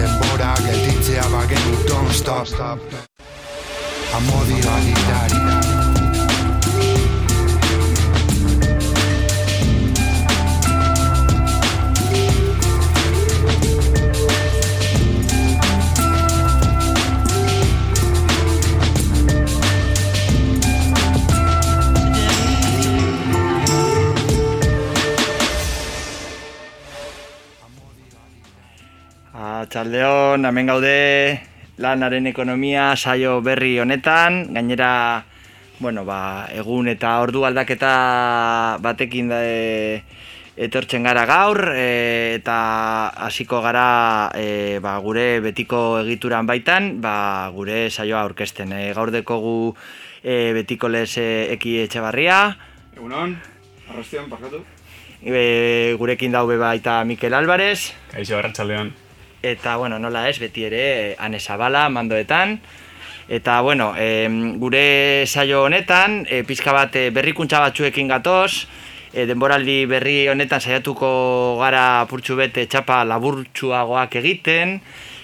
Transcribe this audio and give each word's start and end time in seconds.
Denbora 0.00 0.54
gelditzea 0.64 1.24
bagenu, 1.28 1.76
don't 1.86 2.12
stop. 2.48 2.80
Amodi 4.16 4.60
agitari. 29.70 29.90
Txaldeon, 30.00 30.44
hemen 30.44 30.66
gaude 30.66 31.40
lanaren 31.78 32.26
ekonomia 32.26 32.96
saio 32.96 33.40
berri 33.40 33.78
honetan, 33.78 34.52
gainera, 34.52 35.24
bueno, 35.78 36.04
ba, 36.04 36.48
egun 36.52 36.88
eta 36.88 37.20
ordu 37.22 37.44
aldaketa 37.44 38.78
batekin 38.80 39.28
da, 39.28 39.40
e, 39.44 40.02
etortzen 40.56 41.02
gara 41.04 41.24
gaur, 41.24 41.72
e, 41.74 42.34
eta 42.36 43.08
hasiko 43.26 43.62
gara 43.62 44.30
e, 44.34 44.78
ba, 44.80 44.98
gure 45.00 45.40
betiko 45.40 46.00
egituran 46.02 46.46
baitan, 46.46 47.00
ba, 47.00 47.48
gure 47.54 47.90
saioa 47.90 48.22
aurkezten. 48.22 48.72
E, 48.72 48.92
gaur 48.92 49.10
dekogu 49.10 49.74
e, 50.22 50.52
betiko 50.52 50.88
lez 50.88 51.16
e, 51.16 51.54
eki 51.54 51.80
etxe 51.86 52.00
barria. 52.00 52.56
Egunon, 52.96 53.38
arrastion, 53.88 54.28
parkatu. 54.28 54.64
E, 55.22 55.94
gurekin 55.96 56.32
daube 56.32 56.58
baita 56.58 57.04
Mikel 57.04 57.34
Álvarez. 57.34 57.94
Kaixo, 58.12 58.36
arratsaldeon 58.36 59.09
eta 59.42 59.76
bueno, 59.76 59.98
nola 59.98 60.28
ez, 60.28 60.38
beti 60.38 60.64
ere 60.68 61.16
Ane 61.18 61.40
Zabala 61.40 61.88
mandoetan. 61.88 62.58
Eta 63.30 63.60
bueno, 63.60 63.94
e, 63.96 64.26
gure 64.58 65.24
saio 65.26 65.62
honetan, 65.64 66.24
e, 66.28 66.42
pizka 66.42 66.72
bat 66.74 66.96
e, 66.98 67.10
berrikuntza 67.14 67.60
batzuekin 67.62 68.08
gatoz, 68.10 68.66
e, 69.12 69.24
denboraldi 69.26 69.84
berri 69.86 70.26
honetan 70.28 70.60
saiatuko 70.60 71.10
gara 71.60 72.04
purtsu 72.10 72.34
bete 72.36 72.66
txapa 72.66 73.04
laburtsuagoak 73.06 74.16
egiten, 74.18 74.80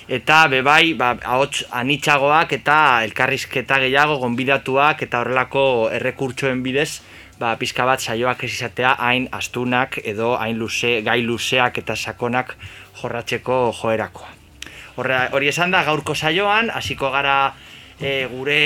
eta 0.07 0.47
bebai, 0.47 0.95
ba, 0.95 1.17
ahots 1.19 1.65
anitzagoak 1.75 2.55
eta 2.61 2.79
elkarrizketa 3.09 3.81
gehiago 3.83 4.21
gonbidatuak 4.23 5.03
eta 5.03 5.25
horrelako 5.25 5.67
errekurtsoen 5.99 6.63
bidez, 6.63 7.03
ba, 7.39 7.57
pizka 7.61 7.85
bat 7.85 8.01
saioak 8.01 8.45
ez 8.45 8.53
izatea 8.55 8.95
hain 8.99 9.29
astunak 9.33 10.01
edo 10.05 10.35
hain 10.41 10.59
luze, 10.59 11.01
gai 11.03 11.21
luzeak 11.23 11.79
eta 11.83 11.97
sakonak 11.97 12.57
jorratzeko 13.01 13.73
joerakoa. 13.77 14.33
Horra, 14.97 15.27
hori 15.37 15.51
esan 15.53 15.75
da 15.75 15.83
gaurko 15.85 16.15
saioan, 16.15 16.71
hasiko 16.73 17.11
gara 17.13 17.53
e, 18.01 18.27
gure 18.33 18.61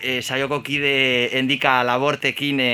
e, 0.00 0.20
saioko 0.22 0.62
kide 0.64 1.36
endika 1.36 1.82
labortekin 1.84 2.60
e, 2.64 2.72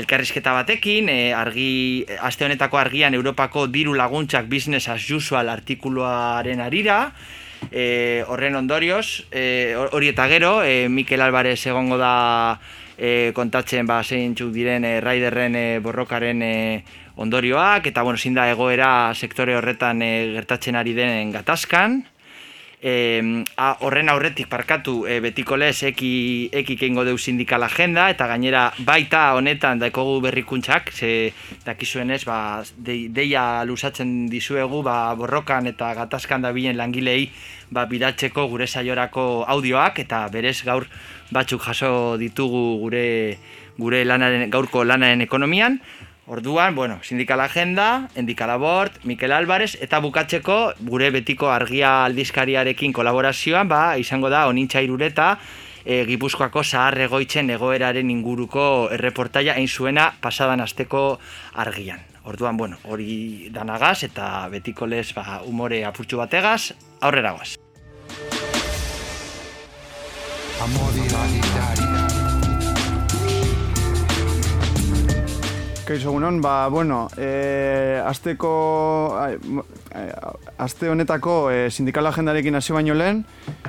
elkarrizketa 0.00 0.54
batekin, 0.56 1.10
e, 1.12 1.20
argi, 1.36 2.04
aste 2.20 2.48
honetako 2.48 2.80
argian 2.80 3.14
Europako 3.14 3.66
diru 3.68 3.92
laguntzak 3.98 4.48
business 4.48 4.88
as 4.88 5.04
usual 5.10 5.52
artikuluaren 5.52 6.64
arira, 6.64 7.12
e, 7.70 8.24
horren 8.28 8.56
ondorioz, 8.56 9.26
e, 9.30 9.74
hori 9.76 10.12
eta 10.12 10.28
gero, 10.32 10.62
e, 10.64 10.88
Mikel 10.88 11.20
Alvarez 11.20 11.60
egongo 11.66 12.00
da 12.00 12.58
e, 13.02 13.32
kontatzen 13.34 13.88
ba, 13.90 13.98
zeintzuk 14.06 14.52
diren 14.54 14.86
e, 14.86 14.94
raiderren 15.02 15.58
e, 15.58 15.66
borrokaren 15.82 16.42
e, 16.46 16.54
ondorioak, 17.18 17.88
eta 17.90 18.04
bueno, 18.06 18.18
zinda 18.18 18.46
egoera 18.52 19.12
sektore 19.14 19.56
horretan 19.58 20.02
e, 20.06 20.12
gertatzen 20.36 20.78
ari 20.78 20.94
denen 20.94 21.34
gatazkan. 21.34 22.02
E, 22.82 23.44
a, 23.54 23.76
horren 23.86 24.08
aurretik 24.10 24.48
parkatu 24.50 25.04
e, 25.06 25.20
betiko 25.22 25.54
lez 25.54 25.84
eki, 25.86 26.50
eki 26.50 26.74
keingo 26.80 27.04
deu 27.06 27.14
sindikal 27.14 27.62
agenda, 27.62 28.08
eta 28.10 28.26
gainera 28.26 28.64
baita 28.82 29.20
honetan 29.38 29.78
daikogu 29.78 30.18
berrikuntzak, 30.24 30.90
ze 30.90 31.30
dakizuen 31.62 32.10
ez, 32.10 32.24
ba, 32.26 32.64
de, 32.74 33.06
deia 33.06 33.62
lusatzen 33.62 34.26
dizuegu 34.26 34.82
ba, 34.82 35.14
borrokan 35.14 35.70
eta 35.70 35.94
gatazkan 35.94 36.42
da 36.42 36.50
bilen 36.50 36.76
langilei 36.76 37.30
ba, 37.70 37.86
bidatzeko 37.86 38.48
gure 38.50 38.66
saiorako 38.66 39.44
audioak, 39.46 40.02
eta 40.02 40.26
berez 40.34 40.58
gaur 40.66 40.90
batzuk 41.30 41.62
jaso 41.62 42.18
ditugu 42.18 42.80
gure 42.82 43.06
gure 43.78 44.02
lanaren, 44.04 44.50
gaurko 44.50 44.82
lanaren 44.84 45.22
ekonomian, 45.24 45.78
Orduan, 46.26 46.76
bueno, 46.76 47.00
sindikal 47.02 47.40
agenda, 47.40 48.08
endikala 48.14 48.56
bord, 48.56 48.92
Mikel 49.02 49.32
Álvarez, 49.32 49.76
eta 49.82 49.98
bukatzeko 49.98 50.72
gure 50.86 51.10
betiko 51.10 51.50
argia 51.50 52.04
aldizkariarekin 52.04 52.92
kolaborazioan, 52.94 53.66
ba, 53.68 53.98
izango 53.98 54.30
da, 54.30 54.46
onintxa 54.46 54.84
irureta, 54.86 55.34
e, 55.84 56.04
Gipuzkoako 56.06 56.62
zahar 56.62 56.98
egoitzen 57.08 57.50
egoeraren 57.50 58.10
inguruko 58.14 58.88
erreportaia 58.94 59.58
hain 59.58 59.68
zuena 59.68 60.12
pasadan 60.20 60.62
asteko 60.62 61.18
argian. 61.54 62.00
Orduan, 62.22 62.56
bueno, 62.56 62.78
hori 62.84 63.50
danagaz 63.50 64.04
eta 64.06 64.46
betiko 64.48 64.86
lez 64.86 65.10
ba, 65.14 65.40
umore 65.44 65.84
apurtxu 65.84 66.22
bategaz, 66.22 66.72
aurrera 67.00 67.34
guaz. 67.34 67.56
Amodi 70.62 71.81
Kaixo 75.92 76.08
egunon, 76.08 76.38
ba, 76.40 76.68
bueno, 76.72 77.10
e, 77.20 78.00
azteko, 78.00 78.50
azte 80.56 80.88
honetako 80.88 81.34
e, 81.52 81.66
sindikal 81.68 82.08
agendarekin 82.08 82.56
hasi 82.56 82.72
baino 82.72 82.94
lehen, 82.96 83.18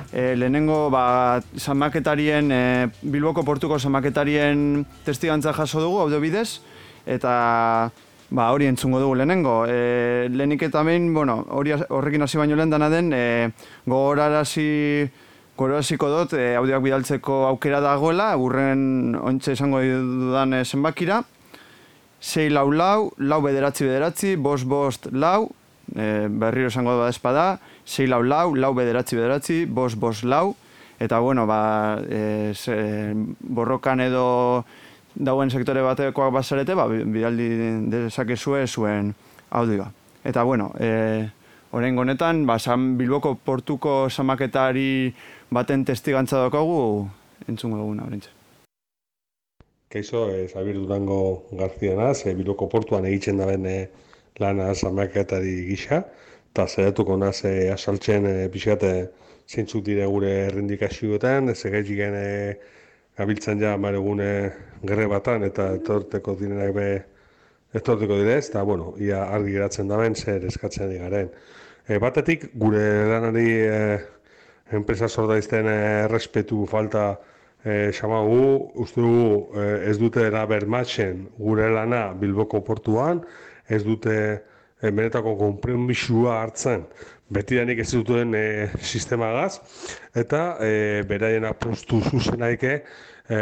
e, 0.08 0.32
lehenengo, 0.32 0.88
ba, 0.88 1.42
zamaketarien, 1.60 2.48
e, 2.48 2.60
Bilboko 3.02 3.44
portuko 3.44 3.76
zamaketarien 3.78 4.86
testigantza 5.04 5.52
jaso 5.52 5.82
dugu, 5.84 5.98
audio 6.00 6.22
bidez, 6.22 6.62
eta, 7.04 7.34
ba, 8.30 8.48
hori 8.56 8.70
entzungo 8.72 9.02
dugu 9.04 9.20
lehenengo. 9.20 9.58
E, 9.68 10.30
lehenik 10.32 10.64
eta 10.70 10.80
behin, 10.80 11.12
bueno, 11.12 11.42
hori 11.52 11.76
horrekin 11.76 12.24
hasi 12.24 12.40
baino 12.40 12.56
lehen 12.56 12.72
dana 12.72 12.88
den, 12.88 13.12
e, 13.12 13.52
gogorarazi, 13.84 15.10
Goraziko 15.54 16.08
dut, 16.10 16.32
e, 16.34 16.56
audioak 16.58 16.82
bidaltzeko 16.82 17.44
aukera 17.52 17.84
dagoela, 17.84 18.32
urren 18.40 19.14
ontsa 19.20 19.52
izango 19.54 19.84
dudan 19.84 20.56
zenbakira, 20.64 21.20
6 22.24 22.48
lau 22.56 22.70
lau, 22.72 23.12
lau 23.18 23.42
bederatzi 23.44 23.84
bederatzi, 23.84 24.36
bost 24.40 24.64
bost 24.64 25.10
lau, 25.12 25.50
e, 25.92 26.24
berriro 26.32 26.70
esango 26.72 26.96
da 26.96 27.10
espada, 27.12 27.58
6 27.84 28.08
lau 28.08 28.22
lau, 28.24 28.54
lau 28.56 28.72
bederatzi 28.72 29.18
bederatzi, 29.18 29.58
bost 29.68 30.00
bost 30.00 30.24
lau, 30.24 30.54
eta 31.04 31.18
bueno, 31.20 31.44
ba, 31.46 32.00
e, 32.08 32.54
ze, 32.56 33.12
borrokan 33.44 34.00
edo 34.00 34.64
dauen 35.14 35.52
sektore 35.52 35.82
batekoak 35.84 36.32
bazarete, 36.32 36.72
ba, 36.74 36.88
bidaldi 36.88 37.48
dezakezue 37.92 38.64
zuen 38.66 39.12
audioa. 39.50 39.90
Eta 40.24 40.46
bueno, 40.48 40.72
e, 40.80 41.28
Horengo 41.76 42.06
honetan, 42.06 42.46
ba, 42.46 42.56
San 42.58 42.96
Bilboko 42.96 43.34
portuko 43.34 44.08
samaketari 44.08 45.12
baten 45.50 45.84
testigantza 45.84 46.40
daukagu, 46.40 47.10
entzungo 47.50 47.82
dugu 47.82 47.98
nabrintze. 48.00 48.32
Keizo, 49.94 50.28
e, 50.34 50.48
Zabir 50.48 50.74
Durango 50.74 51.46
Garzia 51.52 51.94
naz, 51.94 52.26
e, 52.26 52.32
Bilboko 52.34 52.66
portuan 52.66 53.04
egiten 53.06 53.38
da 53.38 53.46
bene 53.46 53.74
lana 54.42 54.72
samaketari 54.74 55.52
gisa, 55.68 56.00
eta 56.50 56.64
zeratuko 56.66 57.14
naz 57.16 57.44
e, 57.46 57.68
asaltzen 57.70 58.24
e, 58.26 58.32
pixate 58.50 58.88
zeintzuk 59.46 59.84
dire 59.86 60.08
gure 60.10 60.32
errindikazioetan, 60.48 61.52
ez 61.52 61.60
egaitik 61.70 62.00
gene 62.00 62.24
gabiltzen 63.20 63.62
ja 63.62 63.76
maregune 63.78 64.30
gerre 64.82 65.06
batan 65.12 65.46
eta 65.46 65.68
etorteko 65.76 66.34
direnak 66.40 66.72
be 66.74 66.88
etorteko 67.78 68.16
direz, 68.18 68.48
eta 68.48 68.64
bueno, 68.66 68.96
ia 68.98 69.20
argi 69.36 69.54
geratzen 69.54 69.92
da 69.92 70.00
ben, 70.02 70.18
zer 70.18 70.48
eskatzen 70.50 70.90
di 70.90 70.98
garen. 71.04 71.30
E, 71.86 72.00
batetik, 72.02 72.48
gure 72.64 72.82
lanari 73.12 73.46
e, 73.68 73.78
enpresa 74.74 75.06
zordaizten 75.06 75.70
errespetu 75.70 76.66
falta 76.66 77.12
e, 77.64 77.90
xamagu, 77.96 78.70
uste 78.84 79.00
du 79.00 79.48
e, 79.56 79.90
ez 79.90 79.96
dute 79.98 80.22
era 80.22 80.44
bermatzen 80.46 81.26
gure 81.38 81.70
lana 81.72 82.12
Bilboko 82.12 82.60
portuan, 82.64 83.24
ez 83.68 83.82
dute 83.84 84.14
e, 84.20 84.90
benetako 84.90 85.34
konpromisua 85.40 86.42
hartzen 86.42 86.84
betidanik 87.34 87.80
ez 87.80 87.90
duten 87.92 88.34
e, 88.36 88.44
sistemagaz, 88.82 89.58
eta 90.16 90.56
e, 90.62 91.02
beraien 91.08 91.46
apostu 91.48 92.00
zuzenaike, 92.10 92.74
e, 93.28 93.38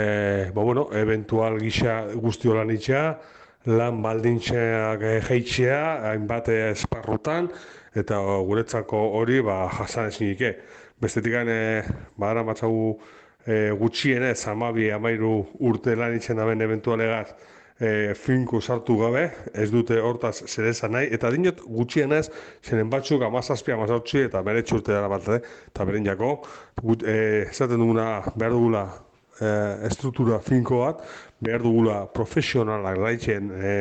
ba, 0.54 0.62
bueno, 0.62 0.88
eventual 0.96 1.58
gisa 1.60 2.02
guzti 2.14 2.50
holan 2.50 2.70
itxea, 2.74 3.06
lan 3.70 4.00
baldintxeak 4.02 5.02
jeitzea, 5.28 5.82
hainbat 6.10 6.50
esparrutan, 6.54 7.50
eta 7.94 8.18
guretzako 8.46 9.02
hori 9.18 9.42
ba, 9.44 9.66
jasan 9.80 10.08
ezin 10.10 10.32
ike. 10.32 10.54
Bestetik 11.02 11.34
e, 11.42 11.82
badara 12.16 12.46
matzagu 12.46 12.96
e, 13.46 13.70
gutxienez, 13.78 14.46
amabi, 14.48 14.90
amairu 14.90 15.46
urte 15.60 15.96
lan 15.98 16.14
itxen 16.16 16.38
daben 16.38 16.60
eventualegaz, 16.62 17.32
e, 17.82 18.14
finko 18.14 18.60
sartu 18.60 18.96
gabe, 19.00 19.24
ez 19.54 19.68
dute 19.72 19.98
hortaz 20.00 20.36
zer 20.46 20.68
esan 20.70 20.94
nahi, 20.96 21.08
eta 21.14 21.30
dinot 21.34 21.62
gutxienez, 21.66 22.26
zeren 22.62 22.90
batzuk 22.92 23.24
amazazpi, 23.26 23.74
amazazpi, 23.74 24.26
eta 24.28 24.42
bere 24.46 24.62
txurte 24.62 24.94
dara 24.94 25.10
bat, 25.10 25.28
eh? 25.34 25.40
eta 25.72 25.86
beren 25.88 26.06
jako, 26.06 26.36
gut, 26.82 27.02
e, 27.02 27.48
esaten 27.48 27.82
duguna 27.82 28.08
behar 28.36 28.54
dugula 28.54 28.86
e, 29.40 29.50
estruktura 29.90 30.38
finko 30.44 30.84
bat, 30.84 31.04
behar 31.42 31.64
dugula 31.66 32.02
profesionalak 32.14 33.00
raitzen 33.02 33.50
e, 33.58 33.76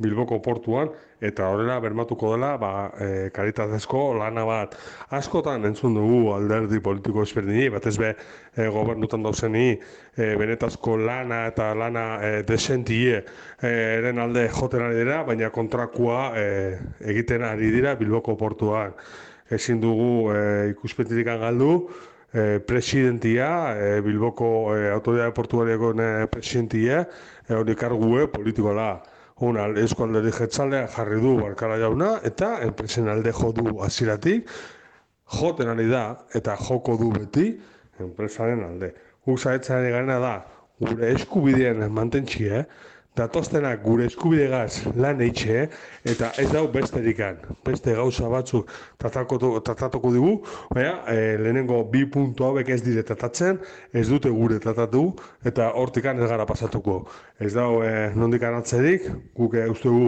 Bilboko 0.00 0.40
portuan, 0.42 0.90
eta 1.20 1.50
horrela 1.52 1.76
bermatuko 1.84 2.32
dela 2.34 2.54
ba, 2.60 2.70
e, 2.96 3.28
karitatezko 3.36 4.02
lana 4.16 4.44
bat. 4.48 4.76
Askotan 5.16 5.66
entzun 5.68 5.94
dugu 5.98 6.32
alderdi 6.34 6.80
politiko 6.80 7.24
ezberdini, 7.26 7.68
bat 7.74 7.86
ez 7.86 7.96
be 8.00 8.14
e, 8.14 8.68
gobernutan 8.72 9.22
dauzeni 9.26 9.66
e, 9.74 10.30
benetazko 10.40 10.96
lana 11.04 11.44
eta 11.50 11.72
lana 11.76 12.06
e, 12.24 12.30
desentie 12.48 13.20
eren 13.60 14.18
alde 14.24 14.46
joten 14.48 14.86
ari 14.86 15.02
dira, 15.02 15.22
baina 15.28 15.50
kontrakua 15.52 16.30
e, 16.40 16.46
egiten 17.12 17.44
ari 17.44 17.70
dira 17.74 17.94
Bilboko 18.00 18.38
portuan. 18.40 18.96
Ezin 19.50 19.82
dugu 19.82 20.30
e, 20.32 20.40
ikuspetitik 20.72 21.28
galdu, 21.28 21.74
e, 22.32 22.60
presidentia, 22.60 23.76
e, 23.76 24.00
Bilboko 24.00 24.76
e, 24.76 24.90
autoridade 24.90 25.32
portuariako 25.32 25.94
e, 26.00 26.26
presidentia, 26.30 27.08
e, 27.48 27.54
hori 27.54 27.74
kargue 27.76 28.28
politikoa 28.32 29.00
Una, 29.40 29.66
eusko 29.80 30.04
alderdi 30.04 30.34
jetzalea 30.36 30.86
jarri 30.92 31.18
du 31.22 31.38
barkala 31.38 31.78
jauna, 31.80 32.10
eta 32.28 32.58
enpresen 32.66 33.08
alde 33.08 33.32
jo 33.32 33.52
du 33.56 33.78
aziratik, 33.80 34.50
joten 35.38 35.70
ari 35.72 35.86
da, 35.88 36.02
eta 36.36 36.56
joko 36.60 36.98
du 37.00 37.08
beti, 37.14 37.46
enpresaren 38.04 38.64
alde. 38.66 38.92
Guk 39.24 39.40
gana 39.44 40.18
da, 40.18 40.34
gure 40.80 41.12
eskubideen 41.14 41.88
mantentxi, 41.92 42.48
eh? 42.48 42.64
Datoztenak 43.18 43.82
gure 43.82 44.06
eskubidegaz 44.06 44.84
lan 44.98 45.20
eitxe, 45.24 45.64
eta 46.08 46.30
ez 46.40 46.46
dau 46.52 46.66
besterikan, 46.72 47.40
beste 47.66 47.94
gauza 47.98 48.28
batzuk 48.30 48.70
tratatuko 49.02 50.12
dugu, 50.14 50.34
baina 50.70 50.94
e, 51.10 51.16
lehenengo 51.40 51.82
bi 51.90 52.04
puntu 52.06 52.46
hauek 52.46 52.70
ez 52.70 52.80
dire 52.86 53.02
tratatzen, 53.06 53.58
ez 53.92 54.06
dute 54.08 54.30
gure 54.30 54.60
tratatu, 54.62 55.08
eta 55.44 55.72
hortikan 55.80 56.22
ez 56.22 56.30
gara 56.30 56.46
pasatuko. 56.46 57.02
Ez 57.40 57.52
dau 57.56 57.82
e, 57.82 58.10
nondik 58.14 58.46
anatzerik, 58.46 59.10
guk 59.36 59.58
e, 59.58 59.66
uste 59.74 59.90
gu 59.90 60.06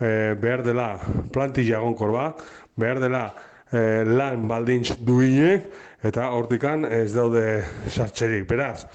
e, 0.00 0.34
behar 0.42 0.66
dela 0.66 0.90
plantilla 1.32 1.80
gonkor 1.84 2.12
bat, 2.16 2.42
behar 2.76 3.00
dela 3.02 3.22
e, 3.70 4.02
lan 4.08 4.48
baldintz 4.50 4.98
duinek, 4.98 5.70
eta 6.02 6.26
hortikan 6.34 6.84
ez 6.90 7.12
daude 7.14 7.62
sartzerik. 7.86 8.48
Beraz, 8.50 8.88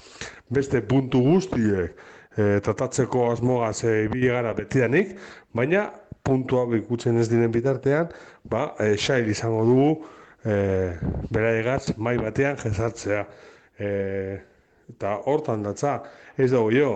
beste 0.52 0.84
puntu 0.84 1.24
guztiek, 1.24 1.96
e, 2.38 2.60
tratatzeko 2.64 3.32
asmogaz 3.32 3.82
e, 3.84 4.04
ibili 4.06 4.30
gara 4.30 4.54
betidanik, 4.54 5.16
baina 5.54 5.88
puntua 6.24 6.66
ikutzen 6.76 7.18
ez 7.18 7.26
diren 7.30 7.52
bitartean, 7.52 8.12
ba, 8.48 8.72
e, 8.78 8.94
xail 9.00 9.28
izango 9.32 9.64
dugu 9.66 9.90
e, 10.44 10.54
bera 11.34 11.54
egaz 11.58 11.82
mai 11.96 12.16
batean 12.20 12.58
jezartzea. 12.62 13.24
E, 13.78 13.90
eta 14.88 15.18
hortan 15.28 15.66
datza, 15.66 15.98
ez 16.38 16.50
dugu 16.52 16.72
jo, 16.72 16.92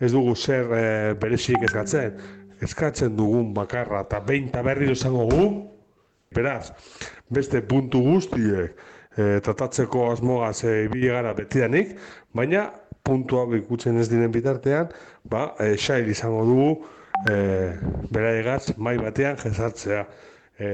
ez 0.00 0.10
dugu 0.12 0.34
zer 0.34 0.72
e, 0.74 0.84
berezik 1.20 1.62
eskatzen, 1.68 2.18
eskatzen 2.64 3.16
dugun 3.16 3.52
bakarra 3.54 4.02
eta 4.06 4.20
behin 4.24 4.50
eta 4.50 4.64
berri 4.66 4.90
izango 4.92 5.28
gu, 5.30 5.46
beraz, 6.34 6.72
beste 7.30 7.62
puntu 7.68 8.02
guztiek 8.04 8.74
e, 9.16 9.38
tratatzeko 9.44 10.10
asmogaz 10.12 10.58
e, 10.64 10.82
ibili 10.88 11.12
gara 11.12 11.34
betidanik, 11.36 11.94
baina 12.34 12.66
puntua 13.06 13.46
ikutzen 13.56 14.00
ez 14.02 14.08
diren 14.10 14.34
bitartean, 14.34 14.90
ba, 15.30 15.52
e, 15.62 15.74
xail 15.80 16.10
izango 16.10 16.44
dugu 16.48 16.68
e, 17.30 17.36
bera 18.12 18.34
egaz 18.40 18.74
mai 18.76 18.96
batean 19.00 19.38
jezartzea. 19.40 20.04
E, 20.58 20.70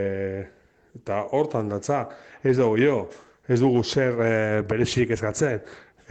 eta 0.97 1.23
hortan 1.37 1.71
datza, 1.73 2.05
ez 2.45 2.57
dugu 2.59 2.79
jo, 2.81 2.99
ez 3.49 3.61
dugu 3.61 3.83
zer 3.85 4.21
e, 4.21 4.35
berezik 4.69 5.13
eskatzen, 5.17 5.61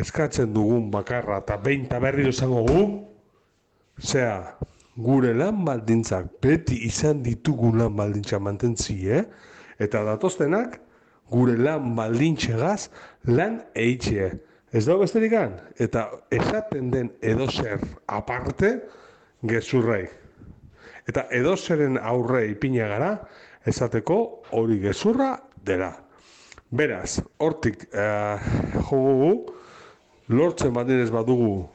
eskatzen 0.02 0.54
dugun 0.54 0.90
bakarra 0.94 1.42
eta 1.44 1.58
behin 1.62 1.88
eta 1.88 2.00
berri 2.04 2.28
izango 2.30 2.64
gu, 2.68 2.84
zea, 4.02 4.38
gure 4.98 5.34
lan 5.38 5.64
baldintzak 5.66 6.28
beti 6.44 6.82
izan 6.88 7.22
ditugu 7.24 7.74
lan 7.78 7.96
baldintza 7.96 8.40
mantentzi, 8.40 8.98
eh? 9.10 9.24
Eta 9.82 10.04
datoztenak, 10.06 10.80
gure 11.32 11.56
lan 11.58 11.94
baldintzegaz 11.96 12.90
lan 13.28 13.62
eitxe. 13.76 14.32
Ez 14.72 14.86
dago 14.88 15.04
besterik 15.04 15.34
eta 15.84 16.06
esaten 16.32 16.92
den 16.92 17.10
edozer 17.22 17.82
aparte 18.08 18.70
gezurrei. 19.44 20.06
Eta 21.08 21.26
edozeren 21.32 21.98
aurre 21.98 22.46
ipina 22.48 22.88
gara, 22.88 23.10
esateko 23.68 24.44
hori 24.56 24.80
gezurra 24.80 25.34
dela. 25.66 25.92
Beraz, 26.72 27.20
hortik 27.38 27.84
eh, 27.92 28.38
jogu 28.88 29.52
lortzen 30.30 30.72
badinez 30.72 31.10
badugu 31.12 31.68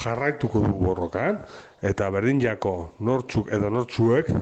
jarraituko 0.00 0.62
dugu 0.64 0.86
borrokan, 0.86 1.42
eta 1.82 2.08
berdin 2.10 2.40
jako 2.40 2.94
nortzuk 3.00 3.52
edo 3.52 3.68
nortzuek 3.68 4.32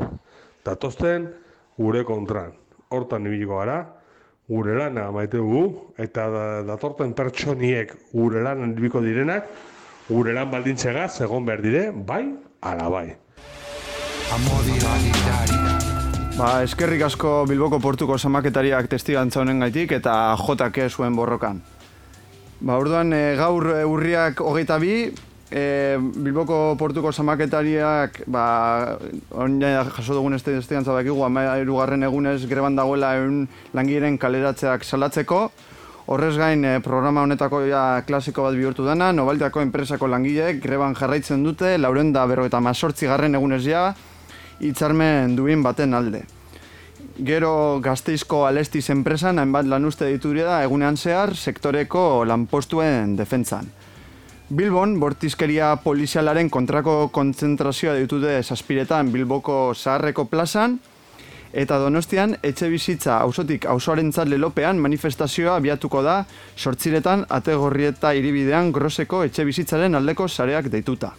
datosten 0.65 1.27
gure 1.77 2.05
kontran. 2.05 2.55
Hortan 2.95 3.27
ibiliko 3.27 3.59
gara, 3.59 3.81
gure 4.49 4.77
lana 4.79 5.11
maite 5.11 5.41
dugu, 5.41 5.93
eta 5.99 6.27
datorten 6.67 7.13
pertsoniek 7.19 7.93
gure 8.13 8.43
lan 8.47 8.75
biko 8.79 9.03
direnak, 9.03 9.49
gure 10.09 10.35
lan 10.37 10.51
baldintzega 10.51 11.09
egon 11.25 11.47
behar 11.47 11.63
dire, 11.63 11.91
bai, 11.91 12.25
ala 12.63 12.89
bai. 12.89 13.07
Ba, 16.37 16.51
eskerrik 16.63 17.03
asko 17.07 17.47
Bilboko 17.49 17.79
portuko 17.81 18.19
samaketariak 18.19 18.91
testigantza 18.93 19.41
honen 19.41 19.63
gaitik 19.65 19.93
eta 19.97 20.37
jotak 20.37 20.79
zuen 20.91 21.17
borrokan. 21.17 21.63
Ba, 22.61 22.77
orduan, 22.77 23.13
e, 23.13 23.35
gaur 23.37 23.71
e, 23.73 23.85
urriak 23.85 24.41
hogeita 24.41 24.79
bi, 24.79 25.11
e, 25.51 25.97
Bilboko 25.99 26.77
portuko 26.79 27.13
samaketariak 27.13 28.23
ba, 28.27 28.99
jaso 29.31 30.15
dugun 30.15 30.35
ez 30.35 30.43
testigantza 30.43 30.95
dakigu, 30.95 31.23
ama 31.25 31.57
erugarren 31.57 32.03
egunez 32.03 32.47
greban 32.47 32.77
dagoela 32.77 33.15
egun 33.17 33.47
langiren 33.75 34.19
kaleratzeak 34.19 34.85
salatzeko. 34.85 35.51
Horrez 36.07 36.37
gain, 36.39 36.65
e, 36.65 36.79
programa 36.81 37.25
honetako 37.27 37.65
ja 37.67 38.03
klasiko 38.07 38.45
bat 38.47 38.55
bihurtu 38.55 38.85
dena, 38.87 39.11
Nobaldiako 39.13 39.61
enpresako 39.65 40.07
langileek 40.07 40.63
greban 40.63 40.95
jarraitzen 40.95 41.43
dute, 41.43 41.77
lauren 41.79 42.13
da 42.13 42.27
berro 42.27 42.47
eta 42.47 42.61
mazortzi 42.61 43.11
garren 43.11 43.35
egunez 43.35 43.65
ja, 43.67 43.89
hitzarmen 44.61 45.35
duin 45.37 45.63
baten 45.67 45.95
alde. 45.95 46.23
Gero 47.17 47.81
gazteizko 47.81 48.45
alestiz 48.47 48.91
enpresan, 48.93 49.41
hainbat 49.41 49.67
lan 49.67 49.85
uste 49.89 50.05
da 50.05 50.63
egunean 50.63 50.97
zehar, 50.97 51.35
sektoreko 51.35 52.25
lanpostuen 52.25 53.17
defentzan. 53.17 53.67
Bilbon, 54.47 55.01
bortizkeria 55.03 55.73
polizialaren 55.83 56.47
kontrako 56.55 57.09
kontzentrazioa 57.11 57.97
ditute 57.99 58.37
saspiretan 58.45 59.09
Bilboko 59.11 59.75
zaharreko 59.75 60.29
plazan, 60.31 60.77
eta 61.51 61.81
donostian, 61.83 62.37
etxe 62.47 62.69
bizitza 62.71 63.17
ausotik 63.25 63.67
ausoaren 63.67 64.13
lelopean 64.31 64.79
manifestazioa 64.79 65.57
abiatuko 65.57 66.03
da 66.03 66.25
sortziretan 66.57 67.27
ategorrieta 67.29 68.13
iribidean 68.13 68.71
groseko 68.71 69.25
etxe 69.25 69.45
bizitzaren 69.45 69.95
aldeko 69.95 70.29
sareak 70.29 70.71
deituta. 70.71 71.11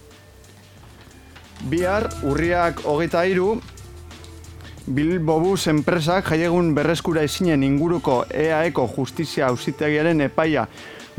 Bihar, 1.68 2.08
urriak 2.24 2.80
hogeita 2.86 3.24
iru, 3.24 3.60
Bilbobus 4.88 5.66
enpresak 5.68 6.30
jaiegun 6.30 6.72
berreskura 6.74 7.22
ezinen 7.22 7.62
inguruko 7.62 8.24
EAEko 8.30 8.88
justizia 8.96 9.48
ausitegiaren 9.48 10.20
epaia 10.22 10.66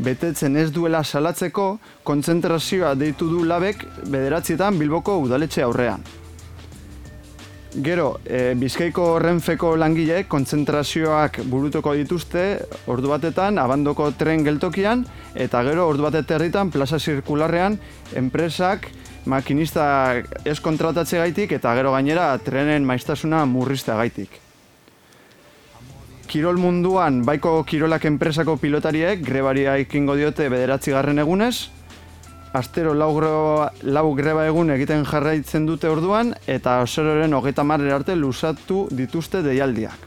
betetzen 0.04 0.56
ez 0.56 0.70
duela 0.72 1.02
salatzeko 1.04 1.66
kontzentrazioa 2.04 2.94
deitu 2.94 3.28
du 3.30 3.44
labek 3.44 3.84
bederatzietan 4.06 4.78
Bilboko 4.78 5.18
udaletxe 5.26 5.62
aurrean. 5.62 6.02
Gero, 7.70 8.16
e, 8.26 8.54
Bizkaiko 8.58 9.20
Renfeko 9.22 9.76
langile 9.78 10.24
kontzentrazioak 10.26 11.38
burutuko 11.46 11.92
dituzte 11.94 12.42
ordu 12.90 13.12
batetan 13.12 13.60
abandoko 13.62 14.08
tren 14.18 14.42
geltokian 14.42 15.04
eta 15.38 15.62
gero 15.68 15.86
ordu 15.86 16.08
batet 16.08 16.34
herritan 16.34 16.74
plaza 16.74 16.98
zirkularrean 16.98 17.78
enpresak 18.18 18.90
makinista 19.30 19.86
ez 20.44 20.58
kontratatze 20.58 21.22
gaitik 21.22 21.52
eta 21.60 21.76
gero 21.78 21.94
gainera 21.94 22.32
trenen 22.42 22.86
maiztasuna 22.88 23.44
murrizte 23.46 23.94
gaitik. 23.94 24.49
Kirol 26.30 26.60
munduan 26.62 27.24
baiko 27.26 27.56
kirolak 27.66 28.04
enpresako 28.06 28.54
pilotariek 28.62 29.18
grebaria 29.26 29.74
ikingo 29.82 30.14
diote 30.14 30.46
bederatzi 30.52 30.92
garren 30.94 31.18
egunez, 31.18 31.70
astero 32.54 32.92
lau, 32.94 33.10
greba, 33.16 33.72
lau 33.82 34.12
greba 34.14 34.44
egun 34.46 34.70
egiten 34.70 35.02
jarraitzen 35.08 35.66
dute 35.66 35.90
orduan, 35.90 36.30
eta 36.46 36.78
oseroren 36.84 37.34
hogeita 37.34 37.66
marrer 37.66 37.96
arte 37.96 38.14
lusatu 38.14 38.84
dituzte 38.94 39.42
deialdiak. 39.42 40.06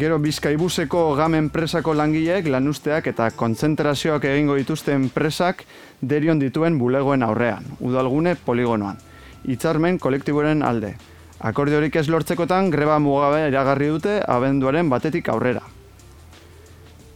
Gero 0.00 0.16
Bizkaibuseko 0.22 1.04
gam 1.18 1.34
enpresako 1.36 1.92
langileek 1.98 2.48
lanusteak 2.48 3.12
eta 3.12 3.28
kontzentrazioak 3.36 4.24
egingo 4.32 4.56
dituzte 4.56 4.96
enpresak 4.96 5.66
derion 6.00 6.40
dituen 6.40 6.78
bulegoen 6.80 7.26
aurrean, 7.26 7.66
udalgune 7.80 8.38
poligonoan. 8.46 8.96
Itzarmen 9.44 9.98
kolektiboren 9.98 10.62
alde. 10.62 10.94
Akordiorik 11.42 11.96
ez 11.98 12.06
lortzekotan 12.06 12.70
greba 12.70 13.00
mugabe 13.02 13.48
iragarri 13.48 13.88
dute 13.90 14.20
abenduaren 14.30 14.90
batetik 14.90 15.28
aurrera. 15.32 15.62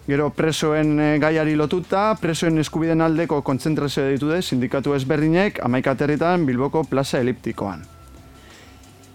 Gero 0.06 0.28
presoen 0.34 0.98
eh, 1.02 1.12
gaiari 1.22 1.54
lotuta, 1.58 2.12
presoen 2.18 2.58
eskubiden 2.62 3.02
aldeko 3.06 3.40
kontzentrazioa 3.46 4.10
ditude 4.10 4.40
sindikatu 4.42 4.94
ezberdinek 4.98 5.58
amaikaterritan 5.66 6.46
Bilboko 6.46 6.84
plaza 6.90 7.22
eliptikoan. 7.22 7.82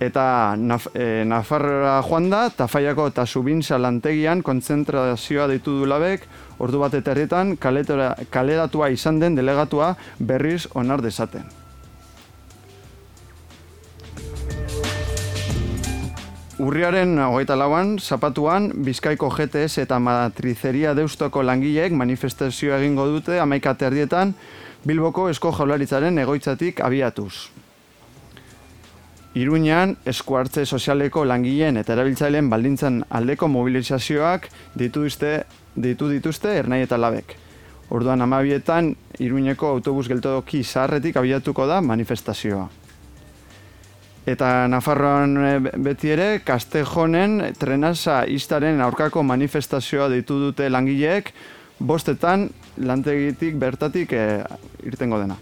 Eta 0.01 0.25
Naf 0.57 0.87
e, 0.97 1.23
Nafarroa 1.29 1.99
joan 2.07 2.31
da, 2.31 2.47
Tafaiako 2.49 3.11
eta 3.11 3.27
Subintza 3.29 3.77
lantegian 3.77 4.41
kontzentrazioa 4.41 5.45
ditu 5.51 5.77
du 5.77 5.85
labek, 5.85 6.25
ordu 6.57 6.81
bat 6.81 6.97
eterritan 6.97 7.53
kaleratua 7.61 8.89
izan 8.89 9.21
den 9.21 9.37
delegatua 9.37 9.93
berriz 10.17 10.65
onar 10.73 11.05
dezaten. 11.05 11.60
Urriaren 16.61 17.17
hogeita 17.17 17.55
lauan, 17.57 17.95
zapatuan, 17.97 18.67
Bizkaiko 18.85 19.31
GTS 19.33 19.81
eta 19.81 19.97
Matrizeria 19.97 20.91
Deustoko 20.93 21.41
langileek 21.41 21.93
manifestazioa 21.97 22.75
egingo 22.77 23.07
dute 23.09 23.39
amaika 23.41 23.71
terdietan 23.73 24.35
Bilboko 24.85 25.23
esko 25.31 25.49
jaularitzaren 25.57 26.19
egoitzatik 26.21 26.83
abiatuz. 26.85 27.49
Iruñan, 29.41 29.95
eskuartze 30.05 30.67
sozialeko 30.67 31.23
langileen 31.25 31.81
eta 31.81 31.95
erabiltzaileen 31.95 32.51
baldintzan 32.53 32.99
aldeko 33.09 33.49
mobilizazioak 33.49 34.45
dituzte, 34.77 35.31
ditu 35.73 36.11
dituzte 36.13 36.53
ernai 36.59 36.83
eta 36.85 37.01
labek. 37.01 37.33
Orduan 37.89 38.21
amabietan, 38.21 38.93
Iruñeko 39.17 39.73
autobus 39.79 40.05
geltodoki 40.13 40.61
zaharretik 40.61 41.17
abiatuko 41.17 41.65
da 41.65 41.81
manifestazioa. 41.81 42.69
Eta 44.25 44.67
Nafarroan 44.69 45.37
eh, 45.41 45.55
beti 45.81 46.11
ere, 46.13 46.41
Kastejonen 46.45 47.55
trenasa 47.57 48.21
iztaren 48.29 48.81
aurkako 48.85 49.23
manifestazioa 49.25 50.11
ditu 50.13 50.37
dute 50.37 50.69
langileek, 50.69 51.33
bostetan 51.81 52.49
lantegitik 52.77 53.57
bertatik 53.57 54.13
e, 54.13 54.25
irtengo 54.85 55.17
dena. 55.17 55.37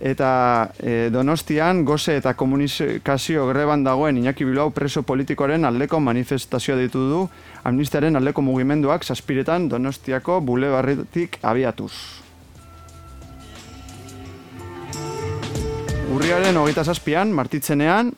Eta 0.00 0.70
e, 0.80 1.08
Donostian, 1.12 1.82
goze 1.84 2.16
eta 2.16 2.32
komunikazio 2.36 3.46
greban 3.50 3.84
dagoen 3.84 4.16
Iñaki 4.16 4.46
Bilbao 4.48 4.70
preso 4.72 5.02
politikoaren 5.04 5.64
aldeko 5.68 6.00
manifestazioa 6.00 6.78
ditu 6.80 7.04
du, 7.10 7.20
amnistiaren 7.64 8.16
aldeko 8.16 8.44
mugimenduak 8.44 9.04
saspiretan 9.04 9.68
Donostiako 9.68 10.40
bulebarretik 10.40 11.40
abiatuz. 11.42 11.92
Urriaren 16.10 16.56
hogeita 16.58 16.82
zazpian, 16.82 17.30
martitzenean, 17.30 18.08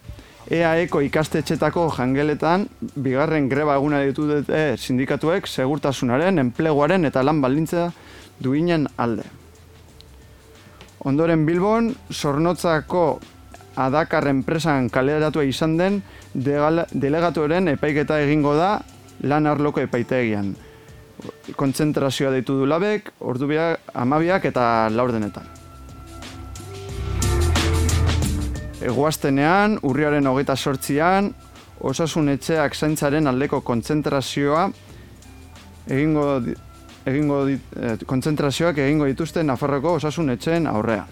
EAEko 0.49 1.03
ikastetxetako 1.05 1.91
jangeletan, 1.93 2.65
bigarren 3.05 3.51
greba 3.51 3.75
eguna 3.77 4.01
ditu 4.01 4.25
dute 4.31 4.63
sindikatuek 4.81 5.45
segurtasunaren, 5.45 6.41
enpleguaren 6.41 7.05
eta 7.05 7.21
lan 7.21 7.43
baldintza 7.45 7.91
duinen 8.41 8.89
alde. 8.97 9.29
Ondoren 11.05 11.45
Bilbon, 11.45 11.93
sornotzako 12.09 13.07
adakar 13.77 14.31
enpresan 14.33 14.89
kaleratua 14.89 15.45
izan 15.45 15.77
den 15.77 16.01
delegatuaren 16.33 17.75
epaiketa 17.77 18.23
egingo 18.25 18.57
da 18.57 18.79
lan 19.21 19.47
arloko 19.47 19.85
epaitegian. 19.85 20.55
Kontzentrazioa 21.61 22.33
ditu 22.39 22.57
du 22.63 22.67
labek, 22.67 23.13
ordubiak, 23.21 23.93
amabiak 23.93 24.49
eta 24.49 24.89
laurdenetan. 24.89 25.62
Egoaztenean, 28.83 29.79
urriaren 29.87 30.27
hogeita 30.27 30.57
sortzian, 30.57 31.31
osasun 31.83 32.29
etxeak 32.35 32.75
zaintzaren 32.75 33.31
aldeko 33.31 33.61
kontzentrazioa 33.67 34.69
egingo, 35.87 36.27
egingo 37.07 37.43
eh, 37.49 37.97
kontzentrazioak 38.07 38.79
egingo 38.85 39.09
dituzte 39.11 39.43
Nafarroko 39.43 39.97
osasun 39.99 40.35
etxeen 40.37 40.67
aurrean. 40.71 41.07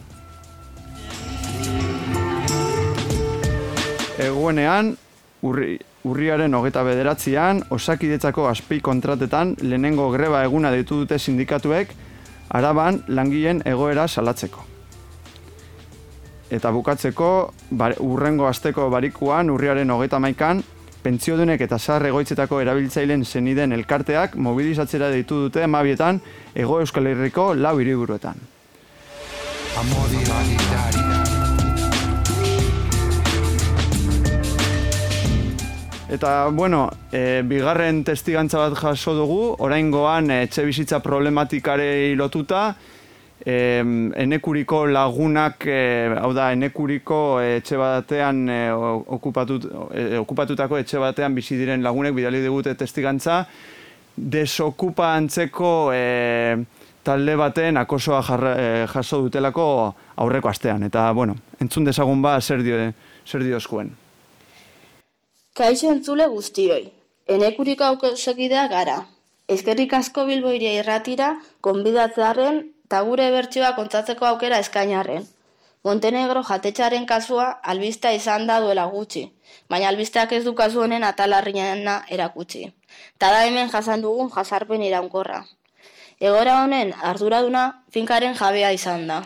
Egoenean, 4.21 4.95
urri, 5.49 5.79
urriaren 6.05 6.55
hogeita 6.55 6.83
bederatzean, 6.85 7.65
osakidetzako 7.73 8.47
aspi 8.51 8.81
kontratetan 8.85 9.55
lehenengo 9.63 10.11
greba 10.13 10.45
eguna 10.45 10.73
ditu 10.77 11.03
dute 11.05 11.19
sindikatuek, 11.19 11.95
araban 12.51 13.03
langileen 13.09 13.63
egoera 13.65 14.09
salatzeko. 14.09 14.70
Eta 16.51 16.73
bukatzeko, 16.75 17.31
bar, 17.79 17.95
urrengo 18.03 18.49
asteko 18.51 18.89
barikuan, 18.91 19.53
urriaren 19.55 19.91
hogeita 19.95 20.19
maikan, 20.19 20.65
pentsiodunek 21.03 21.63
eta 21.65 21.79
zahar 21.79 22.09
egoitzetako 22.11 22.59
erabiltzailen 22.61 23.23
zeniden 23.25 23.73
elkarteak 23.73 24.35
mobilizatzera 24.35 25.13
ditu 25.15 25.45
dute 25.47 25.63
emabietan 25.65 26.21
ego 26.55 26.81
euskal 26.83 27.07
herriko 27.07 27.53
lau 27.55 27.79
hiriburuetan. 27.81 28.43
Eta, 36.11 36.49
bueno, 36.51 36.89
e, 37.15 37.43
bigarren 37.47 38.03
testigantza 38.03 38.59
bat 38.59 38.75
jaso 38.75 39.15
dugu, 39.15 39.43
oraingoan 39.63 40.33
etxe 40.35 40.65
bizitza 40.67 40.99
problematikare 40.99 42.17
lotuta, 42.19 42.73
e, 43.45 43.81
enekuriko 44.23 44.85
lagunak, 44.87 45.67
e, 45.67 46.09
hau 46.21 46.33
da, 46.37 46.51
enekuriko 46.53 47.41
etxe 47.43 47.79
batean 47.81 48.43
e, 48.49 48.61
okupatut, 48.73 49.67
e, 49.95 50.19
okupatutako 50.21 50.81
etxe 50.81 51.01
batean 51.01 51.35
bizi 51.35 51.59
diren 51.61 51.83
lagunek 51.83 52.15
bidali 52.17 52.43
digute 52.45 52.75
testigantza, 52.79 53.45
desokupa 54.17 55.15
antzeko 55.17 55.73
e, 55.95 56.05
talde 57.07 57.37
baten 57.41 57.81
akosoa 57.81 58.21
jarra, 58.27 58.55
e, 58.57 58.87
jaso 58.93 59.23
dutelako 59.25 59.67
aurreko 60.21 60.51
astean. 60.51 60.85
Eta, 60.89 61.11
bueno, 61.17 61.37
entzun 61.61 61.89
dezagun 61.89 62.23
ba, 62.23 62.39
zer 62.41 62.65
dio, 62.67 62.81
zer 63.27 63.45
dio 63.47 63.61
eskuen. 63.61 63.95
Kaixo 65.57 65.91
entzule 65.91 66.29
guztioi, 66.31 66.85
enekuriko 67.29 67.89
aukosokidea 67.89 68.69
gara. 68.69 69.01
Ezkerrik 69.51 69.97
asko 69.97 70.29
bilboiria 70.29 70.77
irratira, 70.79 71.33
konbidatzearen 71.67 72.61
eta 72.91 73.05
gure 73.07 73.29
bertsioa 73.31 73.69
kontzatzeko 73.77 74.27
aukera 74.27 74.57
eskainarren. 74.59 75.23
Montenegro 75.87 76.41
jatetxaren 76.43 77.05
kasua 77.07 77.45
albista 77.73 78.11
izan 78.13 78.49
da 78.49 78.57
duela 78.65 78.87
gutxi, 78.91 79.21
baina 79.71 79.87
albisteak 79.93 80.33
ez 80.35 80.41
du 80.45 80.57
kasu 80.59 80.81
honen 80.83 81.05
atalarriena 81.07 81.95
erakutsi. 82.17 82.65
Ta 83.19 83.29
da 83.31 83.45
hemen 83.47 83.71
jasan 83.71 84.03
dugun 84.03 84.33
jasarpen 84.35 84.83
iraunkorra. 84.83 85.39
Egora 86.19 86.57
honen 86.65 86.91
arduraduna 87.11 87.63
finkaren 87.95 88.35
jabea 88.41 88.73
izan 88.75 89.07
da. 89.07 89.21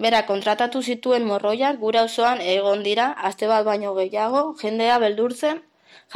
Bera 0.00 0.22
kontratatu 0.30 0.80
zituen 0.82 1.26
morroiak 1.28 1.76
gure 1.82 2.00
auzoan 2.00 2.40
egon 2.40 2.82
dira 2.86 3.10
aste 3.30 3.50
bat 3.50 3.66
baino 3.66 3.92
gehiago 3.98 4.42
jendea 4.62 4.96
beldurtzen, 5.04 5.60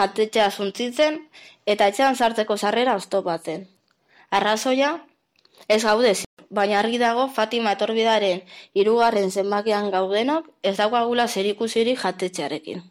jatetxea 0.01 0.49
zuntzitzen 0.51 1.21
eta 1.67 1.93
etxean 1.93 2.17
sartzeko 2.17 2.57
sarrera 2.57 2.97
oztopatzen. 2.97 3.69
Arrazoia, 4.31 4.95
ez 5.69 5.83
gaude 5.83 6.15
baina 6.51 6.79
argi 6.79 6.99
dago 6.99 7.29
Fatima 7.29 7.73
etorbidaren 7.77 8.43
hirugarren 8.75 9.31
zenbakian 9.31 9.91
gaudenok 9.91 10.47
ez 10.63 10.77
daukagula 10.77 11.27
zerikusirik 11.29 11.99
jatetxearekin. 12.03 12.83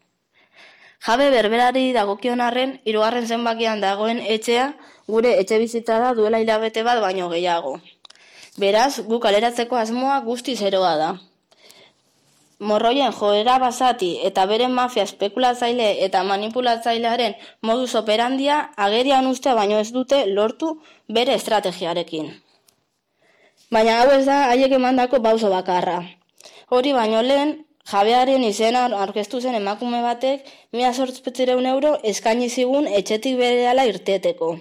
Jabe 1.06 1.30
berberari 1.30 1.92
dagokion 1.94 2.42
arren 2.42 2.80
hirugarren 2.86 3.28
zenbakian 3.28 3.82
dagoen 3.82 4.20
etxea 4.20 4.74
gure 5.08 5.36
etxe 5.40 5.60
bizitza 5.60 6.00
da 6.00 6.14
duela 6.18 6.40
hilabete 6.40 6.84
bat 6.84 7.02
baino 7.02 7.30
gehiago. 7.30 7.80
Beraz, 8.58 9.02
gu 9.08 9.20
kaleratzeko 9.20 9.76
asmoa 9.76 10.20
guzti 10.26 10.56
zeroa 10.56 10.96
da. 10.98 11.10
Morroien 12.60 13.12
joera 13.12 13.58
basati 13.60 14.14
eta 14.30 14.46
beren 14.48 14.72
mafia 14.72 15.04
espekulatzaile 15.04 15.90
eta 16.06 16.24
manipulatzailearen 16.24 17.36
modus 17.62 17.96
operandia 18.00 18.62
agerian 18.78 19.28
uste 19.28 19.54
baino 19.54 19.78
ez 19.84 19.92
dute 19.92 20.24
lortu 20.26 20.72
bere 21.20 21.36
estrategiarekin. 21.36 22.32
Baina 23.74 24.00
hau 24.02 24.10
ez 24.16 24.26
da 24.26 24.38
haiek 24.52 24.72
emandako 24.78 25.20
bauzo 25.20 25.50
bakarra. 25.50 25.98
Hori 26.70 26.94
baino 26.94 27.22
lehen, 27.22 27.56
Jabearen 27.86 28.42
izena 28.44 28.86
aurkeztu 29.04 29.40
zen 29.42 29.56
emakume 29.60 30.00
batek 30.02 30.48
mila 30.74 30.92
sortzpetzireun 30.94 31.66
euro 31.70 31.92
eskaini 32.12 32.48
zigun 32.50 32.88
etxetik 32.88 33.38
berehala 33.38 33.86
irteteko. 33.86 34.56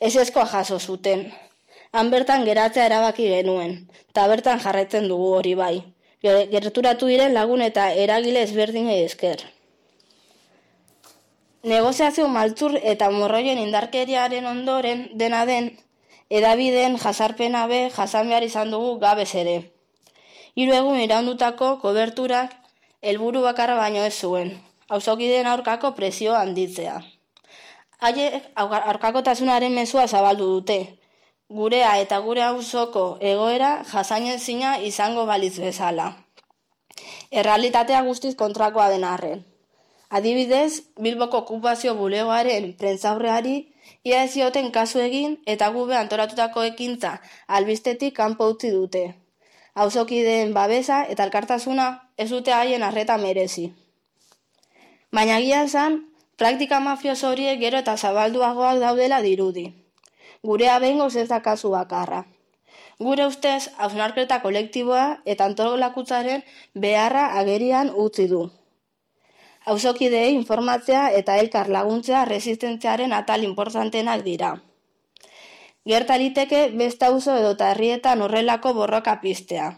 Ez 0.00 0.16
eskoa 0.24 0.46
jaso 0.50 0.78
zuten. 0.80 1.28
Han 1.92 2.10
bertan 2.10 2.44
geratzea 2.48 2.86
erabaki 2.88 3.28
genuen, 3.30 3.76
eta 4.10 4.26
bertan 4.32 4.58
jarraitzen 4.64 5.06
dugu 5.08 5.28
hori 5.36 5.54
bai. 5.54 5.74
Ge- 6.22 6.48
Gerturatu 6.50 7.06
diren 7.12 7.34
lagun 7.34 7.62
eta 7.62 7.90
eragile 7.92 8.42
ezberdinei 8.42 9.04
esker. 9.04 9.44
Negoziazio 11.62 12.26
maltzur 12.28 12.74
eta 12.82 13.10
morroien 13.14 13.58
indarkeriaren 13.58 14.46
ondoren 14.50 15.04
dena 15.14 15.44
den, 15.46 15.76
edabideen 16.38 16.96
jasarpena 16.96 17.66
be 17.68 17.90
jasan 17.96 18.28
behar 18.28 18.44
izan 18.46 18.70
dugu 18.72 18.96
gabez 19.02 19.34
ere. 19.34 19.56
Hiru 20.56 20.72
egun 20.76 21.00
iraundutako 21.00 21.76
koberturak 21.82 22.54
helburu 23.02 23.42
bakarra 23.44 23.76
baino 23.76 24.04
ez 24.04 24.14
zuen, 24.20 24.52
auzokideen 24.88 25.46
aurkako 25.46 25.92
presio 25.98 26.34
handitzea. 26.38 27.00
Haiek 28.00 28.42
aurka- 28.56 28.82
aurkakotasunaren 28.92 29.72
mezua 29.72 30.06
zabaldu 30.08 30.46
dute. 30.56 30.98
Gurea 31.52 31.98
eta 32.00 32.18
gure 32.24 32.42
auzoko 32.42 33.18
egoera 33.20 33.82
jasainen 33.92 34.38
zina 34.38 34.78
izango 34.80 35.26
balitz 35.26 35.58
bezala. 35.60 36.14
Errealitatea 37.30 38.00
guztiz 38.02 38.34
kontrakoa 38.36 38.88
den 38.88 39.04
arren. 39.04 39.44
Adibidez, 40.10 40.82
Bilboko 41.00 41.38
okupazio 41.44 41.94
bulegoaren 41.94 42.72
prentzaurreari 42.76 43.71
ia 44.04 44.22
ez 44.24 44.32
zioten 44.32 44.70
kasu 44.70 45.00
egin 45.00 45.36
eta 45.46 45.68
gube 45.74 45.96
antolatutako 45.96 46.62
ekintza 46.68 47.12
albistetik 47.46 48.14
kanpo 48.16 48.48
utzi 48.54 48.70
dute. 48.70 49.04
Auzokideen 49.74 50.52
babesa 50.54 51.04
eta 51.08 51.24
elkartasuna 51.24 51.86
ez 52.16 52.28
dute 52.30 52.52
haien 52.52 52.82
arreta 52.82 53.16
merezi. 53.18 53.72
Baina 55.12 55.38
egia 55.38 55.62
esan, 55.68 55.98
praktika 56.36 56.80
mafioso 56.80 57.30
horiek 57.30 57.60
gero 57.60 57.78
eta 57.84 57.96
zabalduagoak 57.96 58.78
daudela 58.80 59.20
dirudi. 59.24 59.66
Gurea 60.42 60.78
behingoz 60.78 61.14
ez 61.16 61.28
da 61.28 61.40
kasu 61.42 61.70
bakarra. 61.70 62.24
Gure 62.98 63.26
ustez, 63.26 63.70
hausnarketa 63.78 64.40
kolektiboa 64.42 65.04
eta 65.24 65.46
antolakutzaren 65.50 66.42
beharra 66.74 67.28
agerian 67.40 67.92
utzi 68.04 68.26
du. 68.32 68.42
Auzokideei 69.64 70.32
informatzea 70.34 71.10
eta 71.14 71.36
elkar 71.38 71.68
laguntzea 71.70 72.24
resistentziaren 72.24 73.12
atal 73.12 73.44
importantenak 73.46 74.24
dira. 74.26 74.56
Gerta 75.86 76.16
liteke 76.18 76.68
beste 76.78 77.06
auzo 77.06 77.36
edo 77.38 77.54
herrietan 77.66 78.22
horrelako 78.22 78.74
borroka 78.74 79.20
piztea. 79.20 79.68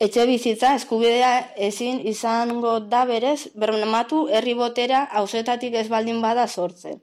Etxe 0.00 0.24
bizitza 0.26 0.74
eskubidea 0.78 1.30
ezin 1.68 2.00
izango 2.06 2.78
da 2.80 3.04
berez 3.04 3.50
bermatu 3.54 4.28
herri 4.28 4.54
botera 4.54 5.02
auzoetatik 5.20 5.74
ez 5.74 5.88
baldin 5.88 6.20
bada 6.22 6.46
sortzen. 6.46 7.00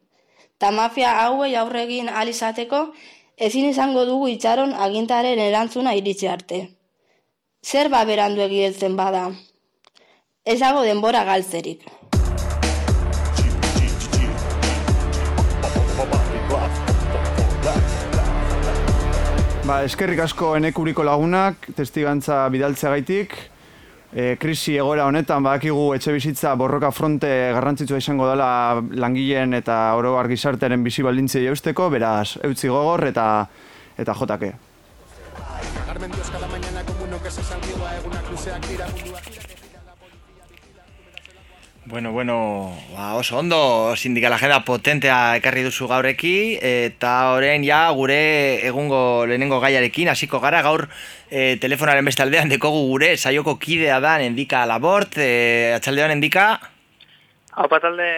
Ta 0.58 0.72
mafia 0.72 1.12
hauei 1.24 1.56
aurre 1.56 1.84
egin 1.84 2.10
ahal 2.10 2.30
izateko 2.30 2.86
ezin 3.38 3.66
izango 3.70 4.06
dugu 4.06 4.30
itxaron 4.34 4.74
agintaren 4.74 5.40
erantzuna 5.40 5.94
iritsi 5.94 6.28
arte. 6.28 6.62
Zer 7.66 7.90
ba 7.90 8.06
berandu 8.06 8.42
egieltzen 8.42 8.96
bada? 8.96 9.26
Ez 10.46 10.60
dago 10.62 10.84
denbora 10.86 11.24
galtzerik. 11.26 11.88
Ba, 19.66 19.80
eskerrik 19.88 20.22
asko 20.22 20.52
enekuriko 20.60 21.02
lagunak, 21.08 21.66
testigantza 21.74 22.44
bidaltzeagaitik. 22.54 23.34
E, 24.14 24.36
krisi 24.38 24.76
egoera 24.78 25.08
honetan 25.10 25.42
badakigu 25.48 25.88
etxe 25.96 26.14
bizitza 26.14 26.54
borroka 26.62 26.92
fronte 26.94 27.32
garrantzitsua 27.58 27.98
izango 28.04 28.30
dela 28.30 28.52
langileen 29.02 29.58
eta 29.58 29.80
oro 29.98 30.14
har 30.20 30.30
gizartearen 30.30 30.86
bizi 30.86 31.02
baldintzei 31.10 31.48
eusteko, 31.50 31.90
beraz, 31.90 32.36
eutzi 32.46 32.70
gogor 32.70 33.08
eta 33.10 33.26
eta 33.98 34.14
jotake. 34.22 34.54
Carmen 35.88 36.12
Dios 36.12 36.30
cada 36.30 36.48
mañana 36.54 36.84
como 36.86 37.04
uno 37.06 37.18
que 37.24 37.32
se 37.32 37.42
salió 37.42 37.82
a 37.88 37.98
egunak 37.98 38.30
luzeak 38.30 38.68
dira 38.68 38.86
mundua 38.94 39.35
Bueno, 41.88 42.12
bueno, 42.12 42.76
ba, 42.96 43.14
oso 43.14 43.38
ondo 43.38 43.96
sindikal 43.96 44.34
agenda 44.34 44.66
potentea 44.66 45.36
ekarri 45.38 45.62
duzu 45.62 45.86
gaureki 45.86 46.58
eta 46.58 47.12
orain 47.38 47.62
ja 47.62 47.84
gure 47.94 48.66
egungo 48.66 49.28
lehenengo 49.30 49.60
gaiarekin 49.62 50.10
hasiko 50.10 50.40
gara 50.42 50.64
gaur 50.66 50.88
e, 51.30 51.58
telefonaren 51.62 52.06
beste 52.10 52.26
aldean 52.26 52.50
dekogu 52.50 52.88
gure 52.90 53.12
saioko 53.18 53.60
kidea 53.62 54.00
da 54.02 54.16
Endika 54.26 54.66
Labort, 54.66 55.20
e, 55.22 55.74
atxaldean 55.78 56.16
Endika. 56.18 56.48
Haupa 57.54 57.80
talde, 57.80 58.10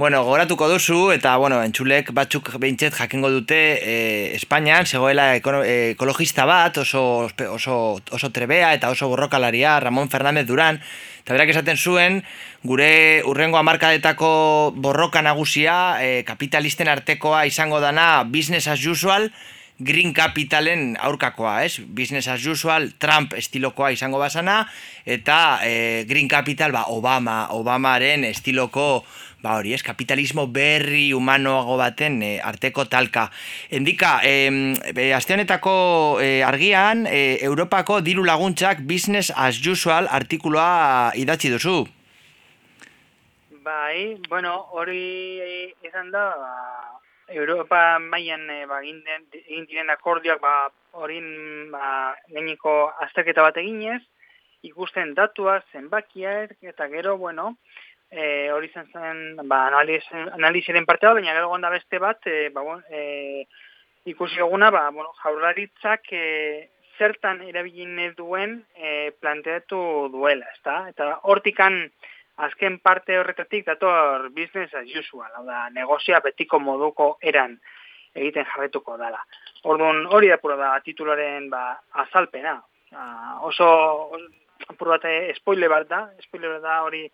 Bueno, 0.00 0.22
gogoratuko 0.24 0.68
duzu 0.70 1.10
eta 1.12 1.34
bueno, 1.36 1.58
entzulek 1.66 2.12
batzuk 2.16 2.46
behintzet 2.62 2.94
jakingo 2.94 3.28
dute 3.28 3.58
e, 3.82 3.96
Espainian 4.38 4.86
zegoela 4.86 5.34
ekono- 5.36 5.64
e, 5.66 5.90
ekologista 5.98 6.46
bat 6.48 6.78
oso, 6.78 7.28
oso, 7.50 7.74
oso 7.98 8.30
trebea 8.32 8.72
eta 8.78 8.88
oso 8.94 9.10
borrokalaria 9.10 9.74
Ramon 9.80 10.08
Fernández 10.08 10.46
Duran 10.46 10.80
eta 11.22 11.36
berak 11.36 11.52
esaten 11.52 11.76
zuen 11.76 12.20
gure 12.66 13.22
urrengo 13.28 13.60
hamarkadetako 13.60 14.72
borroka 14.76 15.22
nagusia 15.22 16.00
e, 16.02 16.24
kapitalisten 16.28 16.88
artekoa 16.88 17.46
izango 17.46 17.80
dana 17.80 18.24
business 18.24 18.68
as 18.68 18.84
usual 18.86 19.30
Green 19.80 20.12
Capitalen 20.12 20.98
aurkakoa, 21.00 21.64
ez? 21.64 21.80
Business 21.80 22.28
as 22.28 22.44
usual, 22.44 22.92
Trump 23.00 23.32
estilokoa 23.32 23.88
izango 23.94 24.20
basana, 24.20 24.66
eta 25.08 25.58
e, 25.64 26.04
Green 26.04 26.28
Capital, 26.28 26.74
ba, 26.76 26.84
Obama, 26.92 27.46
Obamaren 27.56 28.26
estiloko, 28.28 29.06
ba 29.42 29.56
hori, 29.58 29.74
ez? 29.74 29.82
Kapitalismo 29.82 30.46
berri 30.46 31.12
humanoago 31.12 31.76
baten 31.80 32.22
e, 32.22 32.32
arteko 32.40 32.86
talka. 32.86 33.30
Endika, 33.70 34.20
e, 34.24 34.74
e, 34.94 35.12
aste 35.16 35.34
honetako 35.34 36.18
e, 36.20 36.42
argian, 36.44 37.06
e, 37.06 37.38
Europako 37.42 38.00
diru 38.00 38.24
laguntzak 38.24 38.84
Business 38.84 39.32
as 39.36 39.60
usual 39.66 40.08
artikuloa 40.10 41.12
idatzi 41.16 41.50
duzu. 41.50 41.86
bai, 43.70 44.20
bueno, 44.28 44.52
hori 44.72 45.72
izan 45.84 46.10
da, 46.10 46.24
Europa 47.30 47.98
mailan 48.02 48.48
e, 48.50 48.64
ba, 48.66 48.80
egin, 48.82 49.66
diren 49.68 49.92
akordioak 49.94 50.40
ba, 50.42 50.54
horin 50.98 51.70
ba, 51.72 52.14
gaineko 52.32 52.74
azterketa 53.06 53.44
bat 53.46 53.60
eginez, 53.62 54.00
ikusten 54.66 55.14
datuak, 55.16 55.68
zenbakiak, 55.72 56.56
eta 56.72 56.88
gero, 56.92 57.16
bueno, 57.18 57.54
e, 58.10 58.50
hori 58.50 58.70
izan 58.70 58.90
zen 58.92 59.48
ba, 59.48 59.66
analiz, 59.68 60.02
analiziren 60.12 60.86
partea, 60.86 61.14
baina 61.14 61.34
gero 61.34 61.56
beste 61.70 61.98
bat, 61.98 62.26
e, 62.26 62.50
ba, 62.50 62.62
bon, 62.62 62.82
e, 62.90 63.46
ikusi 64.04 64.36
duguna, 64.38 64.70
ba, 64.70 64.90
bueno, 64.90 65.12
jaurlaritzak 65.22 66.12
e, 66.12 66.70
zertan 66.98 67.40
erabili 67.42 67.86
nahi 67.86 68.14
duen 68.16 68.64
e, 68.76 69.10
planteatu 69.20 70.10
duela, 70.12 70.46
ezta? 70.56 70.88
Eta 70.88 71.20
hortikan 71.22 71.86
azken 72.36 72.78
parte 72.78 73.18
horretatik 73.18 73.66
dator 73.66 74.30
business 74.30 74.74
as 74.74 74.88
usual, 74.96 75.30
hau 75.36 75.44
da, 75.44 75.68
negozia 75.70 76.20
betiko 76.20 76.58
moduko 76.58 77.16
eran 77.20 77.58
egiten 78.14 78.44
jarretuko 78.44 78.96
dela. 78.98 79.20
Orduan 79.64 80.06
hori 80.06 80.28
da 80.28 80.38
pura 80.42 80.56
da 80.56 80.72
tituloren 80.84 81.48
ba, 81.50 81.80
azalpena. 82.04 82.58
Ah, 82.96 83.38
oso 83.46 83.66
apur 84.68 84.88
bat 84.96 85.04
eh, 85.06 85.32
spoiler 85.36 85.70
bat 85.70 85.88
da, 85.88 86.00
spoiler 86.24 86.56
bat 86.56 86.64
da 86.64 86.80
hori 86.82 87.04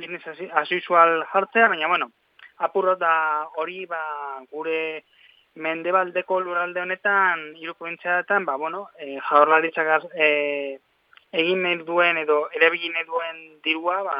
business 0.00 0.26
as- 0.26 0.50
as 0.62 0.72
usual 0.72 1.22
jartzea, 1.32 1.68
baina 1.68 1.88
bueno, 1.92 2.10
apur 2.58 2.86
bat 2.92 2.98
da 3.04 3.14
hori 3.60 3.84
ba, 3.86 4.00
gure 4.50 5.04
mendebaldeko 5.56 6.40
lurralde 6.40 6.80
honetan, 6.80 7.40
hiru 7.58 7.74
probintziatan, 7.74 8.44
ba, 8.46 8.56
bueno, 8.56 8.88
e, 8.98 9.18
jaurlaritzak 9.30 10.06
e, 10.14 10.78
egin 11.32 11.84
duen 11.86 12.18
edo 12.24 12.48
erabili 12.56 12.88
nahi 12.94 13.04
duen 13.06 13.40
dirua, 13.64 14.02
ba, 14.06 14.18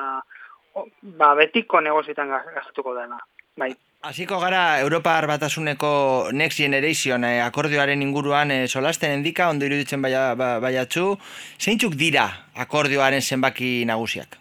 o- 0.74 0.88
ba 1.02 1.34
betiko 1.34 1.80
negozietan 1.80 2.28
gastatuko 2.30 2.94
dela. 2.94 3.18
Bai. 3.56 3.72
Hasiko 4.02 4.38
gara 4.40 4.80
Europar 4.80 5.26
Batasuneko 5.28 6.30
Next 6.32 6.56
Generation 6.56 7.22
eh, 7.24 7.42
akordioaren 7.44 8.00
inguruan 8.02 8.50
eh, 8.50 8.66
solasten 8.68 9.10
endika, 9.12 9.50
ondo 9.50 9.66
iruditzen 9.68 10.00
baia, 10.00 10.34
ba, 10.34 10.54
baiatzu. 10.58 11.18
Zeintzuk 11.60 11.92
dira 12.00 12.24
akordioaren 12.56 13.20
zenbaki 13.20 13.84
nagusiak? 13.84 14.38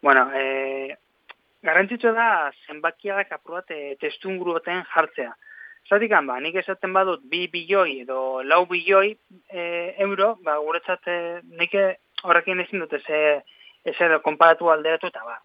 Bueno, 0.00 0.30
e, 0.32 0.96
garrantzitsua 1.62 2.12
da 2.14 2.28
zenbakiak 2.66 3.32
apur 3.34 3.58
bat 3.58 3.70
e, 3.74 3.96
testunguru 4.00 4.54
baten 4.58 4.84
jartzea. 4.94 5.32
Zatik 5.88 6.12
ba, 6.12 6.38
nik 6.40 6.54
esaten 6.60 6.92
badut 6.92 7.22
bi 7.24 7.48
bilioi 7.48 8.02
edo 8.02 8.42
lau 8.44 8.64
bilioi 8.66 9.16
e, 9.50 9.94
euro, 9.98 10.36
ba, 10.44 10.58
guretzat 10.58 11.08
e, 11.08 11.40
nik 11.58 11.74
horrekin 12.22 12.60
ezin 12.60 12.84
dute 12.84 13.00
ze, 13.00 13.42
ezer 13.84 14.18
konparatu 14.22 14.70
alderatu 14.70 15.08
eta 15.08 15.24
ba. 15.24 15.40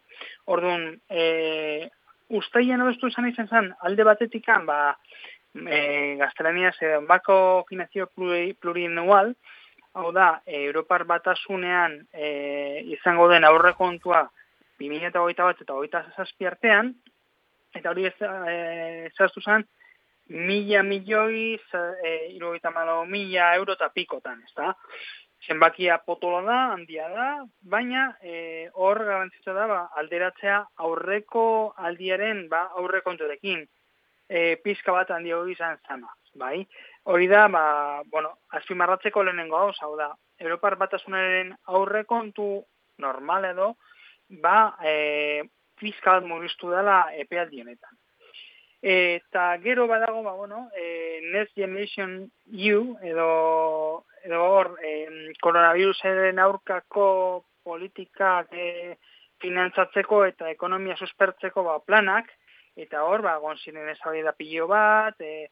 Orduan, 0.46 1.00
e, 1.10 1.90
ustaian 2.30 2.82
abestu 2.82 3.08
esan 3.08 3.30
izan 3.30 3.48
zen, 3.48 3.72
alde 3.82 4.04
batetikan, 4.04 4.68
ba, 4.68 4.98
e, 5.56 6.16
gaztelaniaz, 6.20 6.76
e, 6.82 7.00
bako 7.10 7.66
finanzio 7.70 8.06
pluri, 8.14 8.54
plurianual, 8.54 9.34
hau 9.94 10.12
da, 10.12 10.42
e, 10.46 10.66
Europar 10.68 11.08
batasunean 11.10 12.02
e, 12.14 12.84
izango 13.00 13.30
den 13.32 13.46
aurrekontua 13.50 14.28
2008 14.90 15.48
bat 15.48 15.62
eta 15.62 15.74
2008 15.74 16.18
zazpi 16.18 16.48
artean, 16.50 16.94
eta 17.76 17.92
hori 17.92 18.08
ez 18.10 18.16
e, 18.22 19.10
zaztu 19.18 19.42
zen, 19.42 19.66
mila 20.30 20.84
milioi, 20.84 21.60
e, 22.06 22.14
irugaita 22.36 22.72
malo, 22.72 23.04
mila 23.06 23.54
euro 23.58 23.76
eta 23.78 23.90
pikotan, 23.94 24.42
ez 24.46 24.54
da? 24.56 24.74
Zenbakia 25.44 25.98
potola 26.06 26.42
da, 26.46 26.60
handia 26.74 27.10
da, 27.12 27.28
baina 27.68 28.14
e, 28.22 28.70
hor 28.74 29.04
garantzitza 29.04 29.54
da 29.54 29.68
ba, 29.68 29.80
alderatzea 30.00 30.62
aurreko 30.86 31.46
aldiaren 31.76 32.48
ba, 32.50 32.70
aurrekonturekin 32.80 33.66
e, 34.30 34.56
pizka 34.64 34.96
bat 34.96 35.12
handia 35.12 35.38
hori 35.38 35.58
izan 35.58 35.82
zama, 35.88 36.14
bai? 36.40 36.64
Hori 37.12 37.28
da, 37.28 37.50
ba, 37.52 37.66
bueno, 38.12 38.38
azpimarratzeko 38.56 39.24
lehenengo 39.24 39.60
hau, 39.60 39.74
hau 39.84 39.96
da, 40.00 40.14
Europar 40.40 40.78
batasunaren 40.80 41.52
aurrekontu 41.68 42.64
normal 43.04 43.46
edo, 43.52 43.74
ba, 44.42 44.76
e, 44.84 45.44
bat 45.84 46.24
murriztu 46.26 46.70
dela 46.72 47.04
epealdi 47.20 47.62
honetan. 47.62 47.98
Eta 48.84 49.58
gero 49.64 49.88
badago, 49.88 50.24
ba, 50.24 50.34
bueno, 50.34 50.70
e, 50.76 51.22
Next 51.32 51.56
Generation 51.56 52.32
EU, 52.52 52.98
edo, 53.02 54.06
edo 54.24 54.44
hor, 54.44 54.76
e, 54.84 55.34
koronavirusaren 55.42 56.40
aurkako 56.40 57.46
politikak 57.64 58.52
e, 58.52 58.98
finantzatzeko 59.40 60.26
eta 60.26 60.50
ekonomia 60.52 60.98
suspertzeko 61.00 61.64
ba, 61.64 61.80
planak, 61.80 62.28
eta 62.76 63.06
hor, 63.08 63.24
ba, 63.24 63.38
gonzinen 63.40 63.88
ezabide 63.90 64.28
da 64.28 64.36
pilo 64.36 64.68
bat, 64.68 65.16
e, 65.22 65.48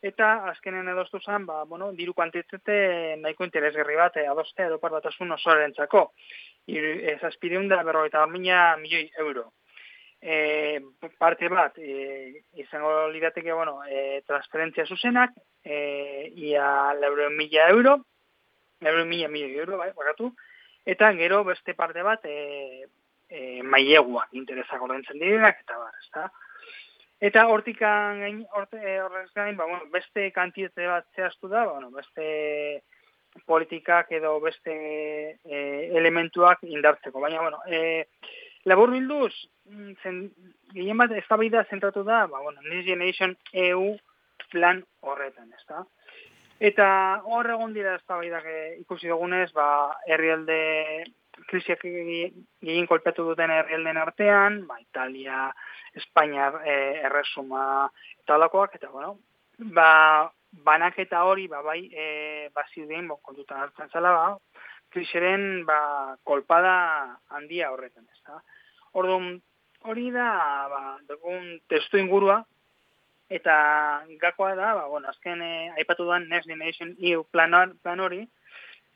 eta 0.00 0.30
azkenen 0.48 0.88
edostu 0.88 1.20
zen, 1.20 1.44
ba, 1.44 1.64
bueno, 1.68 1.90
diru 1.92 2.14
kuantitate 2.16 3.16
nahiko 3.20 3.44
interesgarri 3.44 3.96
bat, 4.00 4.16
e, 4.16 4.26
adostea 4.26 4.70
edo 4.70 4.80
batasun 4.80 5.36
osoaren 5.36 5.76
txako. 6.70 6.92
Ez 7.12 7.24
azpideun 7.24 7.68
da 7.68 7.82
berroita 7.82 8.26
milioi 8.26 9.10
euro. 9.18 9.52
E, 10.20 10.80
parte 11.18 11.48
bat, 11.48 11.78
e, 11.78 12.44
izango 12.60 13.08
lirateke, 13.08 13.52
bueno, 13.52 13.80
e, 13.88 14.22
transferentzia 14.26 14.84
zuzenak, 14.86 15.32
e, 15.64 16.30
ia 16.36 16.92
leure 16.92 17.30
mila 17.30 17.70
euro, 17.70 18.04
leure 18.80 19.04
mila 19.04 19.28
milioi 19.28 19.56
euro, 19.56 19.78
bai, 19.78 19.92
bakatu, 19.96 20.34
eta 20.84 21.12
gero 21.16 21.42
beste 21.44 21.74
parte 21.74 22.02
bat, 22.02 22.20
e, 22.24 22.84
e, 23.30 23.62
maileguak 23.62 24.34
interesak 24.36 24.82
ordentzen 24.82 25.18
direnak, 25.18 25.64
eta 25.64 25.78
bar, 25.78 25.96
ez 25.96 26.10
da? 26.12 26.28
Eta 27.20 27.46
hortikan 27.52 28.20
gain 28.20 28.38
eh, 28.80 29.00
horrez 29.00 29.28
gain, 29.34 29.56
ba, 29.56 29.66
bueno, 29.66 29.84
beste 29.92 30.30
kantitate 30.32 30.86
bat 30.88 31.06
zehaztu 31.14 31.48
da, 31.48 31.66
ba, 31.66 31.74
bueno, 31.74 31.90
beste 31.92 32.82
politikak 33.46 34.10
edo 34.12 34.38
beste 34.40 34.74
e, 35.44 35.58
elementuak 35.98 36.64
indartzeko. 36.66 37.20
Baina, 37.20 37.42
bueno, 37.42 37.60
e, 37.66 38.06
labur 38.64 38.90
bilduz, 38.90 39.32
mm, 39.70 39.92
zen, 40.02 40.20
gehien 40.74 40.98
bat 40.98 41.12
ez 41.12 41.24
da 41.50 41.64
zentratu 41.64 42.04
da, 42.04 42.26
ba, 42.26 42.40
bueno, 42.40 42.60
Next 42.62 42.86
Generation 42.86 43.36
EU 43.52 43.96
plan 44.50 44.84
horretan, 45.00 45.52
ez 45.52 45.64
da? 45.68 45.84
Eta 46.60 47.22
hor 47.24 47.48
egon 47.48 47.72
dira 47.72 47.94
ez 47.94 48.80
ikusi 48.80 49.08
dugunez, 49.08 49.52
ba, 49.52 49.96
herrialde 50.06 51.04
krisiak 51.48 51.80
gehien 51.82 52.86
kolpetu 52.86 53.24
duten 53.24 53.50
herrialden 53.50 53.96
artean, 53.96 54.66
ba, 54.66 54.78
Italia, 54.80 55.54
Espainia 55.94 56.52
e, 56.64 57.00
erresuma 57.06 57.90
eta 58.22 58.36
olakoak, 58.36 58.74
eta 58.74 58.90
bueno, 58.90 59.18
ba, 59.58 60.30
banaketa 60.52 61.24
hori, 61.24 61.46
ba, 61.48 61.62
bai, 61.62 61.80
e, 61.92 62.48
bazideen, 62.54 63.08
bo, 63.08 63.16
kontutan 63.22 63.60
hartzen 63.64 63.90
zela, 63.92 64.12
ba, 64.12 64.60
kriseren, 64.90 65.64
ba, 65.66 66.16
kolpada 66.24 66.74
handia 67.36 67.70
horretan, 67.70 68.06
ez 68.10 68.22
da. 68.26 68.40
Orduan, 68.98 69.36
hori 69.86 70.10
da, 70.14 70.30
ba, 70.72 70.82
dugun 71.08 71.60
testu 71.70 72.00
ingurua, 72.02 72.40
eta 73.30 73.54
gakoa 74.20 74.54
da, 74.58 74.74
ba, 74.74 74.88
bueno, 74.90 75.08
azken 75.08 75.42
e, 75.42 75.52
aipatu 75.78 76.04
duan 76.08 76.28
Next 76.28 76.50
Generation 76.50 76.96
EU 76.98 77.24
plan 77.30 78.00
hori, 78.00 78.24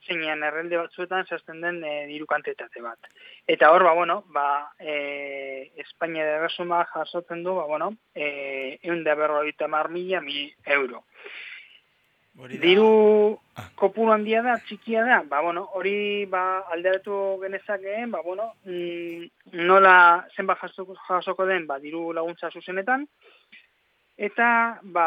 zeinean 0.07 0.43
errelde 0.43 0.79
batzuetan 0.79 1.27
zazten 1.27 1.61
den 1.64 1.81
e, 1.85 1.95
diru 2.11 2.27
kantitate 2.31 2.83
bat. 2.85 3.09
Eta 3.49 3.71
hor, 3.73 3.85
ba, 3.87 3.95
bueno, 3.97 4.21
ba, 4.35 4.47
e, 4.79 5.71
Espainia 5.85 6.27
de 6.27 6.38
resuma 6.43 6.85
jasotzen 6.93 7.43
du, 7.45 7.55
ba, 7.57 7.64
bueno, 7.71 7.95
e, 8.14 8.79
eun 8.83 9.05
da 9.05 9.17
berroita 9.19 9.69
mar 9.69 9.90
mila 9.90 10.21
mi 10.21 10.47
euro. 10.79 11.05
Diru 12.35 13.38
ah. 13.55 13.69
kopuru 13.79 14.11
handia 14.11 14.40
da, 14.43 14.57
txikia 14.67 15.05
da, 15.07 15.21
ba, 15.31 15.40
bueno, 15.40 15.69
hori 15.79 16.27
ba, 16.27 16.64
alderatu 16.75 17.38
genezakeen, 17.45 18.11
ba, 18.11 18.25
bueno, 18.27 18.49
mm, 18.67 19.61
nola 19.69 19.95
zenba 20.35 20.57
jasoko, 20.59 20.97
jasoko 21.07 21.47
den, 21.47 21.69
ba, 21.69 21.79
diru 21.79 22.09
laguntza 22.12 22.51
zuzenetan, 22.51 23.07
eta, 24.19 24.49
ba, 24.83 25.07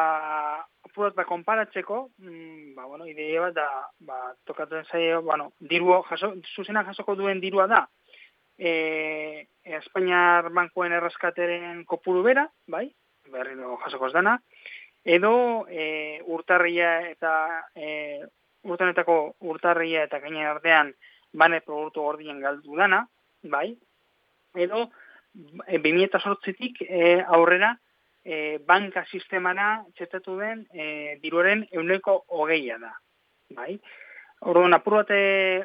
apurat 0.97 1.13
ba, 1.13 1.25
konparatzeko, 1.29 2.10
mm, 2.17 2.73
ba, 2.73 2.86
bueno, 2.89 3.05
ideia 3.05 3.41
bat 3.41 3.53
da, 3.53 3.67
ba, 4.01 4.33
tokatzen 4.49 4.88
zaio, 4.89 5.21
bueno, 5.21 5.51
diru, 5.60 6.01
jaso, 6.10 6.33
zuzena 6.55 6.83
jasoko 6.88 7.13
duen 7.15 7.39
dirua 7.39 7.67
da, 7.69 7.83
e, 8.57 9.45
Espainiar 9.77 10.49
bankuen 10.49 10.95
erraskateren 10.97 11.83
kopuru 11.86 12.23
bera, 12.25 12.47
bai, 12.65 12.88
berri 13.29 13.53
dugu 13.60 14.10
dana, 14.13 14.39
edo 15.05 15.67
e, 15.69 16.21
urtarria 16.25 17.01
eta 17.12 17.67
e, 17.75 18.23
urtanetako 18.63 19.36
urtarria 19.41 20.03
eta 20.03 20.19
gainen 20.19 20.47
artean 20.47 20.93
bane 21.31 21.62
produktu 21.62 22.01
gordien 22.01 22.39
galdu 22.41 22.75
dana, 22.75 23.05
bai, 23.43 23.77
edo 24.55 24.89
e, 25.67 25.77
2008-tik 25.77 26.81
e, 26.89 27.21
aurrera 27.21 27.77
e, 28.27 28.57
banka 28.67 29.05
sistemana 29.07 29.67
txetatu 29.95 30.35
den 30.41 30.65
e, 30.73 31.15
diruaren 31.23 31.63
euneko 31.71 32.19
hogeia 32.39 32.77
da. 32.81 32.91
Bai? 33.55 33.77
Orduan, 34.51 34.75
apur 34.75 34.99
bate 34.99 35.19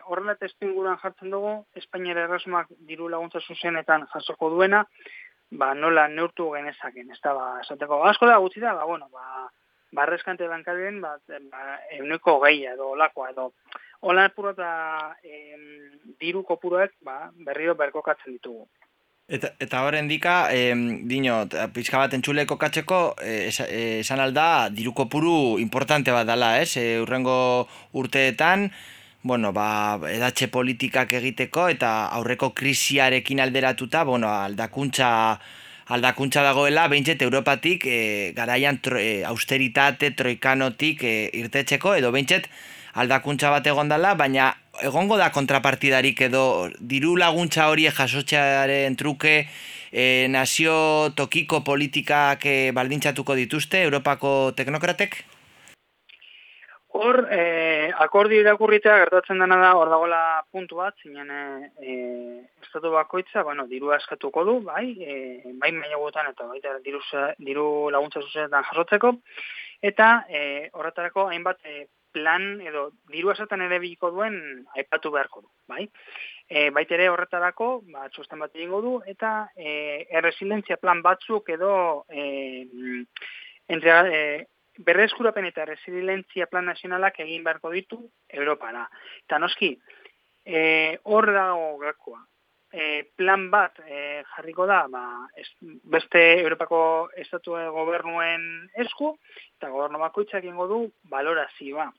horrela 0.08 0.36
testu 0.40 0.68
inguruan 0.68 1.00
jartzen 1.02 1.34
dugu, 1.34 1.56
Espainiara 1.76 2.24
errasumak 2.28 2.70
diru 2.88 3.10
laguntza 3.12 3.42
zuzenetan 3.42 4.06
jasoko 4.14 4.48
duena, 4.54 4.84
ba, 5.50 5.74
nola 5.74 6.06
neurtu 6.08 6.48
genezaken, 6.54 7.10
ez 7.12 7.18
da, 7.20 7.34
ba, 7.36 7.48
esateko, 7.64 8.00
asko 8.08 8.30
da, 8.30 8.38
gutxi 8.40 8.62
da, 8.64 8.72
ba, 8.78 8.86
bueno, 8.88 9.10
ba, 9.12 9.50
barrezkante 9.92 10.48
bankarien, 10.48 11.02
ba, 11.02 11.18
ba, 11.50 11.76
euneko 11.98 12.38
hogeia 12.38 12.72
edo 12.78 12.94
lakoa, 12.96 13.28
edo, 13.34 13.50
hola 14.00 14.24
apur 14.30 14.54
bat, 14.56 15.20
diru 16.22 16.46
kopuroek, 16.48 16.96
ba, 17.04 17.18
berriro 17.44 17.76
berkokatzen 17.82 18.38
ditugu. 18.38 18.64
Eta, 19.28 19.52
eta 19.62 19.84
horren 19.86 20.08
dika, 20.10 20.50
eh, 20.52 20.74
dino, 21.08 21.36
pizka 21.72 21.98
bat 21.98 22.12
entxuleko 22.12 22.56
katzeko, 22.58 23.14
eh, 23.22 23.48
esan 24.00 24.20
alda, 24.20 24.68
diruko 24.68 25.06
puru 25.08 25.58
importante 25.62 26.10
bat 26.10 26.26
dala, 26.26 26.58
ez? 26.60 26.76
E, 26.76 27.00
urrengo 27.00 27.68
urteetan, 27.94 28.70
bueno, 29.22 29.52
ba, 29.52 29.98
edatxe 30.10 30.48
politikak 30.48 31.12
egiteko, 31.14 31.68
eta 31.68 32.08
aurreko 32.18 32.50
krisiarekin 32.52 33.40
alderatuta, 33.40 34.02
bueno, 34.04 34.28
aldakuntza, 34.28 35.38
aldakuntza 35.86 36.42
dagoela, 36.42 36.88
behintzet 36.88 37.22
Europatik, 37.22 37.86
e, 37.86 38.32
garaian 38.36 38.82
tro, 38.82 38.98
e, 38.98 39.22
austeritate, 39.24 40.10
troikanotik 40.18 41.04
e, 41.04 41.30
irtetxeko, 41.40 41.94
edo 41.94 42.12
behintzet, 42.12 42.50
aldakuntza 42.94 43.54
bat 43.54 43.66
egon 43.66 43.88
dela, 43.88 44.14
baina 44.14 44.52
egongo 44.80 45.18
da 45.20 45.28
kontrapartidarik 45.32 46.20
edo 46.28 46.70
diru 46.80 47.16
laguntza 47.16 47.68
hori 47.68 47.84
jasotxearen 47.90 48.96
truke 48.96 49.34
e, 49.92 50.26
nazio 50.28 51.12
tokiko 51.14 51.60
politikak 51.60 52.46
e, 52.46 52.56
baldintzatuko 52.72 53.36
dituzte 53.36 53.82
Europako 53.82 54.52
teknokratek? 54.56 55.22
Hor, 56.92 57.22
e, 57.32 57.90
akordi 58.04 58.36
irakurritea 58.42 58.98
gertatzen 59.00 59.40
dena 59.40 59.56
da, 59.56 59.70
hor 59.80 59.88
dagoela 59.88 60.42
puntu 60.52 60.76
bat, 60.82 60.96
zinen 61.00 61.30
e, 61.32 61.94
estatu 62.60 62.92
bakoitza, 62.92 63.44
bueno, 63.46 63.64
diru 63.70 63.94
askatuko 63.96 64.44
du, 64.44 64.58
bai, 64.66 64.84
e, 65.00 65.14
bai 65.60 65.70
mainagoetan 65.72 66.28
eta 66.34 66.50
baita 66.50 66.76
diru, 66.84 67.00
diru 67.40 67.66
laguntza 67.94 68.20
zuzenetan 68.20 68.68
jasotzeko, 68.68 69.14
eta 69.80 70.10
e, 70.28 70.68
horretarako 70.76 71.30
hainbat 71.32 71.64
e, 71.64 71.86
plan 72.12 72.60
edo 72.60 72.90
diru 73.12 73.32
esaten 73.32 73.64
ere 73.64 73.78
biliko 73.82 74.10
duen 74.14 74.36
aipatu 74.76 75.10
beharko 75.14 75.42
du, 75.44 75.48
bai? 75.68 75.86
E, 76.48 76.70
baita 76.70 76.96
ere 76.98 77.08
horretarako, 77.12 77.68
ba, 77.92 78.08
txosten 78.12 78.42
bat 78.42 78.54
egingo 78.56 78.82
du, 78.84 78.94
eta 79.08 79.48
e, 79.56 80.06
erresilientzia 80.20 80.76
plan 80.82 81.02
batzuk 81.04 81.48
edo 81.54 81.72
e, 82.12 82.66
entre, 83.72 83.96
e, 84.12 84.22
berreskurapen 84.78 85.46
eta 85.48 85.66
resilientzia 85.68 86.48
plan 86.50 86.68
nazionalak 86.70 87.20
egin 87.24 87.44
beharko 87.44 87.72
ditu 87.72 87.98
Europara. 88.28 88.86
Eta 89.26 89.38
noski, 89.42 89.74
e, 90.44 90.98
hor 91.04 91.32
dago 91.32 91.78
gakoa. 91.82 92.22
E, 92.72 93.04
plan 93.16 93.50
bat 93.52 93.76
e, 93.84 94.22
jarriko 94.34 94.64
da 94.66 94.86
ba, 94.88 95.02
beste 95.92 96.22
Europako 96.40 97.10
estatu 97.20 97.58
gobernuen 97.74 98.70
esku, 98.80 99.18
eta 99.58 99.68
gobernu 99.68 100.00
bakoitzak 100.00 100.40
egingo 100.44 100.66
du 100.70 100.78
balorazioa 101.12 101.90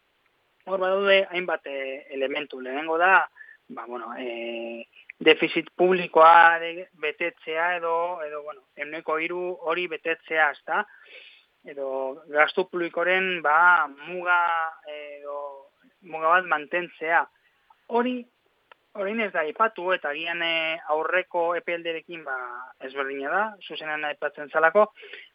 hor 0.66 0.80
badaude 0.80 1.26
hainbat 1.30 1.66
e, 1.68 2.08
elementu. 2.16 2.62
Lehenengo 2.62 2.98
da, 2.98 3.30
ba, 3.70 3.86
bueno, 3.86 4.14
e, 4.18 4.88
defizit 5.20 5.70
publikoa 5.76 6.60
de- 6.60 6.88
betetzea 6.94 7.76
edo, 7.78 8.22
edo 8.24 8.44
bueno, 8.44 8.62
emneko 8.76 9.20
hiru 9.20 9.44
hori 9.62 9.88
betetzea, 9.88 10.52
ezta? 10.52 10.86
Edo 11.64 12.24
gastu 12.28 12.68
publikoren 12.70 13.42
ba, 13.42 13.88
muga 14.08 14.40
edo 14.88 15.70
muga 16.02 16.34
bat 16.36 16.46
mantentzea. 16.52 17.24
Hori 17.88 18.18
Orain 18.94 19.20
ez 19.26 19.32
da 19.34 19.42
aipatu 19.42 19.88
eta 19.96 20.12
agian 20.14 20.42
eh, 20.46 20.78
aurreko 20.94 21.56
epelderekin 21.58 22.24
ba, 22.28 22.36
ezberdina 22.86 23.30
da, 23.32 23.44
zuzenean 23.66 24.06
aipatzen 24.06 24.52
zalako, 24.54 24.86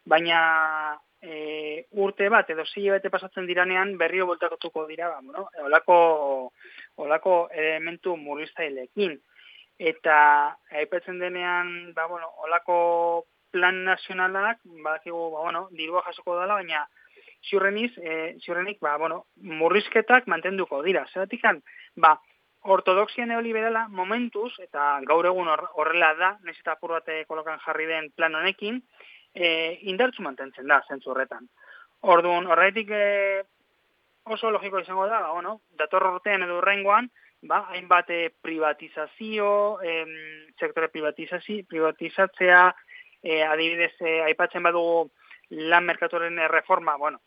baina 0.07 0.39
e, 1.21 1.85
urte 1.91 2.29
bat 2.31 2.49
edo 2.53 2.63
zei 2.65 2.85
bete 2.93 3.11
pasatzen 3.11 3.49
diranean 3.49 3.97
berrio 3.99 4.27
voltakotuko 4.29 4.85
dira, 4.87 5.09
ba, 5.09 5.19
bueno, 5.23 5.49
olako, 5.65 5.97
olako 7.03 7.33
elementu 7.51 8.15
murriztailekin. 8.15 9.19
Eta 9.91 10.15
aipatzen 10.75 11.19
denean, 11.19 11.91
ba, 11.95 12.07
bueno, 12.07 12.31
olako 12.45 12.79
plan 13.51 13.83
nazionalak, 13.83 14.63
badakigu, 14.63 15.29
ba, 15.35 15.43
bueno, 15.49 15.67
dirua 15.75 16.05
jasoko 16.07 16.39
dela, 16.39 16.61
baina 16.61 16.85
ziurreniz, 17.49 17.91
e, 17.97 18.35
ziurrenik, 18.39 18.79
ba, 18.79 18.97
bueno, 18.97 19.25
murrizketak 19.35 20.27
mantenduko 20.31 20.83
dira. 20.83 21.05
Zeratik 21.13 21.43
ba, 21.95 22.15
ortodoxia 22.63 23.25
neoliberala 23.25 23.87
momentuz, 23.87 24.51
eta 24.59 24.99
gaur 25.07 25.25
egun 25.25 25.47
hor- 25.47 25.69
horrela 25.75 26.13
da, 26.15 26.33
nez 26.43 26.57
eta 26.59 26.73
apur 26.75 26.97
bat 26.97 27.07
eh, 27.07 27.23
kolokan 27.27 27.59
jarri 27.65 27.85
den 27.87 28.11
plan 28.15 28.35
honekin, 28.35 28.81
e, 29.33 29.79
indartzu 29.91 30.23
mantentzen 30.25 30.67
da, 30.67 30.81
zentzu 30.87 31.13
horretan. 31.13 31.47
Orduan, 32.01 32.47
horretik 32.47 32.91
e, 32.91 33.43
oso 34.29 34.51
logiko 34.51 34.79
izango 34.79 35.07
da, 35.07 35.21
ba, 35.23 35.31
bueno, 35.31 35.61
dator 35.79 36.05
urtean 36.11 36.43
edo 36.43 36.59
urrengoan, 36.59 37.09
ba, 37.41 37.63
hainbat 37.71 38.09
eh, 38.11 38.29
privatizazio, 38.41 39.79
em, 39.81 40.11
sektore 40.59 40.89
privatizazio, 40.91 41.63
privatizatzea, 41.69 42.63
e, 43.23 43.41
adibidez, 43.43 43.93
e, 44.01 44.19
aipatzen 44.27 44.63
badugu 44.63 45.09
lan 45.49 45.85
merkatoren 45.85 46.37
reforma, 46.51 46.97
bueno, 46.97 47.21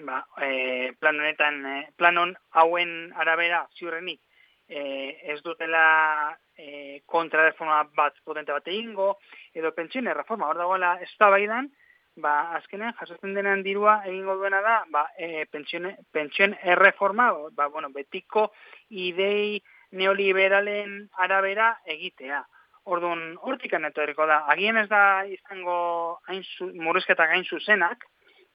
ba, 0.00 0.24
e, 0.42 0.92
plan 0.98 1.20
honetan, 1.20 1.62
e, 1.66 1.92
planon 1.96 2.34
hauen 2.50 3.12
arabera 3.16 3.66
ziurrenik, 3.78 4.20
e, 4.68 5.18
ez 5.32 5.40
dutela 5.42 6.36
e, 6.56 7.00
kontrareforma 7.06 7.82
bat 7.96 8.16
potente 8.24 8.52
bat 8.52 8.68
egingo, 8.68 9.16
edo 9.54 9.72
pentsioen 9.74 10.12
reforma, 10.14 10.48
hor 10.48 10.60
dagoela 10.60 10.96
ez 11.02 11.10
da 11.18 11.30
baidan, 11.32 11.70
ba, 12.18 12.34
azkenean 12.58 12.94
jasotzen 12.98 13.34
denean 13.34 13.62
dirua 13.62 14.02
egingo 14.06 14.36
duena 14.36 14.60
da, 14.62 14.76
ba, 14.92 15.06
e, 15.16 15.46
pentsioen, 15.50 15.94
pentsioen 16.12 16.56
erreforma, 16.62 17.30
ba, 17.56 17.68
bueno, 17.72 17.90
betiko 17.94 18.50
idei 18.90 19.60
neoliberalen 19.96 21.08
arabera 21.24 21.72
egitea. 21.86 22.42
Orduan, 22.88 23.34
hortikan 23.44 23.84
etorriko 23.84 24.26
da, 24.28 24.42
agien 24.52 24.78
ez 24.80 24.88
da 24.88 25.24
izango 25.28 26.20
hain 26.28 26.44
zu, 26.56 26.70
murrizketak 26.74 27.32
hain 27.34 27.44
zuzenak, 27.44 28.04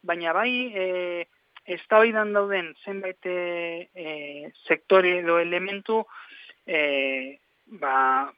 baina 0.04 0.34
bai 0.34 0.52
e, 0.74 0.86
ez 1.66 1.82
dauden 1.90 2.74
zenbait 2.84 3.26
e, 3.26 4.52
sektore 4.68 5.20
edo 5.20 5.40
elementu 5.40 6.06
e, 6.66 7.40
ba, 7.66 8.32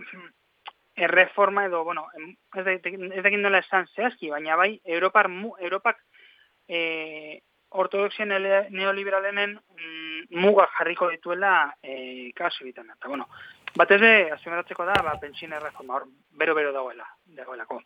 erreforma 0.96 1.66
edo, 1.66 1.84
bueno, 1.84 2.08
ez 2.56 2.64
dakit 2.66 3.40
nola 3.40 3.60
esan 3.60 3.88
zehazki, 3.96 4.30
baina 4.30 4.56
bai, 4.56 4.80
Europar, 4.86 5.30
Europak 5.60 6.00
e, 6.68 7.42
ortodoxia 7.70 8.26
neoliberalenen 8.26 9.58
mm, 9.58 10.40
muga 10.40 10.70
jarriko 10.78 11.10
dituela 11.10 11.76
e, 11.84 12.32
kasu 12.36 12.64
egiten. 12.64 12.90
Eta, 12.96 13.10
bueno, 13.10 13.28
batez 13.76 14.00
ere, 14.00 14.32
azimeratzeko 14.38 14.86
da, 14.86 15.02
ba, 15.04 15.20
pentsioen 15.20 15.54
erreforma, 15.54 16.00
hor, 16.00 16.08
bero-bero 16.32 16.72
dagoela, 16.72 17.10
dagoelako. 17.26 17.82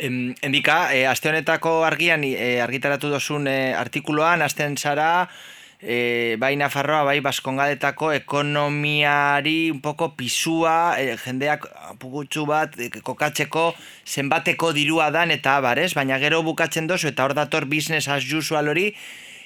Em, 0.00 0.34
Endika, 0.40 0.94
e, 0.96 1.04
aste 1.04 1.28
honetako 1.28 1.84
argian 1.84 2.24
e, 2.24 2.56
argitaratu 2.64 3.10
dozun 3.12 3.44
e, 3.52 3.74
artikuloan, 3.76 4.40
asten 4.40 4.78
zara, 4.80 5.28
e, 5.76 6.36
bai 6.40 6.54
Nafarroa, 6.56 7.02
bai 7.04 7.20
Baskongadetako 7.20 8.08
ekonomiari 8.16 9.70
un 9.70 9.82
poco 9.84 10.14
pisua, 10.16 10.96
e, 10.96 11.18
jendeak 11.20 11.68
pugutxu 12.00 12.46
bat 12.48 12.80
e, 12.80 12.88
kokatzeko 13.04 13.74
zenbateko 14.08 14.72
dirua 14.72 15.10
dan 15.12 15.36
eta 15.36 15.58
abarez, 15.60 15.92
baina 15.92 16.16
gero 16.16 16.40
bukatzen 16.48 16.88
dozu 16.88 17.12
eta 17.12 17.28
hor 17.28 17.36
dator 17.36 17.68
business 17.68 18.08
as 18.08 18.24
usual 18.24 18.72
hori, 18.72 18.94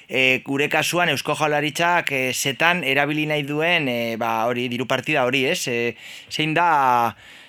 e, 0.07 0.39
gure 0.47 0.71
kasuan 0.71 1.11
Eusko 1.11 1.35
Jaularitzak 1.35 2.15
e, 2.15 2.25
setan 2.31 2.85
erabili 2.87 3.27
nahi 3.27 3.43
duen 3.43 3.91
e, 3.91 4.15
ba, 4.15 4.45
hori 4.47 4.69
diru 4.71 4.87
partida 4.87 5.27
hori, 5.27 5.49
ez? 5.51 5.65
E, 5.67 5.97
zein 6.31 6.55
da 6.55 6.69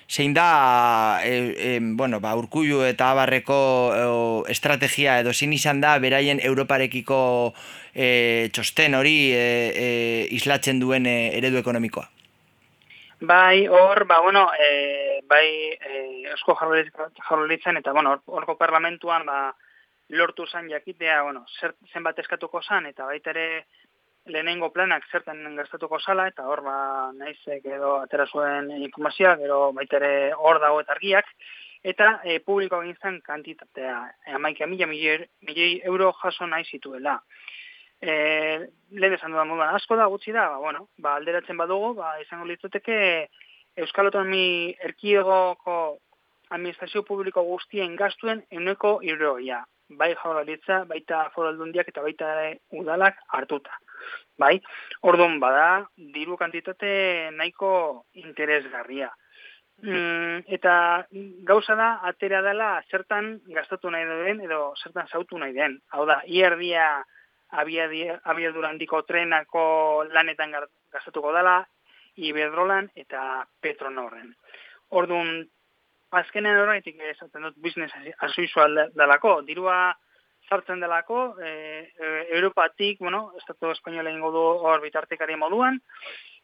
zein 0.09 0.33
da 0.33 1.19
e, 1.23 1.53
e, 1.57 1.79
bueno, 1.81 2.19
ba, 2.19 2.35
urkullu 2.39 2.83
eta 2.87 3.11
abarreko 3.11 3.57
e, 3.93 4.51
estrategia 4.51 5.19
edo 5.19 5.33
zein 5.33 5.53
izan 5.53 5.81
da 5.81 5.97
beraien 5.99 6.39
Europarekiko 6.43 7.53
e, 7.93 8.49
txosten 8.55 8.95
hori 8.95 9.31
e, 9.33 9.43
e, 9.75 9.89
islatzen 10.31 10.79
duen 10.79 11.05
e, 11.05 11.17
eredu 11.37 11.57
ekonomikoa. 11.59 12.07
Bai, 13.19 13.65
hor, 13.67 14.05
ba, 14.05 14.19
bueno, 14.21 14.51
e, 14.53 15.21
bai, 15.27 15.47
e, 15.73 16.33
Jaurlaritza- 16.45 17.09
Jaurlaritzan 17.27 17.77
eta, 17.77 17.91
bueno, 17.91 18.11
hor- 18.13 18.23
horko 18.27 18.57
parlamentuan, 18.57 19.25
ba, 19.25 19.55
lortu 20.09 20.45
zan 20.47 20.69
jakitea, 20.69 21.23
bueno, 21.23 21.45
zer, 21.59 21.73
zenbat 21.91 22.19
eskatuko 22.19 22.61
zan, 22.61 22.85
eta 22.85 23.05
baita 23.05 23.31
ere 23.33 23.65
lehenengo 24.27 24.69
planak 24.75 25.05
zertan 25.11 25.43
gastatuko 25.55 25.99
zala, 25.99 26.27
eta 26.31 26.45
hor, 26.47 26.61
ba, 26.65 26.77
naizek 27.15 27.65
edo 27.65 27.97
atera 28.01 28.27
zuen 28.27 28.71
informazioa, 28.77 29.35
gero 29.41 29.59
baita 29.73 29.97
ere 30.01 30.11
hor 30.33 30.61
dago 30.63 30.81
eta 30.83 30.95
argiak, 30.95 31.29
eta 31.83 32.09
e, 32.23 32.39
publiko 32.39 32.81
egin 32.83 32.97
zen 33.01 33.19
kantitatea, 33.25 33.97
amaika 34.39 34.67
mila 34.67 34.87
milioi 34.87 35.81
euro 35.83 36.11
jaso 36.21 36.47
nahi 36.47 36.65
zituela. 36.65 37.19
E, 38.01 38.13
lehen 38.91 39.13
esan 39.17 39.33
dudan 39.33 39.47
moduan 39.49 39.75
asko 39.75 39.95
da, 39.97 40.07
gutxi 40.11 40.33
da, 40.35 40.49
ba, 40.53 40.57
bueno, 40.63 40.87
ba, 40.97 41.15
alderatzen 41.15 41.57
badugu, 41.57 41.93
ba, 42.01 42.17
izango 42.21 42.45
litzateke 42.45 42.97
Euskal 43.77 44.09
Autonomi 44.09 44.75
Erkidegoko 44.81 45.97
administrazio 46.49 47.03
publiko 47.03 47.43
guztien 47.43 47.95
gastuen 47.95 48.43
euneko 48.51 48.97
irroia. 49.05 49.63
Bai 49.99 50.13
jaurlaritza, 50.19 50.81
baita 50.89 51.27
foru 51.35 51.51
aldundiak 51.51 51.91
eta 51.91 52.03
baita 52.03 52.31
udalak 52.81 53.19
hartuta. 53.37 53.77
Bai, 54.37 54.57
orduan 55.01 55.39
bada, 55.41 55.87
diru 55.97 56.37
kantitate 56.37 57.31
nahiko 57.33 57.71
interesgarria. 58.13 59.09
Mm, 59.81 60.41
eta 60.57 61.05
gauza 61.45 61.75
da, 61.77 61.89
atera 62.09 62.41
dela 62.41 62.69
zertan 62.89 63.35
gastatu 63.53 63.91
nahi 63.93 64.05
den 64.25 64.41
edo 64.45 64.73
zertan 64.83 65.07
zautu 65.07 65.37
nahi 65.37 65.53
den. 65.53 65.79
Hau 65.93 66.05
da, 66.09 66.21
ierdia 66.25 67.03
abiadura 67.51 68.69
handiko 68.69 69.03
trenako 69.03 70.03
lanetan 70.13 70.53
gastatuko 70.91 71.33
dela, 71.33 71.59
Iberdrolan 72.17 72.89
eta 72.97 73.45
Petronorren. 73.61 74.31
Orduan, 74.89 75.45
azkenean 76.17 76.63
horretik 76.63 76.97
esaten 77.11 77.45
dut 77.45 77.57
business 77.61 77.93
usual 78.41 78.87
dalako, 78.95 79.41
dirua 79.45 79.93
sartzen 80.49 80.79
delako, 80.79 81.35
e, 81.43 81.91
e, 81.99 82.27
Europatik, 82.37 82.99
bueno, 82.99 83.33
Estatu 83.37 83.71
Espainola 83.71 84.11
ingo 84.11 84.31
du 84.31 84.43
hor 84.67 84.81
bitartekari 84.81 85.35
moduan, 85.35 85.79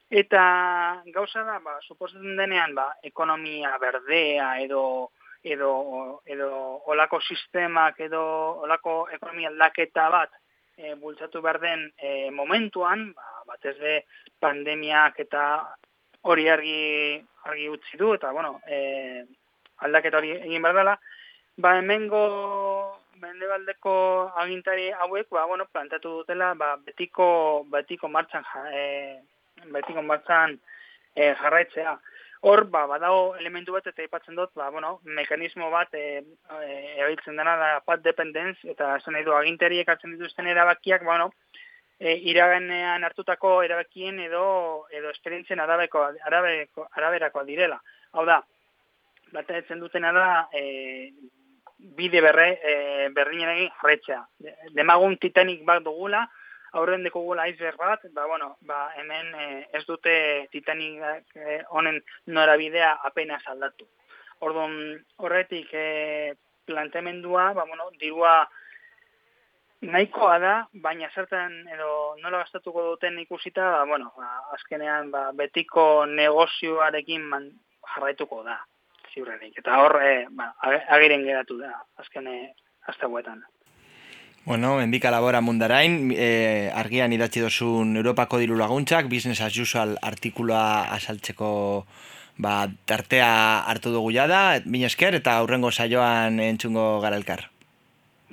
eta 0.09 1.01
gauza 1.15 1.43
da, 1.47 1.59
ba, 1.63 1.79
suposatzen 1.87 2.37
denean, 2.37 2.75
ba, 2.75 2.91
ekonomia 3.03 3.77
berdea 3.81 4.57
edo 4.61 5.11
edo 5.43 6.21
edo 6.25 6.49
olako 6.87 7.19
sistemak 7.19 7.99
edo 7.99 8.21
olako 8.63 9.09
ekonomia 9.11 9.49
aldaketa 9.49 10.05
bat 10.09 10.31
e, 10.77 10.93
bultzatu 10.95 11.41
behar 11.43 11.59
den 11.59 11.89
e, 11.97 12.31
momentuan, 12.31 13.09
ba, 13.13 13.43
batez 13.51 13.75
be 13.79 13.95
pandemiak 14.39 15.19
eta 15.19 15.43
hori 16.21 16.47
argi 16.49 17.19
argi 17.43 17.67
utzi 17.69 17.99
du 17.99 18.13
eta 18.15 18.31
bueno, 18.31 18.59
e, 18.67 19.25
aldaketa 19.83 20.21
hori 20.21 20.31
egin 20.37 20.63
behar 20.63 20.79
dela, 20.79 20.95
ba 21.57 21.77
hemengo 21.77 22.23
mendebaldeko 23.21 23.93
agintari 24.35 24.89
hauek 24.91 25.29
ba 25.29 25.45
bueno, 25.45 25.65
plantatu 25.65 26.17
dutela 26.19 26.53
ba, 26.53 26.75
betiko 26.77 27.65
betiko 27.71 28.07
martxan 28.07 28.43
ja, 28.53 28.63
e, 28.71 29.19
betiko 29.75 30.01
martxan 30.01 30.59
e, 31.15 31.33
jarraitzea. 31.41 31.97
Hor, 32.43 32.65
ba, 32.67 32.83
badago 32.91 33.35
elementu 33.39 33.71
bat 33.71 33.85
eta 33.87 34.01
aipatzen 34.03 34.35
dut, 34.35 34.51
ba, 34.59 34.69
bueno, 34.69 34.97
mekanismo 35.03 35.69
bat 35.71 35.93
e, 35.95 36.23
e, 36.59 36.71
erabiltzen 36.97 37.37
dena 37.39 37.55
da 37.55 37.69
pat 37.85 38.01
dependence, 38.03 38.59
eta 38.67 38.97
esan 38.97 39.15
nahi 39.15 39.23
du 39.23 39.31
agintariek 39.37 39.87
hartzen 39.87 40.17
dituzten 40.17 40.49
erabakiak, 40.51 41.05
bueno, 41.07 41.29
e, 41.99 42.17
iraganean 42.31 43.05
hartutako 43.07 43.61
erabakien 43.63 44.19
edo 44.19 44.43
edo 44.91 45.13
esperientzien 45.15 45.63
arabeko, 45.63 46.03
arabeko, 46.31 46.89
araberakoa 46.99 47.45
direla. 47.47 47.79
Hau 48.11 48.25
da, 48.27 48.41
batetzen 49.31 49.79
dutena 49.79 50.11
da 50.11 50.27
e, 50.51 50.63
bide 51.97 52.21
berre, 52.21 52.59
e, 52.63 53.09
berdinen 53.15 53.49
egin 53.57 53.69
jarretzea. 53.81 54.21
De- 54.39 54.55
Demagun 54.77 55.17
titanik 55.19 55.65
bat 55.67 55.83
dugula, 55.83 56.23
aurren 56.73 57.03
dekogula 57.03 57.45
iceberg 57.51 57.77
bat, 57.77 58.01
ba, 58.13 58.25
bueno, 58.25 58.55
ba, 58.61 58.87
hemen 58.97 59.35
eh, 59.35 59.67
ez 59.73 59.83
dute 59.85 60.47
Titanic 60.51 61.35
eh, 61.35 61.61
honen 61.69 61.99
norabidea 62.25 62.95
apenas 63.03 63.43
aldatu. 63.47 63.85
Orduan, 64.39 64.73
horretik 65.17 65.69
eh, 65.73 66.33
planteamendua, 66.65 67.51
ba, 67.53 67.65
bueno, 67.69 67.91
dirua 67.99 68.49
nahikoa 69.83 70.39
da, 70.39 70.53
baina 70.73 71.09
zertan 71.13 71.55
edo 71.75 72.15
nola 72.23 72.39
gastatuko 72.39 72.83
duten 72.93 73.19
ikusita, 73.19 73.69
ba, 73.77 73.83
bueno, 73.85 74.13
ba, 74.17 74.29
azkenean 74.55 75.11
ba, 75.11 75.31
betiko 75.35 76.05
negozioarekin 76.07 77.25
man, 77.29 77.49
jarraituko 77.93 78.43
da, 78.47 78.57
ziurrenik. 79.13 79.57
Eta 79.61 79.79
hor, 79.81 79.99
e, 80.01 80.25
ba, 80.31 80.53
ag- 80.61 80.87
agiren 80.97 81.23
geratu 81.23 81.57
da, 81.61 81.71
azkene 81.97 82.53
azteguetan. 82.87 83.43
Bueno, 84.45 84.81
endika 84.81 85.11
labora 85.11 85.39
mundarain, 85.39 86.11
e, 86.11 86.69
argian 86.75 87.13
idatzi 87.15 87.39
dozun 87.39 87.95
Europako 87.95 88.41
diru 88.41 88.57
laguntzak, 88.59 89.07
business 89.07 89.39
as 89.41 89.55
usual 89.57 89.95
artikuloa 90.01 90.91
asaltzeko 90.91 91.85
ba, 92.37 92.67
tartea 92.85 93.63
hartu 93.71 93.93
dugu 93.93 94.11
jada, 94.11 94.59
min 94.65 94.83
esker, 94.83 95.15
eta 95.15 95.37
aurrengo 95.37 95.71
saioan 95.71 96.39
entzungo 96.43 96.99
gara 96.99 97.15
elkar. 97.15 97.47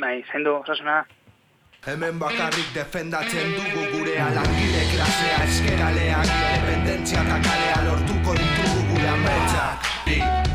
Bai, 0.00 0.24
zendu, 0.32 0.56
osasuna. 0.64 1.04
Hemen 1.86 2.18
bakarrik 2.20 2.74
defendatzen 2.74 3.54
dugu 3.56 3.86
gure 3.94 4.16
langile 4.18 4.82
klasea 4.90 5.38
eskeraleak 5.46 6.28
Independentzia 6.28 7.22
eta 7.24 7.38
kalea 7.46 7.80
lortuko 7.86 8.34
ditugu 8.36 8.84
gure 8.90 9.08
ametsak 9.14 10.49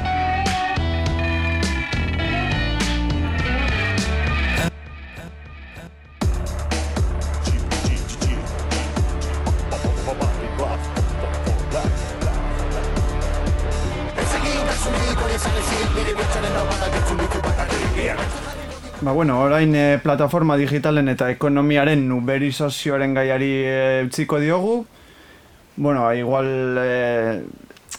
Ba, 19.01 19.11
bueno, 19.11 19.41
orain 19.41 19.75
e, 19.75 19.99
plataforma 20.01 20.55
digitalen 20.57 21.11
eta 21.11 21.27
ekonomiaren 21.29 22.07
uberizazioaren 22.15 23.13
gaiari 23.13 23.51
e, 23.67 23.75
utziko 24.07 24.39
diogu. 24.39 24.85
Bueno, 25.75 26.07
igual, 26.15 26.47
e, 26.79 27.43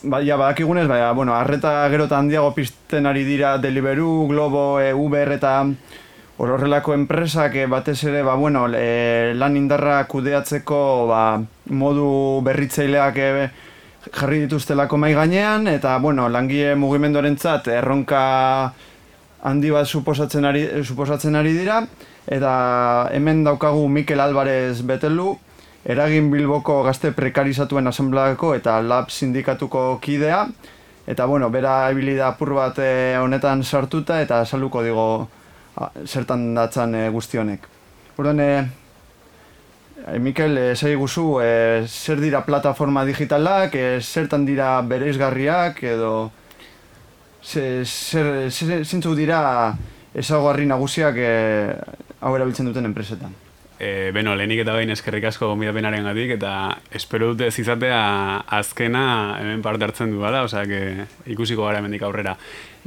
ba, 0.03 0.23
ja, 0.25 0.35
badakigunez, 0.41 0.89
baina, 0.89 1.13
bueno, 1.13 1.37
arreta 1.37 1.87
gero 1.93 2.09
eta 2.09 2.19
handiago 2.19 2.55
pizten 2.57 3.07
ari 3.07 3.23
dira 3.23 3.59
Deliveroo, 3.59 4.27
Globo, 4.27 4.81
e, 4.81 4.95
Uber 4.95 5.31
eta 5.37 5.61
horrelako 6.39 6.97
enpresak 6.97 7.55
e, 7.55 7.67
batez 7.71 8.03
ere, 8.05 8.25
ba, 8.27 8.35
bueno, 8.35 8.67
e, 8.73 9.35
lan 9.37 9.57
indarra 9.57 10.03
kudeatzeko 10.09 10.81
ba, 11.13 11.23
modu 11.71 12.41
berritzaileak 12.43 13.21
e, 13.21 13.31
jarri 14.13 14.43
dituztelako 14.45 14.97
mai 14.97 15.15
gainean, 15.15 15.67
eta, 15.69 15.97
bueno, 15.99 16.29
langile 16.29 16.75
mugimenduarentzat 16.79 17.69
erronka 17.69 18.21
handi 19.47 19.71
bat 19.71 19.87
suposatzen 19.87 20.45
ari, 20.45 20.67
suposatzen 20.85 21.37
ari 21.39 21.53
dira, 21.57 21.83
eta 22.27 22.53
hemen 23.15 23.45
daukagu 23.47 23.89
Mikel 23.89 24.21
Alvarez 24.21 24.83
Betelu, 24.87 25.37
eragin 25.87 26.31
Bilboko 26.33 26.81
gazte 26.83 27.13
prekarizatuen 27.15 27.87
asambleako 27.87 28.55
eta 28.57 28.81
lab 28.83 29.11
sindikatuko 29.11 29.99
kidea, 30.03 30.47
eta 31.07 31.27
bueno, 31.27 31.51
bera 31.51 31.91
ebilida 31.91 32.29
apur 32.33 32.55
bat 32.59 32.79
eh, 32.83 33.15
honetan 33.21 33.63
sartuta 33.63 34.21
eta 34.21 34.45
saluko 34.45 34.83
digo 34.83 35.07
a, 35.77 35.91
zertan 36.05 36.49
datzan 36.57 36.95
eh, 36.95 37.09
guzti 37.15 37.39
honek. 37.39 37.69
Orduan, 38.17 38.41
eh, 38.41 38.59
eh, 38.59 38.86
Mikel, 40.07 40.57
eh, 40.57 40.75
zei 40.77 40.95
guzu, 40.95 41.41
eh, 41.43 41.83
zer 41.87 42.21
dira 42.21 42.45
plataforma 42.47 43.05
digitalak, 43.05 43.75
eh, 43.75 43.99
zertan 44.01 44.45
dira 44.47 44.81
bereizgarriak, 44.83 45.83
edo 45.83 46.31
ze, 47.43 47.83
zer, 47.85 48.51
zer, 48.51 48.85
zeintzuk 48.85 49.17
dira 49.19 49.75
ezaguarri 50.15 50.67
nagusiak 50.67 51.19
eh, 51.19 51.75
hau 52.21 52.35
erabiltzen 52.37 52.71
duten 52.71 52.87
enpresetan. 52.89 53.35
E, 53.79 54.11
beno, 54.17 54.33
lehenik 54.37 54.63
eta 54.63 54.73
behin 54.77 54.93
eskerrik 54.95 55.27
asko 55.29 55.51
gomidapenaren 55.51 56.07
gatik, 56.09 56.33
eta 56.39 56.53
espero 56.97 57.33
dute 57.33 57.51
ez 57.51 57.59
izatea 57.61 57.99
azkena 58.59 59.03
hemen 59.43 59.61
parte 59.65 59.85
hartzen 59.85 60.15
du 60.15 60.23
bala, 60.23 60.47
osea, 60.49 60.65
ikusiko 61.29 61.67
gara 61.67 61.83
hemendik 61.83 62.07
aurrera. 62.07 62.37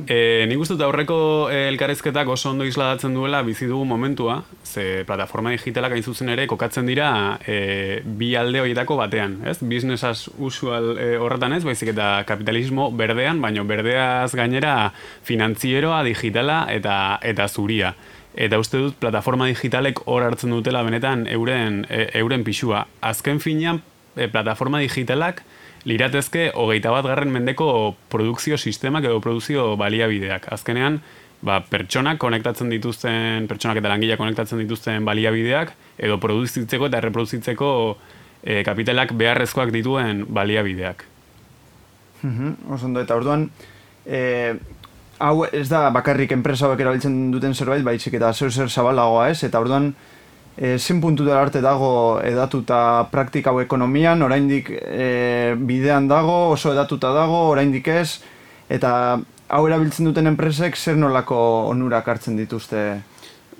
E, 0.08 0.46
nik 0.48 0.62
uste 0.64 0.78
dut 0.78 0.86
aurreko 0.86 1.20
eh, 1.52 1.66
elkarrezketak 1.68 2.30
oso 2.32 2.54
ondo 2.54 2.66
isladatzen 2.66 3.14
duela 3.14 3.42
bizi 3.44 3.68
dugu 3.68 3.84
momentua, 3.86 4.44
ze 4.64 5.04
plataforma 5.06 5.52
digitalak 5.52 5.94
hain 5.94 6.04
zuzen 6.04 6.30
ere 6.32 6.46
kokatzen 6.48 6.88
dira 6.88 7.10
e, 7.46 8.02
bi 8.06 8.32
alde 8.40 8.62
horietako 8.64 8.96
batean, 9.02 9.40
ez? 9.50 9.58
Business 9.62 10.06
as 10.08 10.30
usual 10.38 10.96
e, 10.98 11.10
horretan 11.20 11.58
ez, 11.58 11.66
baizik 11.68 11.92
eta 11.94 12.24
kapitalismo 12.30 12.90
berdean, 12.96 13.42
baino 13.44 13.66
berdeaz 13.68 14.32
gainera 14.38 14.94
finantzieroa, 15.28 16.04
digitala 16.08 16.64
eta 16.72 17.20
eta 17.22 17.50
zuria 17.50 17.94
eta 18.40 18.60
uste 18.62 18.80
dut 18.80 18.96
plataforma 19.02 19.50
digitalek 19.50 20.06
hor 20.08 20.24
hartzen 20.24 20.54
dutela 20.56 20.82
benetan 20.88 21.26
euren, 21.28 21.84
e, 21.92 22.06
euren 22.22 22.46
pixua. 22.48 22.86
Azken 23.04 23.42
finean, 23.44 23.82
e, 24.16 24.30
plataforma 24.32 24.80
digitalak 24.80 25.44
liratezke 25.88 26.50
hogeita 26.56 26.92
bat 26.92 27.08
garren 27.08 27.32
mendeko 27.32 27.96
produkzio 28.12 28.58
sistemak 28.58 29.08
edo 29.08 29.20
produkzio 29.24 29.74
baliabideak. 29.80 30.48
Azkenean, 30.56 31.02
ba, 31.44 31.60
pertsonak 31.68 32.20
konektatzen 32.20 32.72
dituzten, 32.72 33.48
pertsonak 33.52 33.82
eta 33.82 33.92
langilea 33.92 34.20
konektatzen 34.20 34.64
dituzten 34.64 35.08
baliabideak, 35.08 35.76
edo 36.00 36.20
produzitzeko 36.24 36.88
eta 36.88 37.04
reproduzitzeko 37.08 37.70
e, 38.44 38.62
kapitalak 38.68 39.16
beharrezkoak 39.20 39.76
dituen 39.76 40.26
baliabideak. 40.32 41.06
Mhm, 42.24 42.72
Oso 42.72 42.88
ondo, 42.88 43.04
eta 43.04 43.16
orduan, 43.16 43.50
e, 44.06 44.56
hau 45.20 45.44
ez 45.52 45.68
da 45.70 45.90
bakarrik 45.94 46.32
enpresa 46.32 46.68
hauek 46.68 46.80
erabiltzen 46.84 47.18
duten 47.34 47.54
zerbait, 47.54 47.84
baizik 47.84 48.16
eta 48.20 48.32
zer 48.34 48.52
zer 48.52 48.70
zabalagoa 48.70 49.30
ez, 49.34 49.44
eta 49.44 49.60
orduan, 49.60 49.92
e, 50.56 50.78
zen 50.78 51.02
puntutara 51.04 51.42
arte 51.44 51.62
dago 51.62 51.92
edatuta 52.24 53.08
praktika 53.12 53.52
hau 53.52 53.60
ekonomian, 53.62 54.24
oraindik 54.24 54.72
e, 54.72 55.56
bidean 55.60 56.08
dago, 56.08 56.50
oso 56.56 56.74
edatuta 56.74 57.12
dago, 57.16 57.46
oraindik 57.52 57.88
ez, 57.92 58.22
eta 58.70 58.92
hau 59.50 59.64
erabiltzen 59.68 60.08
duten 60.08 60.30
enpresek 60.32 60.78
zer 60.78 60.98
nolako 60.98 61.40
onurak 61.70 62.08
hartzen 62.08 62.38
dituzte 62.38 63.02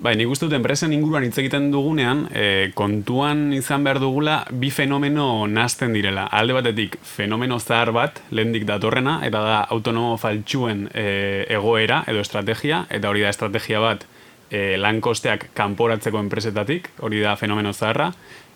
Bai, 0.00 0.14
nik 0.16 0.30
uste 0.32 0.46
dut 0.46 0.54
enpresen 0.56 0.94
inguruan 0.96 1.26
hitz 1.26 1.34
egiten 1.42 1.66
dugunean, 1.68 2.22
e, 2.32 2.70
kontuan 2.72 3.50
izan 3.52 3.84
behar 3.84 3.98
dugula 4.00 4.38
bi 4.48 4.70
fenomeno 4.72 5.44
nazten 5.44 5.92
direla. 5.92 6.22
Alde 6.24 6.56
batetik, 6.56 6.96
fenomeno 7.04 7.58
zahar 7.60 7.92
bat, 7.92 8.22
lehendik 8.32 8.64
datorrena, 8.64 9.18
eta 9.28 9.44
da 9.44 9.58
autonomo 9.76 10.16
faltsuen 10.16 10.86
e, 10.94 11.04
egoera 11.52 12.00
edo 12.08 12.24
estrategia, 12.24 12.86
eta 12.88 13.12
hori 13.12 13.26
da 13.26 13.34
estrategia 13.34 13.84
bat 13.84 14.08
e, 14.48 14.78
lan 14.80 15.02
kosteak 15.04 15.50
kanporatzeko 15.52 16.24
enpresetatik, 16.24 16.94
hori 17.04 17.20
da 17.20 17.36
fenomeno 17.36 17.76
zaharra, 17.76 18.08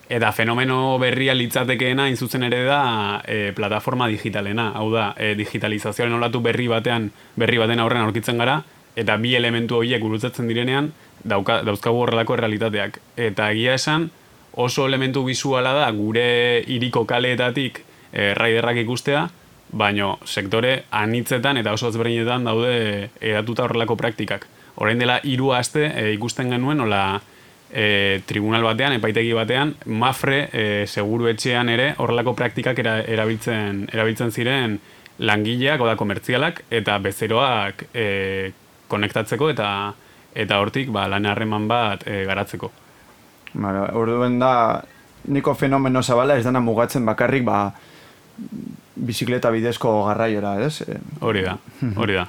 eta 0.09 0.33
fenomeno 0.33 0.97
berria 0.97 1.37
litzatekeena 1.37 2.09
zuzen 2.17 2.49
ere 2.49 2.65
da 2.65 3.21
e, 3.21 3.51
plataforma 3.53 4.09
digitalena, 4.09 4.71
hau 4.73 4.89
da, 4.97 5.11
e, 5.13 5.35
digitalizazioaren 5.37 6.17
olatu 6.17 6.41
berri 6.41 6.65
batean, 6.73 7.11
berri 7.37 7.61
baten 7.61 7.85
aurrean 7.85 8.09
aurkitzen 8.09 8.41
gara, 8.41 8.63
eta 8.95 9.17
bi 9.21 9.35
elementu 9.37 9.77
horiek 9.77 10.01
gurutzatzen 10.01 10.49
direnean, 10.49 10.89
dauka, 11.25 11.61
dauzkagu 11.65 12.05
horrelako 12.05 12.37
realitateak. 12.39 12.99
Eta 13.17 13.49
egia 13.51 13.75
esan, 13.79 14.09
oso 14.55 14.85
elementu 14.87 15.25
bisuala 15.25 15.73
da 15.75 15.89
gure 15.91 16.63
hiriko 16.71 17.05
kaleetatik 17.09 17.81
e, 18.13 18.33
raiderrak 18.37 18.79
ikustea, 18.85 19.27
baino 19.75 20.15
sektore 20.23 20.85
anitzetan 20.93 21.57
eta 21.59 21.73
oso 21.75 21.89
ezberdinetan 21.89 22.45
daude 22.47 23.09
edatuta 23.19 23.65
horrelako 23.65 23.97
praktikak. 23.99 24.47
Orain 24.75 24.99
dela 24.99 25.19
hiru 25.23 25.51
aste 25.55 25.87
e, 25.89 26.11
ikusten 26.15 26.51
genuen 26.53 26.79
nola 26.83 27.19
e, 27.71 28.21
tribunal 28.27 28.63
batean, 28.63 28.95
epaitegi 28.99 29.33
batean, 29.35 29.73
mafre 29.85 30.45
e, 30.51 30.65
seguru 30.87 31.29
etxean 31.31 31.71
ere 31.73 31.93
horrelako 31.97 32.35
praktikak 32.37 32.79
era, 32.79 32.99
erabiltzen, 33.01 33.87
erabiltzen 33.93 34.31
ziren 34.31 34.79
langileak, 35.19 35.81
oda 35.81 35.95
komertzialak, 35.95 36.65
eta 36.69 36.97
bezeroak 37.03 37.85
e, 37.95 38.07
konektatzeko 38.91 39.49
eta 39.51 39.69
eta 40.35 40.59
hortik 40.59 40.91
ba, 40.91 41.07
lan 41.07 41.25
harreman 41.25 41.67
bat 41.67 42.03
e, 42.07 42.23
garatzeko. 42.27 42.71
Bara, 43.55 43.89
orduen 43.95 44.37
da, 44.39 44.81
niko 45.31 45.55
fenomeno 45.55 46.03
zabala 46.03 46.35
ez 46.37 46.43
dana 46.45 46.59
mugatzen 46.59 47.05
bakarrik 47.07 47.45
ba, 47.47 47.59
bizikleta 48.95 49.51
bidezko 49.51 50.01
garraiora, 50.09 50.57
ez? 50.65 50.81
E, 50.83 50.99
Hori 51.21 51.45
da, 51.45 51.55
hori 52.01 52.19
da. 52.19 52.27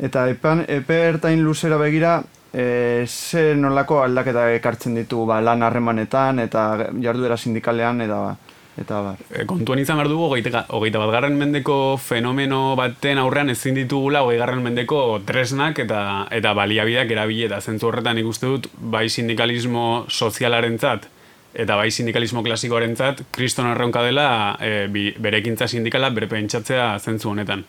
Eta 0.00 0.28
epan, 0.32 0.64
epe 0.68 1.00
ertain 1.08 1.42
luzera 1.44 1.80
begira, 1.80 2.20
e, 2.52 3.04
ze 3.06 3.54
nolako 3.56 4.02
aldaketa 4.02 4.50
ekartzen 4.56 4.94
ditu 5.00 5.24
ba, 5.26 5.40
lan 5.40 5.62
harremanetan 5.62 6.44
eta 6.44 6.90
jarduera 7.02 7.36
sindikalean 7.36 8.00
eta 8.06 8.20
eta 8.80 9.00
bar. 9.04 9.20
E, 9.28 9.44
kontuan 9.48 9.80
izan 9.82 10.00
behar 10.00 10.08
dugu, 10.10 10.26
hogeita, 10.30 10.64
bat 11.00 11.12
garren 11.12 11.36
mendeko 11.38 11.96
fenomeno 12.00 12.74
baten 12.78 13.20
aurrean 13.20 13.52
ezin 13.52 13.76
ditugula 13.76 14.24
hogei 14.24 14.38
garren 14.40 14.62
mendeko 14.64 15.20
tresnak 15.26 15.78
eta 15.84 16.26
eta 16.30 16.54
baliabideak 16.56 17.10
erabile 17.10 17.48
eta 17.50 17.60
zentzu 17.60 17.90
horretan 17.90 18.18
ikuste 18.18 18.46
dut 18.46 18.68
bai 18.80 19.08
sindikalismo 19.08 20.06
sozialarentzat 20.08 21.08
eta 21.54 21.76
bai 21.76 21.90
sindikalismo 21.90 22.42
klasikoarentzat 22.46 23.24
kriston 23.34 23.70
erronka 23.72 24.02
dela 24.06 24.56
e, 24.62 24.86
bi, 24.88 25.10
bere 25.18 25.40
ekintza 25.42 25.68
sindikala 25.68 26.10
bere 26.14 26.30
pentsatzea 26.30 26.92
zentzu 26.98 27.30
honetan. 27.30 27.64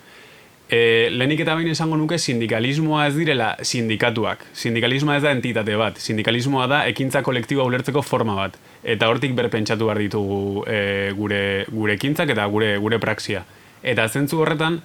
E, 0.71 1.09
lehenik 1.11 1.41
eta 1.43 1.57
bain 1.57 1.67
esango 1.67 1.97
nuke 1.99 2.15
sindikalismoa 2.15 3.09
ez 3.09 3.15
direla 3.17 3.49
sindikatuak. 3.59 4.45
Sindikalismoa 4.55 5.17
ez 5.19 5.23
da 5.25 5.33
entitate 5.35 5.75
bat. 5.75 5.99
Sindikalismoa 5.99 6.67
da 6.71 6.85
ekintza 6.87 7.19
kolektiboa 7.27 7.65
ulertzeko 7.67 8.01
forma 8.07 8.37
bat. 8.37 8.55
Eta 8.81 9.09
hortik 9.11 9.35
berpentsatu 9.35 9.89
behar 9.89 9.99
ditugu 9.99 10.63
e, 10.63 11.11
gure, 11.17 11.41
gure 11.75 11.97
ekintzak 11.99 12.31
eta 12.31 12.47
gure 12.53 12.77
gure 12.79 13.01
praxia. 13.03 13.43
Eta 13.83 14.07
zentzu 14.07 14.39
horretan, 14.39 14.79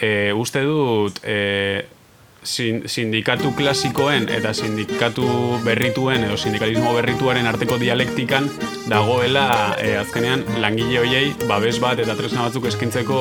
e, 0.00 0.32
uste 0.36 0.60
dut 0.66 1.22
e, 1.24 1.86
sindikatu 2.42 3.52
klasikoen 3.56 4.28
eta 4.32 4.54
sindikatu 4.56 5.26
berrituen 5.64 6.24
edo 6.24 6.38
sindikalismo 6.40 6.94
berrituaren 6.96 7.46
arteko 7.46 7.76
dialektikan 7.80 8.48
dagoela 8.88 9.76
e, 9.76 9.96
azkenean 10.00 10.46
langile 10.60 11.02
hoiei 11.02 11.26
babes 11.48 11.76
bat 11.80 12.00
eta 12.00 12.16
tresna 12.16 12.46
batzuk 12.48 12.70
eskintzeko 12.72 13.20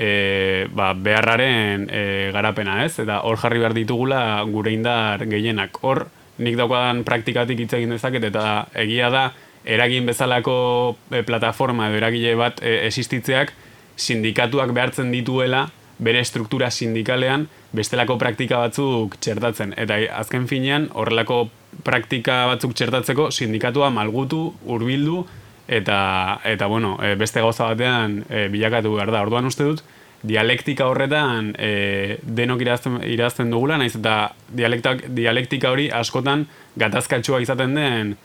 e, 0.00 0.66
ba, 0.72 0.94
beharraren 0.96 1.86
e, 1.92 2.02
garapena 2.32 2.80
ez 2.86 2.96
eta 3.02 3.20
hor 3.28 3.36
jarri 3.40 3.60
behar 3.60 3.76
ditugula 3.76 4.20
gure 4.48 4.72
indar 4.72 5.26
gehienak 5.28 5.76
hor 5.84 6.06
nik 6.40 6.56
daukadan 6.56 7.04
praktikatik 7.04 7.60
hitz 7.60 7.74
egin 7.76 7.92
dezaket 7.92 8.30
eta 8.30 8.44
egia 8.80 9.10
da 9.12 9.26
eragin 9.68 10.08
bezalako 10.08 10.96
e, 11.12 11.20
plataforma 11.26 11.90
edo 11.90 12.00
eragile 12.00 12.32
bat 12.40 12.62
e, 12.64 12.78
existitzeak 12.88 13.52
sindikatuak 14.00 14.72
behartzen 14.72 15.12
dituela 15.12 15.66
bere 16.00 16.24
struktura 16.24 16.70
sindikalean 16.72 17.44
bestelako 17.76 18.16
praktika 18.16 18.62
batzuk 18.64 19.18
txertatzen. 19.20 19.74
Eta 19.76 19.98
azken 20.16 20.46
finean, 20.48 20.88
horrelako 20.96 21.50
praktika 21.84 22.46
batzuk 22.48 22.72
txertatzeko 22.72 23.28
sindikatua 23.30 23.90
malgutu, 23.92 24.46
hurbildu 24.64 25.26
eta, 25.70 26.40
eta 26.44 26.66
bueno, 26.66 26.96
e, 27.02 27.14
beste 27.14 27.40
gauza 27.40 27.68
batean 27.70 28.24
e, 28.28 28.48
bilakatu 28.50 28.96
behar 28.96 29.12
da. 29.14 29.22
Orduan 29.22 29.46
uste 29.46 29.64
dut, 29.68 29.84
dialektika 30.26 30.88
horretan 30.90 31.52
e, 31.58 32.18
denok 32.22 32.64
irazten, 32.66 32.98
irazten 33.06 33.52
dugula, 33.54 33.78
naiz 33.78 33.94
eta 33.94 34.32
dialektika 34.50 35.70
hori 35.70 35.86
askotan 35.94 36.48
gatazkatsua 36.80 37.40
izaten 37.44 37.78
den 37.78 38.16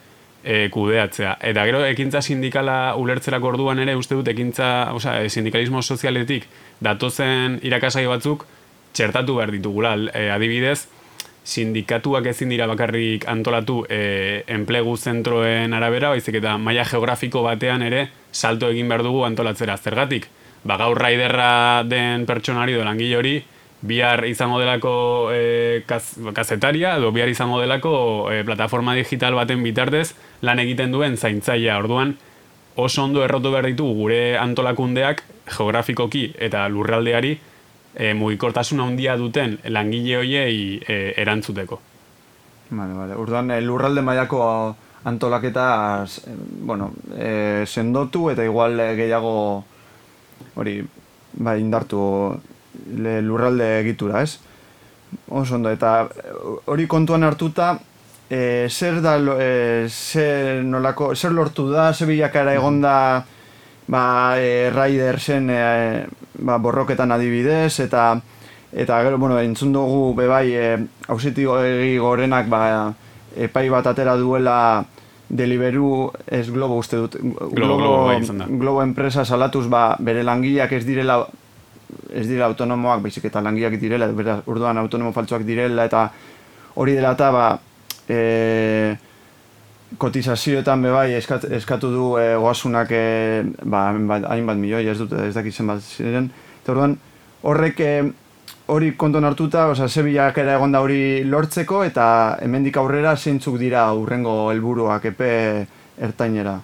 e, 0.41 0.65
kudeatzea. 0.73 1.37
Eta 1.51 1.67
gero, 1.69 1.85
ekintza 1.85 2.23
sindikala 2.25 2.95
ulertzerako 2.97 3.53
orduan 3.53 3.83
ere, 3.85 3.95
uste 3.95 4.17
dut, 4.17 4.33
ekintza, 4.33 4.91
oza, 4.97 5.19
sindikalismo 5.29 5.85
sozialetik 5.85 6.49
datozen 6.81 7.59
irakasai 7.61 8.07
batzuk 8.09 8.47
txertatu 8.97 9.37
behar 9.37 9.53
ditugula. 9.53 9.93
E, 10.17 10.31
adibidez, 10.33 10.87
sindikatuak 11.45 12.25
ezin 12.33 12.49
dira 12.49 12.65
bakarrik 12.67 13.27
antolatu 13.29 13.83
e, 13.89 14.43
enplegu 14.51 14.97
zentroen 14.97 15.73
arabera, 15.77 16.09
baizik 16.09 16.39
eta 16.41 16.57
maila 16.57 16.85
geografiko 16.89 17.43
batean 17.45 17.85
ere 17.85 18.07
salto 18.31 18.71
egin 18.73 18.89
behar 18.89 19.05
dugu 19.05 19.23
antolatzera. 19.27 19.77
Zergatik, 19.77 20.27
ba, 20.65 20.79
gaur 20.81 20.97
raiderra 20.97 21.83
den 21.85 22.25
pertsonari 22.25 22.73
do 22.73 22.83
langile 22.83 23.17
hori, 23.21 23.35
bihar 23.85 24.25
izango 24.25 24.59
delako 24.59 24.95
e, 25.31 25.83
kaz, 25.85 26.17
kazetaria, 26.33 26.95
edo 26.97 27.11
bihar 27.13 27.29
izango 27.29 27.61
delako 27.61 27.95
e, 28.33 28.41
plataforma 28.43 28.95
digital 28.97 29.37
baten 29.37 29.61
bitartez 29.63 30.15
lan 30.41 30.59
egiten 30.65 30.91
duen 30.91 31.17
zaintzaia. 31.17 31.77
Orduan, 31.77 32.15
oso 32.75 33.03
ondo 33.03 33.23
errotu 33.23 33.53
behar 33.53 33.69
ditu 33.69 33.85
gure 33.93 34.39
antolakundeak 34.41 35.21
geografikoki 35.45 36.31
eta 36.41 36.65
lurraldeari 36.73 37.37
e, 37.95 38.13
mugikortasun 38.13 38.81
handia 38.83 39.15
duten 39.17 39.57
langile 39.71 40.17
hoiei 40.19 40.81
e, 40.87 41.13
erantzuteko. 41.17 41.79
Vale, 42.69 42.93
vale. 42.93 43.15
Urduan, 43.15 43.51
e, 43.51 43.61
lurralde 43.61 44.01
mailako 44.01 44.41
antolaketa 45.05 46.05
bueno, 46.65 46.91
e, 47.15 47.63
sendotu 47.65 48.29
eta 48.31 48.43
igual 48.43 48.77
gehiago 48.97 49.35
hori 50.55 50.79
bai 51.35 51.59
indartu 51.61 52.01
le, 52.97 53.21
lurralde 53.21 53.79
egitura, 53.81 54.23
ez? 54.23 54.39
Oso 55.29 55.55
ondo, 55.55 55.71
eta 55.71 56.07
hori 56.71 56.87
kontuan 56.91 57.23
hartuta, 57.23 57.75
e, 58.29 58.67
zer 58.69 58.99
da, 59.03 59.15
e, 59.39 59.87
zer, 59.89 60.63
nolako, 60.65 61.13
zer 61.15 61.31
lortu 61.35 61.69
da, 61.71 61.91
zer 61.93 62.09
bilakara 62.09 62.55
egon 62.57 62.81
da, 62.83 62.97
ba, 63.87 64.35
e, 64.37 64.69
Raidersen 64.73 65.49
e, 65.49 66.05
ba, 66.39 66.57
borroketan 66.57 67.11
adibidez, 67.11 67.79
eta 67.79 68.15
eta 68.75 68.99
gero, 69.03 69.17
bueno, 69.17 69.39
entzun 69.39 69.71
dugu 69.71 70.13
bebai 70.17 70.51
e, 70.51 70.65
hausitiko 71.07 71.61
egi 71.63 71.97
gorenak 72.01 72.49
ba, 72.51 72.91
epai 73.35 73.69
bat 73.71 73.87
atera 73.87 74.17
duela 74.19 74.83
deliberu 75.29 76.11
ez 76.27 76.49
globo 76.51 76.77
uste 76.77 76.99
dut 76.99 77.15
globo, 77.17 77.77
globo, 77.77 78.05
bai, 78.11 78.19
globo 78.59 78.83
enpresa 78.83 79.25
salatuz 79.25 79.65
ba, 79.71 79.95
bere 79.99 80.23
langileak 80.23 80.75
ez 80.75 80.83
direla 80.85 81.23
ez 82.11 82.27
dira 82.27 82.45
autonomoak, 82.49 83.01
baizik 83.05 83.29
eta 83.29 83.41
langileak 83.41 83.79
direla, 83.79 84.07
beraz, 84.11 84.41
urduan 84.51 84.77
autonomo 84.77 85.13
faltsuak 85.15 85.43
direla, 85.47 85.85
eta 85.85 86.09
hori 86.75 86.95
dela 86.97 87.13
eta 87.15 87.31
ba, 87.31 87.47
e, 88.07 88.95
kotizazioetan 90.01 90.81
bebai 90.81 91.13
eskat, 91.15 91.45
eskatu 91.57 91.91
du 91.93 92.05
e, 92.19 92.33
goasunak 92.41 92.91
e, 92.91 93.43
ba, 93.63 93.87
hainbat 94.33 94.57
milioi 94.59 94.85
ez 94.91 94.97
dut 94.99 95.13
ez 95.21 95.33
dakitzen 95.35 95.67
bat 95.69 95.81
ziren 95.83 96.29
eta 96.61 96.73
orduan 96.73 96.97
horrek 97.45 97.79
e, 97.79 97.91
hori 98.73 98.93
konton 98.97 99.25
hartuta, 99.27 99.67
oza, 99.69 99.87
zebiak 99.87 100.37
era 100.41 100.55
egonda 100.57 100.81
hori 100.81 101.23
lortzeko 101.29 101.83
eta 101.85 102.05
hemendik 102.41 102.77
aurrera 102.81 103.15
zeintzuk 103.15 103.59
dira 103.61 103.85
urrengo 103.93 104.49
helburuak 104.51 105.05
epe 105.11 105.29
ertainera. 106.01 106.57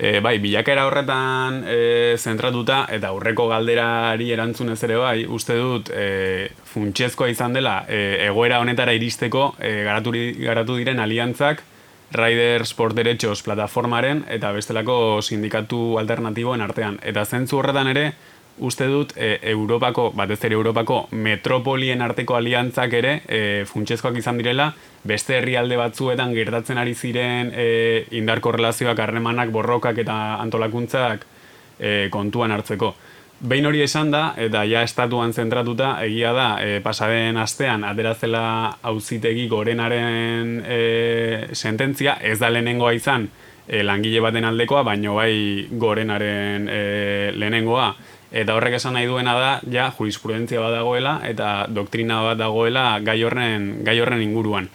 E, 0.00 0.20
bai, 0.24 0.38
bilakera 0.40 0.86
horretan 0.88 1.58
e, 1.68 2.14
zentratuta 2.16 2.84
eta 2.94 3.10
aurreko 3.10 3.48
galderari 3.50 4.30
erantzunez 4.32 4.78
ere 4.86 4.96
bai, 4.96 5.16
uste 5.26 5.58
dut 5.58 5.90
e, 5.92 6.48
funtsezkoa 6.70 7.28
izan 7.28 7.58
dela 7.58 7.82
e, 7.88 7.98
egoera 8.30 8.62
honetara 8.62 8.94
iristeko 8.96 9.50
e, 9.58 9.82
garatu, 9.84 10.14
garatu 10.38 10.78
diren 10.78 11.02
aliantzak 11.02 11.66
Rider 12.12 12.66
Sport 12.66 12.96
Derechos 12.96 13.42
plataformaren 13.46 14.24
eta 14.28 14.50
bestelako 14.52 15.22
sindikatu 15.22 15.98
alternatiboen 16.00 16.60
artean. 16.60 16.98
Eta 17.06 17.24
zentzu 17.24 17.60
horretan 17.60 17.90
ere, 17.92 18.12
uste 18.60 18.86
dut 18.90 19.14
e, 19.16 19.38
Europako, 19.52 20.10
batez 20.16 20.40
ere 20.44 20.56
Europako 20.58 21.04
metropolien 21.12 22.02
arteko 22.02 22.36
aliantzak 22.36 22.96
ere 22.98 23.12
e, 23.26 23.40
funtsezkoak 23.66 24.18
izan 24.20 24.40
direla, 24.40 24.72
beste 25.04 25.38
herrialde 25.38 25.78
batzuetan 25.80 26.34
gertatzen 26.36 26.78
ari 26.78 26.94
ziren 26.94 27.52
e, 27.54 27.68
indar 28.18 28.42
korrelazioak, 28.44 28.98
harremanak, 28.98 29.52
borrokak 29.54 30.02
eta 30.02 30.18
antolakuntzak 30.42 31.24
e, 31.78 32.08
kontuan 32.10 32.52
hartzeko. 32.52 32.94
Behin 33.40 33.64
hori 33.64 33.80
esan 33.80 34.10
da, 34.12 34.34
eta 34.36 34.66
ja 34.68 34.82
estatuan 34.84 35.30
zentratuta, 35.32 35.94
egia 36.04 36.34
da, 36.36 36.48
e, 36.60 36.80
pasaren 36.84 37.38
astean, 37.40 37.86
aterazela 37.88 38.42
auzitegi 38.84 39.46
gorenaren 39.48 40.58
e, 40.60 40.80
sententzia, 41.56 42.18
ez 42.20 42.36
da 42.42 42.50
lehenengoa 42.52 42.92
izan 42.92 43.30
e, 43.64 43.80
langile 43.80 44.20
baten 44.20 44.44
aldekoa, 44.44 44.82
baino 44.84 45.14
bai 45.16 45.64
gorenaren 45.72 46.68
e, 46.68 46.82
lehenengoa. 47.32 47.86
Eta 48.30 48.58
horrek 48.58 48.76
esan 48.76 48.98
nahi 48.98 49.08
duena 49.08 49.32
da, 49.38 49.54
ja, 49.72 49.88
jurisprudentzia 49.96 50.60
bat 50.60 50.76
dagoela, 50.76 51.16
eta 51.24 51.64
doktrina 51.72 52.20
bat 52.26 52.42
dagoela 52.42 52.84
gai 53.00 53.22
horren, 53.24 53.70
gai 53.88 53.96
horren 54.04 54.20
inguruan. 54.20 54.68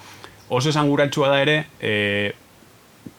Oso 0.49 0.74
esan 0.74 0.89
da 0.89 1.38
ere, 1.39 1.68
e, 1.80 2.34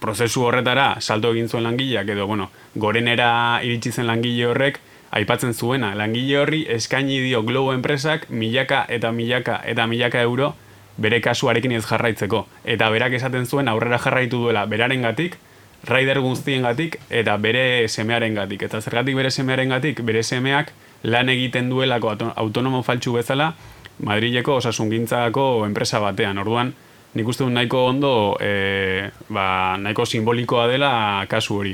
prozesu 0.00 0.42
horretara 0.42 0.96
salto 1.00 1.30
egin 1.30 1.48
zuen 1.48 1.62
langileak, 1.62 2.08
edo, 2.08 2.26
bueno, 2.26 2.50
gorenera 2.74 3.60
iritsi 3.62 3.92
zen 3.92 4.08
langile 4.08 4.46
horrek, 4.46 4.80
aipatzen 5.16 5.54
zuena, 5.54 5.94
langile 5.96 6.38
horri 6.38 6.62
eskaini 6.76 7.18
dio 7.24 7.42
Globo 7.42 7.72
enpresak 7.72 8.28
milaka 8.30 8.84
eta 8.88 9.12
milaka 9.12 9.60
eta 9.64 9.86
milaka 9.86 10.22
euro 10.22 10.54
bere 10.96 11.20
kasuarekin 11.20 11.72
ez 11.76 11.84
jarraitzeko. 11.86 12.46
Eta 12.64 12.88
berak 12.90 13.16
esaten 13.18 13.46
zuen 13.46 13.68
aurrera 13.68 13.98
jarraitu 13.98 14.40
duela 14.46 14.64
beraren 14.66 15.02
gatik, 15.04 15.36
raider 15.84 16.20
guztien 16.24 16.64
gatik, 16.64 16.98
eta 17.10 17.36
bere 17.36 17.88
semearen 17.88 18.34
gatik. 18.34 18.62
Eta 18.62 18.80
zergatik 18.80 19.16
bere 19.16 19.30
semearen 19.30 19.74
gatik, 19.76 20.02
bere 20.02 20.22
semeak 20.22 20.72
lan 21.04 21.28
egiten 21.28 21.70
duelako 21.70 22.16
autonomo 22.34 22.82
faltsu 22.82 23.16
bezala, 23.18 23.54
Madrileko 23.96 24.58
osasungintzako 24.60 25.64
enpresa 25.64 26.00
batean. 26.04 26.36
Orduan, 26.38 26.74
nik 27.16 27.28
uste 27.32 27.46
du 27.46 27.50
nahiko 27.50 27.86
ondo, 27.88 28.36
e, 28.40 29.08
ba, 29.32 29.76
nahiko 29.80 30.04
simbolikoa 30.04 30.66
dela 30.68 30.90
kasu 31.30 31.56
hori. 31.62 31.72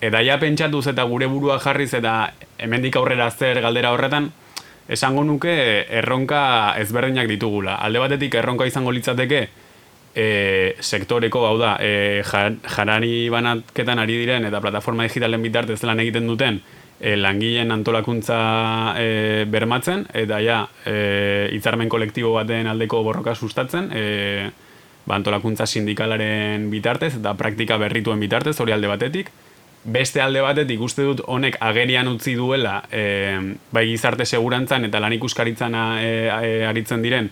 Eta 0.00 0.22
ja 0.24 0.38
pentsatuz 0.40 0.86
eta 0.88 1.04
gure 1.04 1.26
burua 1.28 1.58
jarriz 1.60 1.92
eta 1.94 2.32
hemendik 2.58 2.96
aurrera 2.96 3.30
zer 3.30 3.60
galdera 3.60 3.92
horretan, 3.92 4.30
esango 4.88 5.24
nuke 5.24 5.52
erronka 6.00 6.74
ezberdinak 6.80 7.28
ditugula. 7.28 7.76
Alde 7.76 8.00
batetik 8.02 8.34
erronka 8.34 8.66
izango 8.66 8.90
litzateke 8.96 9.42
e, 10.14 10.26
sektoreko, 10.80 11.44
hau 11.46 11.58
da, 11.60 11.76
e, 11.80 12.22
jarari 12.24 13.28
banatketan 13.30 14.02
ari 14.02 14.18
diren 14.24 14.48
eta 14.48 14.60
plataforma 14.62 15.06
digitalen 15.06 15.42
bitartez 15.42 15.82
lan 15.84 16.00
egiten 16.02 16.26
duten 16.26 16.58
e, 16.98 17.14
langileen 17.16 17.70
antolakuntza 17.70 18.40
e, 18.98 19.44
bermatzen, 19.50 20.06
eta 20.16 20.40
ja, 20.44 20.64
e, 20.84 21.48
itzarmen 21.56 21.92
kolektibo 21.92 22.32
baten 22.34 22.70
aldeko 22.70 23.04
borroka 23.06 23.34
sustatzen, 23.34 23.92
e, 23.94 24.50
ba, 25.06 25.20
antolakuntza 25.20 25.66
sindikalaren 25.66 26.68
bitartez 26.72 27.14
eta 27.20 27.36
praktika 27.38 27.78
berrituen 27.80 28.20
bitartez, 28.20 28.58
hori 28.60 28.76
alde 28.76 28.90
batetik. 28.90 29.32
Beste 29.82 30.20
alde 30.20 30.42
batetik 30.44 30.80
uste 30.84 31.06
dut 31.08 31.22
honek 31.24 31.56
agerian 31.64 32.08
utzi 32.10 32.34
duela 32.36 32.82
e, 32.92 33.56
bai 33.72 33.86
gizarte 33.88 34.26
segurantzan 34.26 34.84
eta 34.90 35.00
lan 35.00 35.14
ikuskaritzan 35.16 35.76
e, 36.04 36.10
aritzen 36.68 37.00
diren 37.00 37.30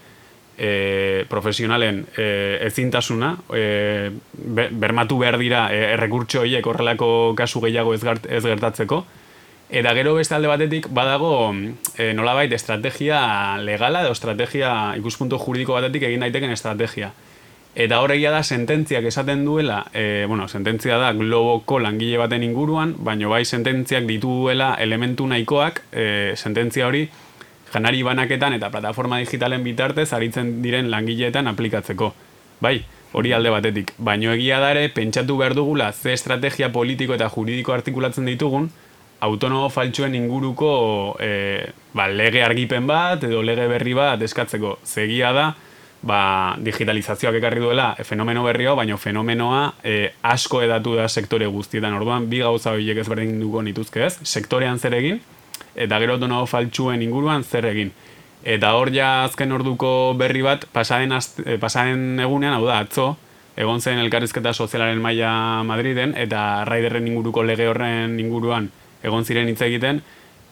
e, 0.56 1.26
profesionalen 1.28 2.06
e, 2.16 2.56
ezintasuna 2.70 3.34
e, 3.52 4.10
bermatu 4.32 5.20
behar 5.20 5.36
dira 5.36 5.66
e, 5.68 5.92
errekurtso 5.92 6.40
horiek 6.40 6.64
horrelako 6.66 7.34
kasu 7.36 7.60
gehiago 7.66 7.92
ez, 7.92 8.00
ez 8.24 8.42
gertatzeko. 8.44 9.04
Eta 9.68 9.92
gero 9.92 10.14
beste 10.16 10.32
alde 10.32 10.48
batetik 10.48 10.88
badago 10.88 11.52
e, 11.52 12.14
nolabait 12.16 12.52
estrategia 12.56 13.58
legala 13.60 14.06
edo 14.06 14.16
estrategia 14.16 14.94
ikuspuntu 14.96 15.36
juridiko 15.36 15.76
batetik 15.76 16.08
egin 16.08 16.24
daiteken 16.24 16.56
estrategia 16.56 17.12
Eta 17.78 18.00
horregia 18.02 18.32
da 18.34 18.40
sententziak 18.42 19.04
esaten 19.06 19.44
duela, 19.46 19.84
e, 19.94 20.24
bueno, 20.26 20.48
sententzia 20.48 20.96
da 20.98 21.12
globoko 21.14 21.78
langile 21.78 22.16
baten 22.18 22.42
inguruan, 22.42 22.96
baino 23.06 23.28
bai 23.30 23.44
sententziak 23.44 24.02
dituela 24.08 24.72
elementu 24.82 25.28
nahikoak, 25.30 25.84
e, 25.92 26.32
sententzia 26.34 26.88
hori 26.88 27.04
janari 27.70 28.02
banaketan 28.02 28.56
eta 28.56 28.72
plataforma 28.74 29.20
digitalen 29.22 29.62
bitartez 29.62 30.08
aritzen 30.12 30.56
diren 30.64 30.90
langileetan 30.90 31.46
aplikatzeko. 31.46 32.10
Bai, 32.58 32.80
hori 33.12 33.32
alde 33.32 33.54
batetik. 33.54 33.94
Baino 34.02 34.34
egia 34.34 34.58
da 34.58 34.72
ere, 34.74 34.88
pentsatu 34.90 35.38
behar 35.38 35.54
dugula 35.54 35.92
ze 35.92 36.16
estrategia 36.18 36.72
politiko 36.74 37.14
eta 37.14 37.30
juridiko 37.30 37.76
artikulatzen 37.78 38.26
ditugun, 38.26 38.72
autonomo 39.20 39.70
faltsuen 39.70 40.18
inguruko 40.18 41.14
e, 41.22 41.70
ba, 41.94 42.10
lege 42.10 42.42
argipen 42.42 42.90
bat 42.90 43.22
edo 43.22 43.46
lege 43.46 43.70
berri 43.70 43.94
bat 43.94 44.26
eskatzeko. 44.26 44.80
Zegia 44.82 45.30
da, 45.32 45.52
ba, 46.02 46.56
digitalizazioak 46.62 47.38
ekarri 47.40 47.60
duela 47.62 47.94
fenomeno 48.06 48.44
berrio, 48.46 48.76
baina 48.76 48.96
fenomenoa 48.96 49.62
e, 49.82 50.12
asko 50.22 50.62
edatu 50.62 50.94
da 50.98 51.08
sektore 51.08 51.46
guztietan. 51.46 51.96
Orduan, 51.98 52.28
bi 52.30 52.42
gauza 52.44 52.72
horiek 52.76 53.02
ezberdin 53.02 53.38
dugu 53.40 53.62
nituzke 53.62 54.04
ez, 54.06 54.14
sektorean 54.22 54.78
zer 54.78 54.94
egin, 54.98 55.20
eta 55.74 55.98
gero 55.98 56.18
dono 56.18 56.44
faltsuen 56.46 57.02
inguruan 57.02 57.44
zer 57.44 57.66
egin. 57.70 57.92
Eta 58.48 58.72
hor 58.78 58.92
ja 58.94 59.24
azken 59.24 59.52
orduko 59.52 60.14
berri 60.18 60.44
bat, 60.46 60.68
pasaren, 60.72 61.16
e, 61.44 61.58
pasaren 61.58 62.20
egunean, 62.22 62.54
hau 62.58 62.68
da, 62.68 62.78
atzo, 62.84 63.16
egon 63.58 63.82
zen 63.82 63.98
elkarrizketa 63.98 64.52
sozialaren 64.54 65.00
maila 65.02 65.64
Madriden, 65.66 66.14
eta 66.16 66.64
raiderren 66.68 67.08
inguruko 67.10 67.42
lege 67.42 67.66
horren 67.66 68.14
inguruan 68.22 68.70
egon 69.02 69.26
ziren 69.26 69.50
hitz 69.50 69.60
egiten, 69.66 70.00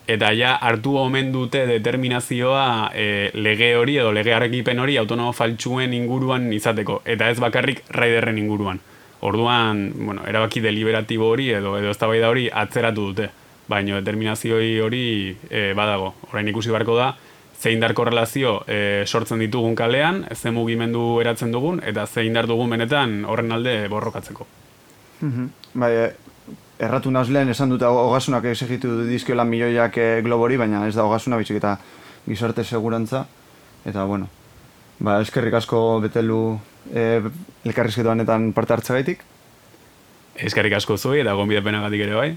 eta 0.07 0.33
ja 0.33 0.55
hartu 0.63 0.97
omen 1.01 1.33
dute 1.35 1.65
determinazioa 1.67 2.93
e, 2.95 3.31
lege 3.35 3.73
hori 3.77 3.97
edo 3.99 4.13
lege 4.15 4.35
arrekipen 4.35 4.79
hori 4.79 4.97
autonomo 5.01 5.33
faltsuen 5.33 5.95
inguruan 5.95 6.53
izateko, 6.53 7.01
eta 7.05 7.31
ez 7.31 7.41
bakarrik 7.43 7.83
raiderren 7.91 8.39
inguruan. 8.39 8.81
Orduan, 9.27 9.91
bueno, 9.97 10.23
erabaki 10.29 10.61
deliberatibo 10.61 11.31
hori 11.33 11.51
edo 11.57 11.77
edo 11.79 11.91
eztabaida 11.91 12.31
hori 12.31 12.47
atzeratu 12.53 13.09
dute, 13.11 13.31
baina 13.67 13.99
determinazioi 13.99 14.77
hori 14.81 15.07
e, 15.51 15.73
badago. 15.75 16.15
Orain 16.31 16.49
ikusi 16.53 16.71
beharko 16.71 16.97
da, 16.99 17.15
zein 17.59 17.81
dar 17.81 17.95
korrelazio 17.97 18.61
e, 18.69 19.03
sortzen 19.07 19.43
ditugun 19.43 19.75
kalean, 19.75 20.25
ze 20.35 20.53
mugimendu 20.55 21.21
eratzen 21.25 21.51
dugun, 21.53 21.81
eta 21.83 22.07
zein 22.07 22.37
dar 22.37 22.47
dugun 22.47 22.71
benetan 22.77 23.25
horren 23.25 23.53
alde 23.53 23.79
borrokatzeko. 23.91 24.47
Mm 25.21 25.53
Bai, 25.77 25.93
erratu 26.79 27.11
nauz 27.11 27.29
lehen 27.33 27.49
esan 27.49 27.71
dut 27.73 27.83
hogasunak 27.83 28.45
esegitu 28.53 29.03
dizkiola 29.09 29.45
milioiak 29.49 29.97
e, 29.99 30.09
globori, 30.25 30.59
baina 30.61 30.85
ez 30.89 30.95
da 30.97 31.07
hogasuna 31.07 31.39
bitxik 31.41 31.61
eta 31.61 31.77
gizarte 32.27 32.65
segurantza. 32.65 33.25
Eta, 33.87 34.05
bueno, 34.05 34.29
ba, 34.99 35.21
eskerrik 35.23 35.55
asko 35.61 36.01
betelu 36.05 36.41
e, 36.93 37.23
elkarrizketu 37.65 38.13
honetan 38.13 38.51
parte 38.57 38.77
hartzagaitik. 38.77 39.25
Eskerrik 40.37 40.77
asko 40.77 40.99
zui 40.99 41.23
eta 41.23 41.37
gonbidepenagatik 41.39 42.05
ere 42.09 42.19
bai. 42.19 42.31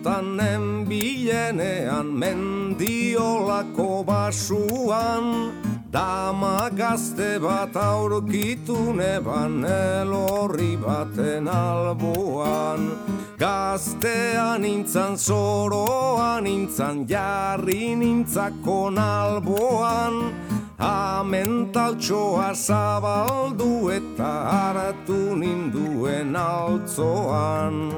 Txikotanen 0.00 0.88
bilenean 0.88 2.06
mendiolako 2.06 4.04
basuan 4.04 5.52
Dama 5.92 6.70
gazte 6.70 7.40
bat 7.42 7.74
aurkitu 7.74 8.94
neban 8.94 9.64
elorri 9.64 10.76
baten 10.78 11.48
alboan. 11.48 12.94
Gaztean 13.36 14.62
nintzan 14.62 15.18
zoroan 15.18 16.44
nintzan 16.44 17.06
jarri 17.08 17.96
nintzako 17.96 18.94
alboan 18.94 20.32
Amentaltxoa 20.78 22.54
zabaldu 22.54 23.90
eta 23.90 24.32
hartu 24.48 25.34
ninduen 25.36 26.36
altzoan 26.36 27.90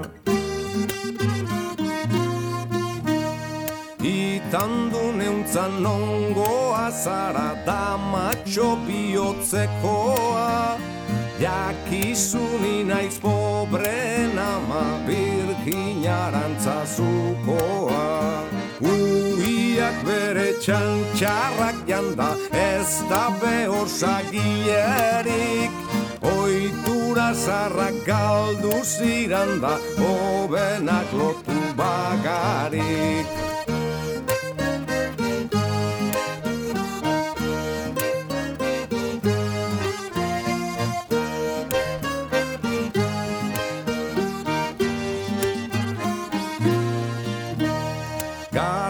Itandu 4.52 5.16
neuntzan 5.16 5.80
nongoa 5.80 6.90
zara 6.92 7.56
da 7.64 7.96
matxo 7.96 8.76
bihotzekoa. 8.86 10.76
Jakizuni 11.40 12.84
naiz 12.84 13.16
pobren 13.16 14.36
ama 14.36 14.82
birkinarantza 15.06 16.84
zukoa. 16.84 18.44
Uiak 18.92 20.04
bere 20.04 20.50
txantxarrak 20.60 21.88
janda 21.88 22.36
ez 22.52 23.00
da 23.08 23.24
behor 23.40 23.88
sagierik. 23.88 25.72
Oitura 26.36 27.32
zarrak 27.32 28.04
galdu 28.04 28.84
ziranda 28.84 29.78
hobenak 29.96 31.08
lotu 31.16 31.56
bagarik 31.80 33.42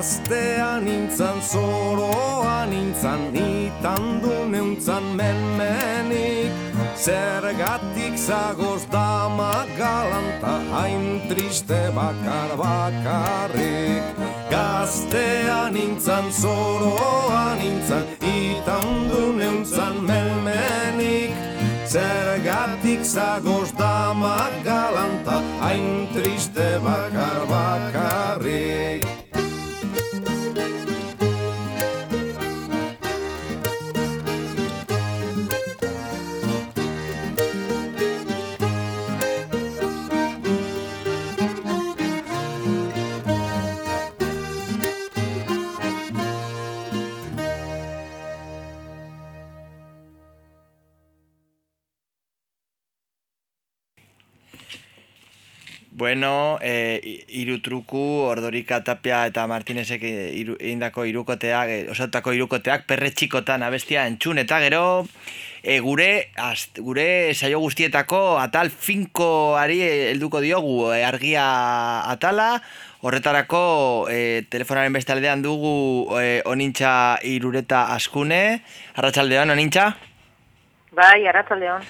Gaztean 0.03 0.83
nintzan 0.83 1.39
zoroan 1.39 2.71
nintzan 2.75 3.31
Nitan 3.31 4.19
du 4.19 4.51
neuntzan 4.51 5.15
menmenik. 5.15 6.51
Zergatik 6.99 8.19
zagoz 8.19 8.83
dama 8.91 9.63
galanta 9.79 10.59
Hain 10.75 11.23
triste 11.31 11.95
bakar 11.95 12.51
bakarrik. 12.59 14.03
Gaztean 14.51 15.71
nintzan 15.71 16.27
zoroan 16.35 17.63
nintzan 17.63 18.03
Nitan 18.19 19.07
du 19.07 19.23
neuntzan 19.39 20.03
menmenik. 20.03 21.31
Zergatik 21.87 23.07
zagoz 23.07 23.71
dama 23.79 24.51
galanta 24.67 25.39
Hain 25.63 26.11
triste 26.11 26.83
bakar 26.83 27.47
bakarrik 27.47 28.92
Bueno, 56.03 56.59
e, 56.61 56.99
iru 57.29 57.61
truku, 57.63 58.01
ordorika 58.27 58.81
tapia 58.83 59.21
eta 59.31 59.45
martinezek 59.47 60.03
iru, 60.03 60.57
indako 60.59 61.05
irukoteak, 61.07 61.71
e, 61.71 61.77
osatako 61.95 62.35
irukoteak, 62.35 62.89
perre 62.91 63.13
txikotan 63.15 63.63
abestia 63.63 64.09
entzun, 64.11 64.43
eta 64.43 64.59
gero 64.65 64.83
e, 65.63 65.79
gure, 65.79 66.11
azt, 66.43 66.83
gure 66.83 67.07
saio 67.39 67.63
guztietako 67.63 68.25
atal 68.43 68.75
finkoari 68.75 69.79
helduko 70.11 70.43
diogu 70.43 70.77
e, 70.91 71.05
argia 71.07 71.47
atala, 72.11 72.51
horretarako 73.07 73.65
e, 74.11 74.43
telefonaren 74.51 74.99
bestaldean 74.99 75.47
dugu 75.47 75.77
e, 76.19 76.41
onintxa 76.51 76.97
irureta 77.31 77.93
askune, 77.95 78.65
arratsaldean 78.99 79.55
onintxa? 79.55 79.93
Bai, 80.99 81.21
arratzaldeon. 81.31 81.87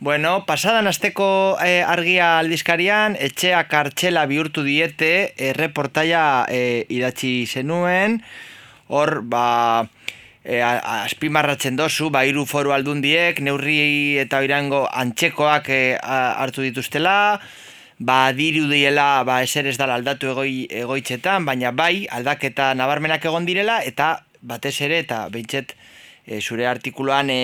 Bueno, 0.00 0.46
pasadan 0.46 0.86
asteko 0.86 1.58
eh, 1.64 1.82
argia 1.82 2.38
aldizkarian, 2.38 3.16
etxea 3.18 3.64
kartxela 3.66 4.26
bihurtu 4.30 4.62
diete, 4.62 5.32
eh, 5.36 5.52
reportaia 5.56 6.46
eh, 6.48 6.86
idatzi 6.88 7.46
zenuen, 7.50 8.20
hor, 8.86 9.22
ba, 9.26 9.88
a- 10.46 11.02
azpimarratzen 11.02 11.74
dozu, 11.76 12.12
ba, 12.14 12.22
hiru 12.24 12.46
foru 12.46 12.70
aldundiek, 12.76 13.40
neurri 13.42 14.18
eta 14.22 14.38
irango 14.46 14.84
antxekoak 14.86 15.66
a- 15.98 16.30
hartu 16.44 16.62
dituztela, 16.62 17.40
ba, 17.98 18.20
diru 18.32 18.68
diela, 18.70 19.24
ba, 19.26 19.42
eser 19.42 19.66
ez 19.66 19.76
dala 19.82 19.98
aldatu 19.98 20.30
egoi, 20.30 20.68
egoitzetan, 20.70 21.42
baina 21.44 21.74
bai, 21.74 22.06
aldaketa 22.06 22.70
nabarmenak 22.78 23.26
egon 23.26 23.50
direla, 23.50 23.82
eta 23.82 24.20
batez 24.46 24.76
ere, 24.86 25.02
eta 25.02 25.24
behintzet, 25.34 25.74
e, 26.28 26.40
zure 26.40 26.66
artikuluan 26.68 27.30
e, 27.32 27.40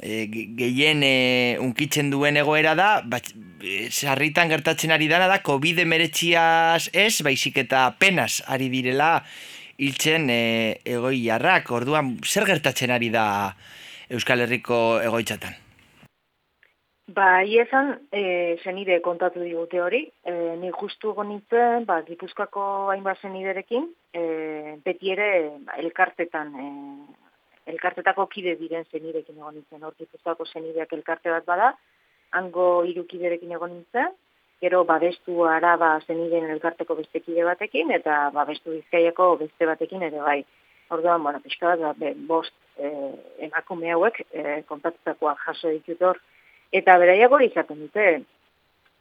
e, 0.00 0.26
ge- 0.32 0.48
gehien 0.56 1.04
e, 1.04 1.58
unkitzen 1.60 2.10
duen 2.10 2.40
egoera 2.40 2.74
da, 2.74 2.90
bat, 3.04 3.28
sarritan 3.92 4.48
gertatzen 4.50 4.90
ari 4.90 5.06
dana 5.12 5.28
da, 5.30 5.42
COVID 5.44 5.84
emeretxiaz 5.84 6.88
ez, 6.92 7.20
baizik 7.22 7.60
eta 7.66 7.90
penas 8.00 8.40
ari 8.48 8.72
direla 8.72 9.18
hiltzen 9.78 10.30
e, 10.32 10.42
egoiarrak, 10.84 11.70
orduan 11.70 12.16
zer 12.24 12.48
gertatzen 12.48 12.90
ari 12.90 13.12
da 13.12 13.26
Euskal 14.12 14.42
Herriko 14.44 15.00
egoitzatan? 15.04 15.54
Ba, 17.12 17.42
esan, 17.44 17.96
e, 18.14 18.56
zenide 18.64 19.00
kontatu 19.04 19.42
digute 19.42 19.80
hori. 19.82 20.04
E, 20.24 20.32
ni 20.60 20.70
justu 20.72 21.10
egon 21.12 21.28
nintzen, 21.28 21.84
ba, 21.88 21.98
Gipuzkoako 22.06 22.62
hainbat 22.92 23.20
zeniderekin, 23.20 23.88
e, 24.14 24.22
beti 24.84 25.12
ere 25.12 25.28
ba, 25.66 25.76
elkartetan, 25.82 26.54
e, 26.56 26.68
elkartetako 27.66 28.26
kide 28.32 28.56
diren 28.60 28.84
zenidekin 28.90 29.38
egon 29.38 29.54
nintzen. 29.54 29.82
Hor, 29.82 29.94
Gipuzkoako 29.98 30.46
zenideak 30.46 30.92
elkarte 30.92 31.30
bat 31.30 31.46
bada, 31.46 31.72
hango 32.38 32.66
hiru 32.88 33.04
kiderekin 33.10 33.52
egon 33.52 33.76
nintzen, 33.76 34.10
gero 34.62 34.84
babestu 34.88 35.44
araba 35.50 35.92
zeniden 36.06 36.50
elkarteko 36.54 36.94
beste 36.98 37.20
kide 37.20 37.44
batekin, 37.44 37.90
eta 37.90 38.30
babestu 38.34 38.76
bizkaiako 38.76 39.36
beste 39.44 39.66
batekin 39.66 40.02
ere 40.08 40.20
bai. 40.22 40.42
Orduan, 40.92 41.22
bueno, 41.22 41.40
pixka 41.40 41.72
bat, 41.72 41.80
ba, 41.80 41.92
be, 41.98 42.12
bost 42.28 42.52
e, 42.76 42.90
emakume 43.46 43.90
hauek 43.94 44.20
e, 44.30 44.60
kontatutakoa 44.68 45.34
jaso 45.46 45.72
ditut 45.72 46.02
hor, 46.08 46.20
Eta 46.72 46.94
beraiak 46.96 47.32
hori 47.36 47.50
izaten 47.50 47.82
dute, 47.84 48.04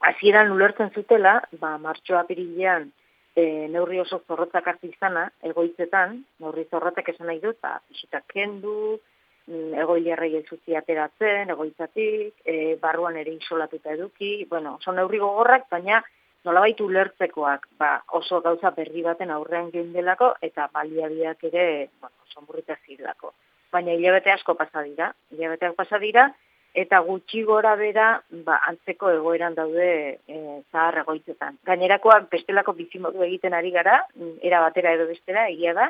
hasieran 0.08 0.52
ulertzen 0.52 0.90
zutela, 0.92 1.38
ba, 1.62 1.78
martxo 1.80 2.18
apirilean 2.20 2.90
e, 3.36 3.68
neurri 3.72 4.00
oso 4.02 4.22
zorrotzak 4.28 4.68
hartu 4.68 4.90
izana, 4.90 5.28
egoitzetan, 5.52 6.18
neurri 6.44 6.66
zorrotzak 6.70 7.10
esan 7.14 7.30
nahi 7.32 7.40
dut, 7.44 7.60
pisitak 7.90 8.26
kendu, 8.34 9.00
mm, 9.48 9.74
egoilerrei 9.84 10.36
ez 10.40 10.46
utzi 10.52 10.76
ateratzen, 10.76 11.54
egoitzatik, 11.56 12.34
e, 12.46 12.76
barruan 12.82 13.18
ere 13.18 13.34
isolatuta 13.38 13.94
eduki, 13.94 14.34
bueno, 14.50 14.76
oso 14.82 14.92
neurri 14.92 15.22
gogorrak, 15.24 15.70
baina 15.72 16.02
nolabait 16.44 16.80
ulertzekoak, 16.82 17.68
ba, 17.78 17.92
oso 18.18 18.42
gauza 18.42 18.72
berri 18.76 19.04
baten 19.06 19.32
aurrean 19.32 19.72
geundelako, 19.72 20.34
eta 20.42 20.68
baliabideak 20.74 21.44
ere, 21.52 21.66
bueno, 22.00 22.16
oso 22.28 22.46
murrita 22.48 22.78
zirelako. 22.86 23.34
Baina 23.72 23.94
hilabete 23.96 24.32
asko 24.34 24.56
pasa 24.60 24.82
dira, 24.84 25.14
hilabeteak 25.32 25.78
pasa 25.78 26.00
dira, 26.00 26.32
eta 26.74 27.00
gutxi 27.04 27.44
gora 27.44 27.76
bera 27.76 28.22
ba, 28.46 28.62
antzeko 28.68 29.12
egoeran 29.12 29.56
daude 29.56 29.90
e, 30.28 30.38
zahar 30.72 31.02
egoitzetan. 31.04 31.58
Gainerakoak 31.68 32.30
bestelako 32.32 32.74
bizimodu 32.78 33.24
egiten 33.28 33.54
ari 33.54 33.72
gara, 33.72 33.98
era 34.42 34.62
batera 34.64 34.94
edo 34.96 35.08
bestera, 35.10 35.48
egia 35.50 35.74
da, 35.76 35.90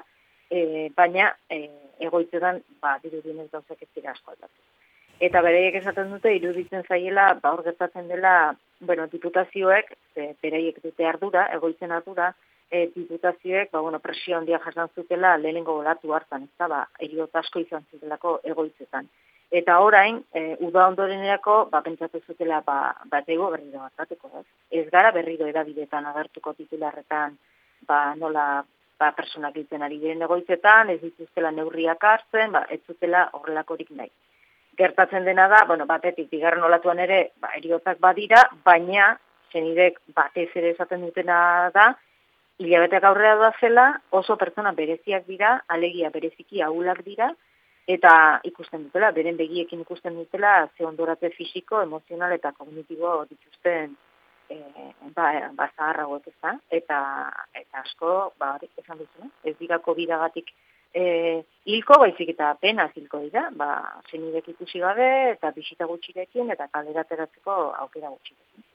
e, 0.50 0.90
baina 0.98 1.32
e, 1.50 1.68
egoitzetan 2.08 2.62
ba, 2.82 2.98
dirudinez 3.04 3.50
gauzak 3.52 3.82
ez 3.82 3.90
dira 3.96 4.16
asko 4.16 4.34
aldatu. 4.34 4.58
Eta 5.22 5.42
bereiek 5.46 5.76
esaten 5.78 6.10
dute, 6.10 6.34
iruditzen 6.34 6.88
zaiela, 6.90 7.28
ba, 7.42 7.54
hor 7.54 7.62
gertatzen 7.68 8.08
dela, 8.10 8.56
bueno, 8.80 9.06
diputazioek, 9.12 9.92
e, 10.18 10.32
bereiek 10.42 10.82
dute 10.82 11.06
ardura, 11.06 11.46
egoitzen 11.54 11.94
ardura, 11.94 12.32
e, 12.72 12.88
diputazioek, 12.96 13.70
ba, 13.70 13.84
bueno, 13.86 14.00
presio 14.02 14.40
handia 14.40 14.58
jasan 14.64 14.90
zutela 14.96 15.36
lehenengo 15.38 15.76
golatu 15.78 16.16
hartan, 16.18 16.50
ez 16.50 16.58
da, 16.58 16.68
ba, 16.74 16.88
asko 17.44 17.62
izan 17.62 17.86
zutelako 17.92 18.40
egoitzetan. 18.44 19.12
Eta 19.52 19.82
orain, 19.84 20.22
e, 20.32 20.56
uda 20.64 20.86
ondorenerako, 20.88 21.56
ba, 21.72 21.82
pentsatu 21.84 22.22
zutela, 22.26 22.62
ba, 22.64 22.94
bat 23.12 23.28
ego 23.28 23.50
berriro 23.52 23.82
gertatuko, 23.84 24.30
ez? 24.40 24.46
Ez 24.80 24.86
gara 24.94 25.12
berriro 25.12 25.50
edabidetan 25.52 26.08
agertuko 26.08 26.54
titularretan, 26.56 27.36
ba, 27.88 28.00
nola, 28.16 28.46
ba, 29.02 29.10
personak 29.18 29.58
egiten 29.58 29.84
ari 29.84 30.00
diren 30.00 30.24
egoitzetan, 30.24 30.94
ez 30.96 31.02
dituztela 31.02 31.52
neurriak 31.52 32.08
hartzen, 32.14 32.56
ba, 32.56 32.64
ez 32.72 32.80
zutela 32.88 33.26
horrelakorik 33.36 33.92
nahi. 33.92 34.08
Gertatzen 34.80 35.28
dena 35.28 35.50
da, 35.52 35.66
bueno, 35.68 35.86
batetik, 35.90 36.32
bigarren 36.32 36.64
olatuan 36.64 37.04
ere, 37.04 37.20
ba, 37.44 37.52
eriotak 37.60 38.00
badira, 38.00 38.46
baina, 38.64 39.12
zenidek 39.52 40.00
batez 40.16 40.48
ere 40.56 40.72
esaten 40.78 41.04
dutena 41.04 41.38
da, 41.76 41.92
hilabeteak 42.62 43.04
aurrera 43.04 43.36
da 43.36 43.54
zela, 43.60 43.88
oso 44.16 44.40
pertsona 44.40 44.72
bereziak 44.78 45.28
dira, 45.28 45.58
alegia 45.68 46.10
bereziki 46.14 46.64
ahulak 46.64 47.04
dira, 47.04 47.34
eta 47.88 48.14
ikusten 48.48 48.86
dutela, 48.86 49.12
beren 49.12 49.38
begiekin 49.38 49.82
ikusten 49.82 50.16
dutela, 50.16 50.70
ze 50.78 50.86
ondoratze 50.86 51.32
fisiko, 51.36 51.82
emozional 51.82 52.32
eta 52.38 52.52
kognitibo 52.58 53.26
dituzten 53.30 53.96
e, 54.50 54.58
ba, 55.16 55.32
ba 55.58 55.70
zaharragoek 55.76 56.28
ez 56.28 56.36
da, 56.42 56.56
eta, 56.70 57.00
eta 57.54 57.86
asko, 57.86 58.34
ba, 58.40 58.58
esan 58.78 59.02
duzuna, 59.02 59.32
ez 59.44 59.56
dira 59.60 59.80
COVID-agatik 59.80 60.52
e, 60.94 61.04
hilko, 61.66 62.00
baizik 62.04 62.34
eta 62.36 62.52
apenas 62.52 62.92
hilko 62.96 63.24
dira, 63.26 63.48
ba, 63.56 63.72
zenidek 64.12 64.52
ikusi 64.54 64.84
gabe, 64.84 65.12
eta 65.36 65.54
bisita 65.56 65.88
gutxirekin, 65.90 66.52
eta 66.52 66.68
kalera 66.72 67.06
ateratzeko 67.06 67.60
aukera 67.86 68.12
gutxirekin. 68.12 68.68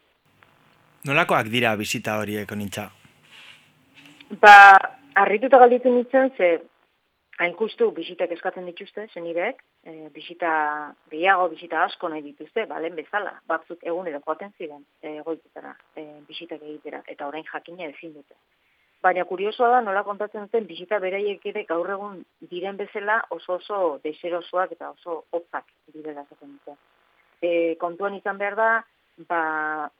Nolakoak 1.06 1.50
dira 1.52 1.76
bizita 1.78 2.16
horiek 2.18 2.50
onintza? 2.52 2.88
Ba, 4.42 4.56
harrituta 5.14 5.60
galditu 5.62 5.92
nintzen, 5.92 6.32
ze 6.36 6.56
hain 7.38 7.54
justu 7.58 7.90
bisitak 7.92 8.30
eskatzen 8.32 8.66
dituzte, 8.70 9.06
zenidek, 9.12 9.60
e, 9.84 10.08
bisita 10.14 10.50
gehiago, 11.12 11.48
bisita 11.52 11.82
asko 11.84 12.08
nahi 12.08 12.22
dituzte, 12.24 12.64
balen 12.70 12.96
bezala, 12.96 13.34
batzuk 13.48 13.82
egunero 13.84 14.22
joaten 14.24 14.54
ziren 14.58 14.84
e, 15.02 15.18
goitetara, 15.26 15.74
e, 15.96 16.06
bisitak 16.28 16.62
egitera, 16.62 17.02
eta 17.06 17.28
orain 17.28 17.44
jakina 17.50 17.90
ezin 17.90 18.14
dute. 18.16 18.38
Baina 19.04 19.26
kuriosoa 19.28 19.68
da, 19.74 19.82
nola 19.84 20.02
kontatzen 20.06 20.48
duten, 20.48 20.66
bisita 20.66 20.98
beraiek 21.02 21.44
ere 21.52 21.66
gaur 21.68 21.90
egun 21.92 22.22
diren 22.50 22.80
bezala 22.80 23.20
oso 23.36 23.58
oso 23.60 23.80
deserosoak 24.04 24.72
eta 24.72 24.90
oso 24.94 25.24
hotzak 25.36 25.68
direla 25.92 26.24
esaten 26.24 26.56
dute. 26.56 26.78
E, 27.42 27.50
kontuan 27.82 28.16
izan 28.16 28.40
behar 28.40 28.56
da, 28.56 28.70
ba, 29.28 29.42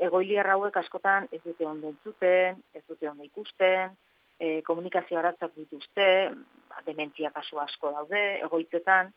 egoiliar 0.09 0.49
hauek 0.57 0.80
askotan 0.80 1.28
ez 1.30 1.43
dute 1.45 1.68
ondo 1.68 1.93
entzuten, 1.93 2.62
ez 2.74 2.82
dute 2.89 3.11
ondo 3.12 3.28
ikusten, 3.28 3.93
e, 4.39 4.62
komunikazio 4.62 5.18
aratzak 5.18 5.55
dituzte, 5.57 6.07
ba, 6.70 6.82
dementzia 6.87 7.30
kasu 7.34 7.61
asko 7.62 7.93
daude, 7.95 8.22
egoitzetan, 8.47 9.12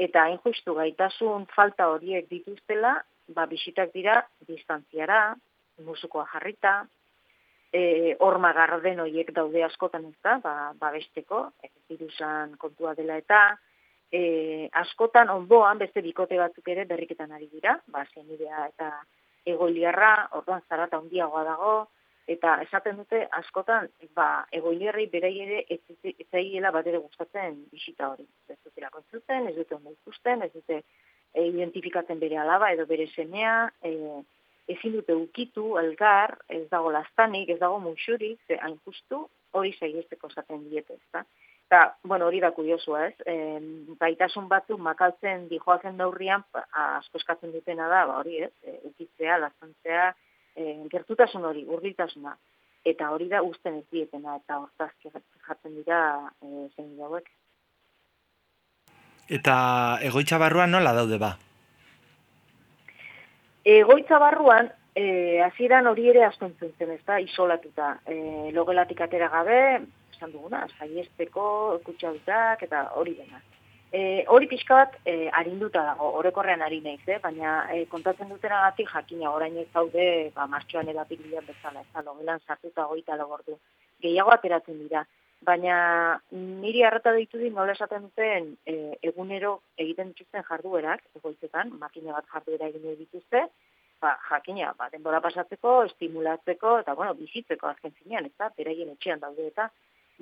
eta 0.00 0.24
hain 0.26 0.40
justu 0.44 0.74
gaitasun 0.78 1.46
falta 1.54 1.90
horiek 1.92 2.28
dituztela, 2.30 2.96
ba, 3.34 3.46
bisitak 3.46 3.92
dira 3.94 4.20
distantziara, 4.48 5.20
musukoa 5.86 6.26
jarrita, 6.32 6.80
e, 7.72 8.16
horma 8.20 8.52
garden 8.56 9.00
horiek 9.04 9.32
daude 9.36 9.62
askotan 9.64 10.06
ez 10.10 10.16
da, 10.24 10.38
ba, 10.42 10.54
babesteko, 10.78 11.46
ez 11.62 11.72
virusan 11.88 12.56
kontua 12.58 12.94
dela 12.98 13.18
eta, 13.20 13.42
e, 14.10 14.68
askotan 14.82 15.30
ondoan 15.30 15.78
beste 15.78 16.02
bikote 16.02 16.38
batzuk 16.40 16.68
ere 16.68 16.84
berriketan 16.90 17.32
ari 17.32 17.48
dira, 17.52 17.78
ba, 17.86 18.04
zenidea 18.14 18.66
eta 18.72 18.90
egoiliarra, 19.46 20.12
orduan 20.38 20.62
zarata 20.68 20.98
handiagoa 20.98 21.44
dago, 21.46 21.74
eta 22.30 22.56
esaten 22.62 22.98
dute 23.00 23.24
askotan 23.40 23.88
ba 24.14 24.46
egoilerrei 24.54 25.06
berei 25.10 25.34
ere 25.44 25.64
ez 25.74 25.80
zaiela 26.30 26.70
bat 26.70 26.86
ere 26.86 27.00
gustatzen 27.02 27.56
bisita 27.72 28.10
hori. 28.12 28.26
Ez 28.48 28.58
dutela 28.64 28.90
kontzuten, 28.94 29.48
ez 29.50 29.56
dute 29.56 29.74
ondo 29.74 29.94
ikusten, 29.96 30.44
ez 30.46 30.52
dute 30.54 30.82
e, 31.34 31.46
identifikatzen 31.46 32.20
bere 32.22 32.38
alaba 32.38 32.70
edo 32.74 32.86
bere 32.86 33.08
semea, 33.14 33.56
e, 33.82 34.22
ezin 34.70 34.94
dute 34.98 35.16
ukitu, 35.18 35.74
elgar, 35.82 36.36
ez 36.48 36.66
dago 36.70 36.92
lastanik, 36.94 37.50
ez 37.50 37.58
dago 37.58 37.80
muxurik, 37.82 38.38
ze 38.46 38.58
hain 38.62 38.78
justu 38.86 39.24
hori 39.58 39.74
saihesteko 39.78 40.30
esaten 40.30 40.66
diete, 40.70 41.00
ezta? 41.00 41.24
Eta, 41.70 41.80
bueno, 42.02 42.26
hori 42.26 42.40
da 42.42 42.50
kuriosua, 42.54 43.04
ez? 43.10 43.14
E, 43.26 43.34
gaitasun 43.98 44.46
batzu 44.50 44.78
makaltzen 44.78 45.48
dijoazen 45.50 45.98
neurrian 45.98 46.46
asko 46.54 47.18
eskatzen 47.18 47.54
dutena 47.54 47.90
da, 47.90 48.04
ba, 48.06 48.18
hori, 48.22 48.42
ez? 48.46 48.52
E, 48.62 48.78
ukitzea, 48.92 49.38
lastantzea, 49.42 50.10
e, 50.56 50.76
gertutasun 50.92 51.44
hori, 51.44 51.64
urritasuna, 51.68 52.36
eta 52.84 53.10
hori 53.14 53.28
da 53.28 53.42
usten 53.42 53.80
ez 53.80 53.86
dietena, 53.92 54.38
eta 54.40 54.58
hortaz 54.62 54.90
jatzen 55.04 55.76
dira 55.76 56.00
e, 56.42 56.66
zein 56.76 56.96
hauek. 57.02 57.30
Eta 59.30 59.54
egoitza 60.02 60.40
barruan 60.42 60.72
nola 60.74 60.92
daude 60.96 61.18
ba? 61.22 61.36
Egoitza 63.64 64.18
barruan, 64.18 64.70
e, 64.96 65.40
hasieran 65.44 65.86
hori 65.86 66.08
ere 66.10 66.24
asko 66.26 66.48
entzuntzen, 66.48 66.90
ez 66.96 67.04
da, 67.06 67.20
isolatuta. 67.20 67.92
E, 68.08 68.50
logelatik 68.56 69.00
atera 69.04 69.28
gabe, 69.30 69.60
esan 70.14 70.32
duguna, 70.32 70.64
saiesteko, 70.78 71.44
kutxautak, 71.84 72.64
eta 72.66 72.88
hori 73.00 73.14
dena. 73.20 73.42
E, 73.92 74.24
hori 74.30 74.46
pixka 74.46 74.76
bat 74.78 74.92
e, 75.02 75.28
arinduta 75.34 75.82
dago, 75.82 76.12
orekorrean 76.20 76.62
ari 76.62 76.78
naiz, 76.84 77.00
eh? 77.10 77.18
baina 77.22 77.54
e, 77.74 77.86
kontatzen 77.90 78.28
dutena 78.30 78.60
gati 78.68 78.84
jakina 78.86 79.32
orain 79.34 79.56
ez 79.58 79.66
zaude 79.74 80.04
ba, 80.34 80.46
martxoan 80.46 80.88
edapik 80.92 81.24
bezala, 81.46 81.80
ez 81.80 81.90
da, 81.94 82.04
logelan 82.06 82.38
sartuta 82.46 82.84
goita 82.86 83.16
logortu. 83.16 83.58
Gehiago 84.00 84.30
ateratzen 84.30 84.78
dira, 84.78 85.02
baina 85.42 86.20
niri 86.30 86.84
harrata 86.84 87.12
ditu 87.16 87.38
di 87.38 87.50
nola 87.50 87.72
esaten 87.72 88.06
duten 88.06 88.54
e, 88.64 88.94
egunero 89.10 89.56
egiten 89.76 90.14
dituzten 90.14 90.46
jarduerak, 90.46 91.02
egoitzetan, 91.16 91.74
makina 91.82 92.12
bat 92.12 92.30
jarduera 92.30 92.70
egin 92.70 92.94
dituzte, 92.94 93.42
ba, 94.00 94.14
jakina, 94.30 94.70
ba, 94.78 94.86
denbora 94.94 95.20
pasatzeko, 95.20 95.82
estimulatzeko, 95.90 96.78
eta 96.84 96.94
bueno, 96.94 97.18
bizitzeko 97.18 97.66
azken 97.66 97.98
zinean, 97.98 98.30
ez 98.30 98.36
da, 98.38 98.52
beraien 98.56 98.94
etxean 98.94 99.18
daude 99.18 99.50
eta, 99.50 99.66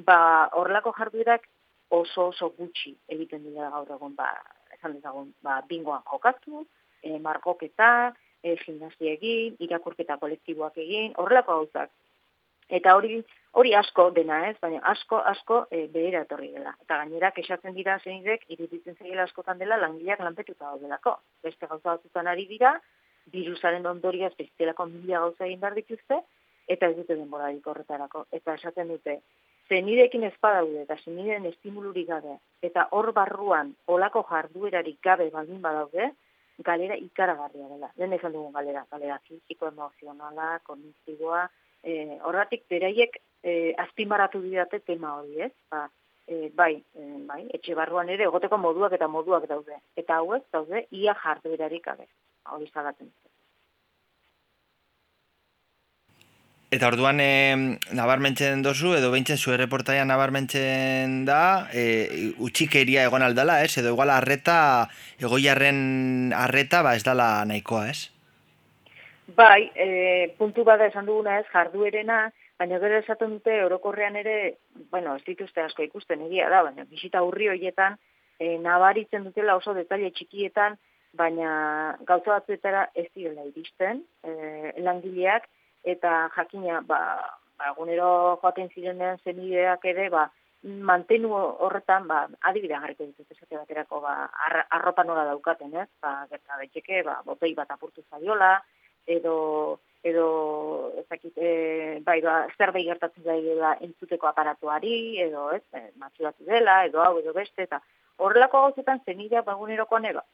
ba, 0.08 0.18
horlako 0.56 0.96
jarduerak 0.96 1.44
oso 1.90 2.28
oso 2.28 2.50
gutxi 2.58 2.94
egiten 3.08 3.44
dira 3.44 3.70
gaur 3.70 3.90
egun 3.96 4.14
ba 4.16 4.28
esan 4.76 4.94
dezagun 4.94 5.32
ba 5.42 5.62
bingoan 5.68 6.02
jokatu, 6.10 6.66
e, 7.02 7.18
markoketa, 7.18 8.14
e, 8.42 8.56
gimnasia 8.64 9.14
egin, 9.16 9.56
irakurketa 9.58 10.18
kolektiboak 10.22 10.78
egin, 10.84 11.14
horrelako 11.16 11.58
gauzak. 11.60 11.90
Eta 12.68 12.94
hori 12.96 13.22
hori 13.58 13.72
asko 13.74 14.10
dena, 14.16 14.42
ez? 14.50 14.56
Baina 14.60 14.80
asko 14.92 15.18
asko 15.30 15.62
e, 15.70 15.86
behera 15.94 16.22
etorri 16.26 16.50
dela. 16.52 16.74
Eta 16.84 16.98
gainera 17.00 17.30
kexatzen 17.36 17.74
dira 17.74 17.96
zeinidek 18.04 18.44
iruditzen 18.54 18.98
zaiela 19.00 19.24
askotan 19.24 19.58
dela 19.58 19.80
langileak 19.80 20.20
lanpetuta 20.20 20.66
daudelako. 20.66 21.16
Beste 21.42 21.66
gauza 21.66 21.94
batzutan 21.94 22.28
ari 22.28 22.44
dira, 22.50 22.74
virusaren 23.32 23.86
ondorioz 23.86 24.34
bestelako 24.38 24.86
mila 24.92 25.24
gauza 25.24 25.46
egin 25.46 25.60
behar 25.64 25.74
dituzte, 25.80 26.20
eta 26.68 26.90
ez 26.92 26.96
dute 27.00 27.16
denborarik 27.16 27.66
horretarako. 27.66 28.26
Eta 28.38 28.54
esaten 28.60 28.92
dute, 28.92 29.18
zenidekin 29.68 30.24
ez 30.24 30.34
badaude 30.42 30.82
eta 30.82 30.96
zenideen 31.04 31.46
estimulurik 31.50 32.08
gabe, 32.08 32.38
eta 32.62 32.88
hor 32.96 33.12
barruan 33.12 33.74
olako 33.86 34.24
jarduerarik 34.30 34.98
gabe 35.04 35.28
baldin 35.34 35.60
badaude, 35.62 36.10
galera 36.64 36.96
ikaragarria 36.96 37.68
dela. 37.68 37.90
Den 37.96 38.12
ezan 38.12 38.32
dugun 38.32 38.52
galera, 38.52 38.84
galera 38.90 39.18
fiziko, 39.28 39.68
emozionala, 39.68 40.58
kognitiboa, 40.66 41.44
e, 41.82 42.18
horretik 42.26 42.64
beraiek 42.70 43.20
e, 43.42 43.74
azpimaratu 43.84 44.42
didate 44.42 44.80
tema 44.80 45.14
hori, 45.20 45.40
ez? 45.46 45.52
Ba, 45.70 45.84
e, 46.26 46.50
bai, 46.54 46.74
e, 46.94 47.06
bai, 47.30 47.44
etxe 47.54 47.76
barruan 47.78 48.10
ere, 48.10 48.26
egoteko 48.26 48.58
moduak 48.58 48.98
eta 48.98 49.08
moduak 49.08 49.46
daude. 49.50 49.78
Eta 49.96 50.18
hauek 50.22 50.48
daude, 50.52 50.86
ia 50.90 51.14
jarduerarik 51.22 51.84
gabe. 51.84 52.08
Hori 52.50 52.70
zagatzen. 52.74 53.12
Eta 56.68 56.90
orduan 56.90 57.16
e, 57.24 57.78
nabarmentzen 57.96 58.60
dozu, 58.60 58.90
edo 58.98 59.08
behintzen 59.08 59.38
zu 59.40 59.54
erreportaia 59.54 60.02
nabarmentzen 60.04 61.22
da, 61.24 61.64
e, 61.72 62.34
utxikeria 62.44 63.06
egon 63.08 63.24
aldala, 63.24 63.62
ez? 63.64 63.78
Edo 63.80 63.94
igual 63.94 64.12
arreta, 64.12 64.58
egoiarren 65.16 66.34
arreta, 66.36 66.82
ba 66.84 66.92
ez 66.98 67.06
dala 67.06 67.30
nahikoa, 67.48 67.86
ez? 67.88 68.10
Bai, 69.38 69.70
e, 69.72 69.88
puntu 70.36 70.66
bada 70.68 70.90
esan 70.92 71.08
duguna 71.08 71.38
ez, 71.40 71.46
jarduerena, 71.54 72.26
baina 72.60 72.82
gero 72.84 73.00
esaten 73.00 73.38
dute 73.38 73.62
orokorrean 73.64 74.20
ere, 74.20 74.38
bueno, 74.92 75.16
ez 75.16 75.24
dituzte 75.24 75.64
asko 75.64 75.88
ikusten 75.88 76.28
egia 76.28 76.52
da, 76.52 76.60
baina 76.68 76.84
bisita 76.84 77.24
urri 77.24 77.48
horietan, 77.48 77.96
e, 78.36 78.58
nabaritzen 78.60 79.24
dutela 79.24 79.56
oso 79.56 79.72
detalle 79.72 80.12
txikietan, 80.12 80.76
baina 81.16 81.96
gauza 82.04 82.34
batzuetara 82.34 82.90
ez 82.92 83.08
direla 83.14 83.48
iristen, 83.48 84.04
e, 84.20 84.74
langileak, 84.84 85.48
eta 85.84 86.30
jakina 86.36 86.80
ba, 86.80 87.00
ba 87.58 87.72
egunero 87.72 88.38
joaten 88.42 88.68
zirenean 88.74 89.18
zenideak 89.24 89.84
ere 89.84 90.08
ba 90.10 90.28
mantenu 90.62 91.30
horretan 91.34 92.08
ba 92.08 92.26
adibidea 92.50 92.80
jarriko 92.80 93.04
ditut 93.06 93.30
esate 93.30 93.56
baterako 93.56 94.00
ba 94.00 94.14
arropa 94.70 95.04
nola 95.04 95.24
daukaten 95.24 95.74
ez? 95.74 95.88
Ba 96.02 96.26
gerta 96.30 96.56
daiteke 96.56 97.02
ba 97.02 97.20
botei 97.24 97.54
bat 97.54 97.70
apurtu 97.70 98.02
zaiola 98.10 98.62
edo 99.06 99.78
edo 100.02 100.26
ezakit 101.02 101.38
e, 101.38 102.00
bai 102.06 102.20
ba 102.22 102.46
zerbait 102.56 102.86
gertatzen 102.86 103.24
dela 103.24 103.76
entzuteko 103.80 104.26
aparatuari 104.26 105.20
edo 105.22 105.50
ez? 105.52 105.62
E, 105.72 105.90
matxuratu 105.96 106.44
dela 106.44 106.84
edo 106.86 107.02
hau 107.02 107.18
edo 107.18 107.32
beste 107.32 107.62
eta 107.62 107.80
horrelako 108.18 108.60
gauzetan 108.66 109.00
zenideak 109.06 109.44
ba 109.44 109.54
egunerokoan 109.58 110.04
eba 110.10 110.24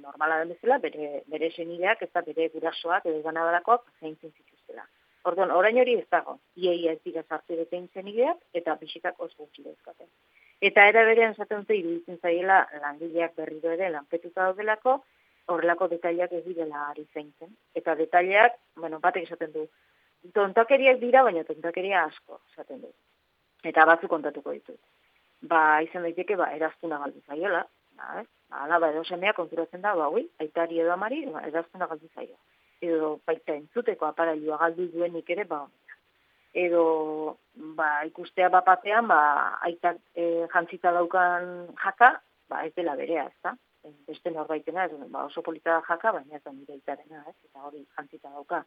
normala 0.00 0.38
den 0.38 0.52
bezala, 0.52 0.78
bere, 0.78 1.22
bere 1.32 1.50
senideak, 1.50 2.02
ez 2.02 2.10
da 2.14 2.22
bere 2.26 2.48
gurasoak 2.54 3.06
edo 3.10 3.22
ganadarakoak 3.24 3.86
zeintzen 4.00 4.32
zituztela. 4.66 4.86
Orduan, 5.24 5.50
orain 5.50 5.78
hori 5.78 5.96
ez 5.98 6.06
dago, 6.10 6.38
iaia 6.54 6.92
ez 6.92 7.00
dira 7.04 7.22
sartu 7.28 7.56
detein 7.56 7.88
zenideak, 7.94 8.38
eta 8.54 8.76
bisitak 8.80 9.18
oso 9.18 9.34
gutxi 9.38 9.62
dezkaten. 9.62 10.06
Eta 10.60 10.86
era 10.88 11.04
berean 11.04 11.34
zaten 11.34 11.64
dute 11.64 11.74
iruditzen 11.76 12.18
zaiela 12.22 12.66
langileak 12.80 13.34
berriro 13.36 13.72
ere 13.72 13.90
lanpetuta 13.90 14.44
daudelako, 14.44 15.02
horrelako 15.48 15.88
detaileak 15.88 16.32
ez 16.32 16.44
direla 16.44 16.88
ari 16.90 17.06
zeintzen. 17.12 17.56
Eta 17.74 17.94
detaileak, 17.94 18.54
bueno, 18.76 19.00
batek 19.00 19.26
esaten 19.26 19.52
du, 19.52 19.66
tontakeriak 20.32 21.00
dira, 21.00 21.22
baina 21.22 21.44
tontakeria 21.44 22.04
asko, 22.04 22.40
esaten 22.52 22.80
du. 22.80 22.92
Eta 23.64 23.84
batzu 23.84 24.08
kontatuko 24.08 24.52
ditut. 24.52 24.80
Ba, 25.42 25.82
izan 25.82 26.06
daiteke, 26.06 26.36
ba, 26.36 26.52
eraztuna 26.54 26.98
galdu 27.02 27.20
zaiola, 27.26 27.66
ba, 27.98 28.22
ez? 28.22 28.28
alaba 28.62 28.92
edo 28.92 29.02
semea 29.04 29.34
konturatzen 29.34 29.82
da, 29.82 29.94
ba, 29.98 30.08
aitari 30.40 30.80
edo 30.80 30.92
amari, 30.94 31.24
ba, 31.26 31.42
edazten 31.50 31.82
da 31.82 31.90
galdu 31.90 32.08
zaio. 32.14 32.38
Edo 32.84 33.20
baita 33.26 33.54
entzuteko 33.54 34.06
aparailua 34.06 34.58
galdu 34.60 34.88
duenik 34.92 35.30
ere, 35.32 35.44
ba, 35.48 35.62
edo 36.56 37.38
ba, 37.76 38.04
ikustea 38.08 38.48
bapatean, 38.52 39.08
ba, 39.08 39.20
aitak 39.68 40.00
e, 40.14 40.46
jantzita 40.52 40.92
daukan 40.92 41.68
jaka, 41.82 42.10
ba, 42.48 42.64
ez 42.64 42.72
dela 42.76 42.96
berea, 42.96 43.26
ez 43.28 43.44
da? 43.44 43.54
Beste 44.08 44.32
norbaitena, 44.34 44.86
ez, 44.86 44.96
ba, 45.12 45.26
oso 45.28 45.42
polita 45.42 45.76
da 45.76 45.84
jaka, 45.88 46.12
baina 46.16 46.36
ez 46.36 46.42
da 46.44 46.52
nire 46.52 46.78
aitarena, 46.78 47.22
ez? 47.28 47.36
Eta 47.48 47.68
hori 47.68 47.84
jantzita 47.96 48.32
dauka. 48.32 48.64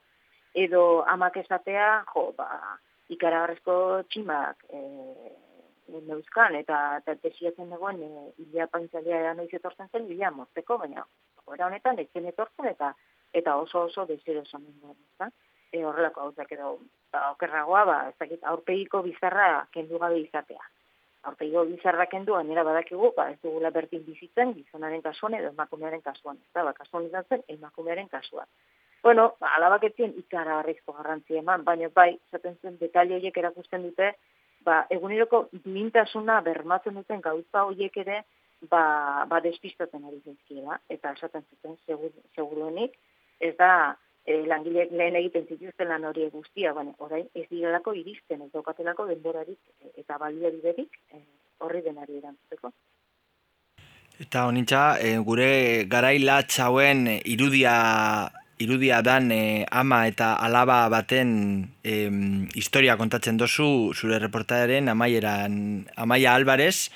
Edo 0.53 1.03
amak 1.05 1.38
esatea, 1.43 1.89
jo, 2.14 2.30
ba, 2.38 2.49
ikaragarrezko 3.14 3.76
tximak, 4.10 4.66
e, 4.70 4.84
neuzkan, 6.05 6.55
eta 6.55 7.01
tesiatzen 7.10 7.74
dagoen, 7.74 8.01
e, 8.05 8.26
ilia 8.45 8.70
paintzalea 8.70 9.34
noiz 9.38 9.49
etortzen 9.53 9.89
zen, 9.91 10.05
ilia 10.10 10.30
mozteko, 10.32 10.78
baina 10.82 11.05
gora 11.45 11.66
honetan, 11.66 11.97
etzen 12.05 12.30
etortzen, 12.30 12.70
eta 12.70 12.93
eta 13.34 13.57
oso 13.57 13.86
oso 13.88 14.05
desero 14.05 14.41
esan 14.41 14.65
da, 15.19 15.30
e, 15.71 15.84
horrelako 15.86 16.21
hau 16.21 16.34
edo, 16.49 16.80
ba, 17.11 17.32
okerragoa, 17.32 17.86
ba, 17.86 17.97
ez 18.09 18.15
dakit, 18.19 18.43
aurpegiko 18.43 19.01
bizarra 19.05 19.67
kendu 19.73 19.99
gabe 19.99 20.19
izatea. 20.19 20.65
Aurpegiko 21.30 21.65
bizarra 21.65 22.05
kendu, 22.07 22.36
anera 22.36 22.63
badakigu, 22.63 23.13
ba, 23.17 23.30
ez 23.32 23.39
dugula 23.43 23.69
bertin 23.69 24.03
bizitzen, 24.05 24.53
gizonaren 24.57 25.01
kasuan 25.01 25.36
edo 25.38 25.51
emakumearen 25.53 26.01
kasuan, 26.01 26.38
ez 26.38 26.53
da, 26.53 26.63
ba, 26.63 26.73
kasuan 26.73 27.05
izan 27.05 27.27
zen, 27.30 27.45
emakumearen 27.47 28.09
kasuan. 28.09 28.47
Bueno, 29.03 29.36
ba, 29.39 29.53
alabaketien 29.55 30.15
ikara 30.19 30.59
harrizko 30.59 30.93
garrantzia 30.97 31.39
eman, 31.39 31.63
baina 31.63 31.89
bai, 31.95 32.11
zaten 32.32 32.57
zen, 32.61 32.77
detalle 32.82 33.15
horiek 33.19 33.38
erakusten 33.38 33.86
dute, 33.88 34.13
ba, 34.65 34.82
eguneroko 34.91 35.47
mintasuna 35.65 36.41
bermatzen 36.41 36.97
duten 36.99 37.21
gauza 37.21 37.63
horiek 37.67 37.95
ere, 38.03 38.23
ba, 38.71 39.25
ba 39.30 39.39
despistatzen 39.43 40.03
ari 40.03 40.19
zaizkiela, 40.25 40.82
eta 40.89 41.13
esaten 41.15 41.45
zuten, 41.47 41.77
segur, 41.88 42.11
seguruenik, 42.36 42.97
ez 43.39 43.55
da, 43.57 43.95
e, 44.25 44.43
langileek 44.47 44.91
lehen 44.91 45.17
egiten 45.19 45.47
zituzten 45.47 45.89
lan 45.91 46.05
hori 46.09 46.27
guztia, 46.33 46.73
baina 46.77 46.93
orain 47.05 47.27
ez 47.33 47.47
direlako 47.49 47.95
iristen, 47.97 48.43
ez 48.45 48.51
daukatelako 48.53 49.07
denborarik 49.09 49.59
e, 49.79 49.93
eta 50.03 50.19
baliabiderik 50.21 50.99
e, 51.13 51.23
horri 51.65 51.83
denari 51.85 52.19
erantzuteko. 52.21 52.73
Eta 54.19 54.45
honintza, 54.49 54.83
e, 54.99 55.15
gure 55.23 55.49
garaila 55.91 56.41
txauen 56.43 57.07
irudia 57.23 57.75
irudia 58.59 58.99
dan 59.01 59.31
e, 59.31 59.65
ama 59.71 60.01
eta 60.09 60.33
alaba 60.43 60.81
baten 60.91 61.29
e, 61.79 61.95
historia 62.59 62.97
kontatzen 62.99 63.39
dozu 63.39 63.93
zure 63.95 64.19
reportaren 64.19 64.91
amaieran 64.91 65.87
Amaia 65.95 66.35
Alvarez 66.35 66.89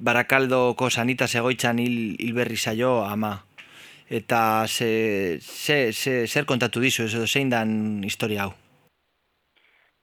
Barakaldoko 0.00 0.88
sanita 0.88 1.26
egoitzan 1.26 1.82
hil, 1.82 2.14
hilberri 2.22 2.56
zaio 2.56 3.02
ama 3.04 3.34
eta 4.12 4.66
ze, 4.68 5.38
ze, 5.40 5.92
ze, 5.92 6.26
zer 6.26 6.44
kontatu 6.44 6.80
dizu 6.80 7.08
edo 7.08 7.26
zein 7.26 7.50
dan 7.50 8.02
historia 8.04 8.48
hau 8.48 8.52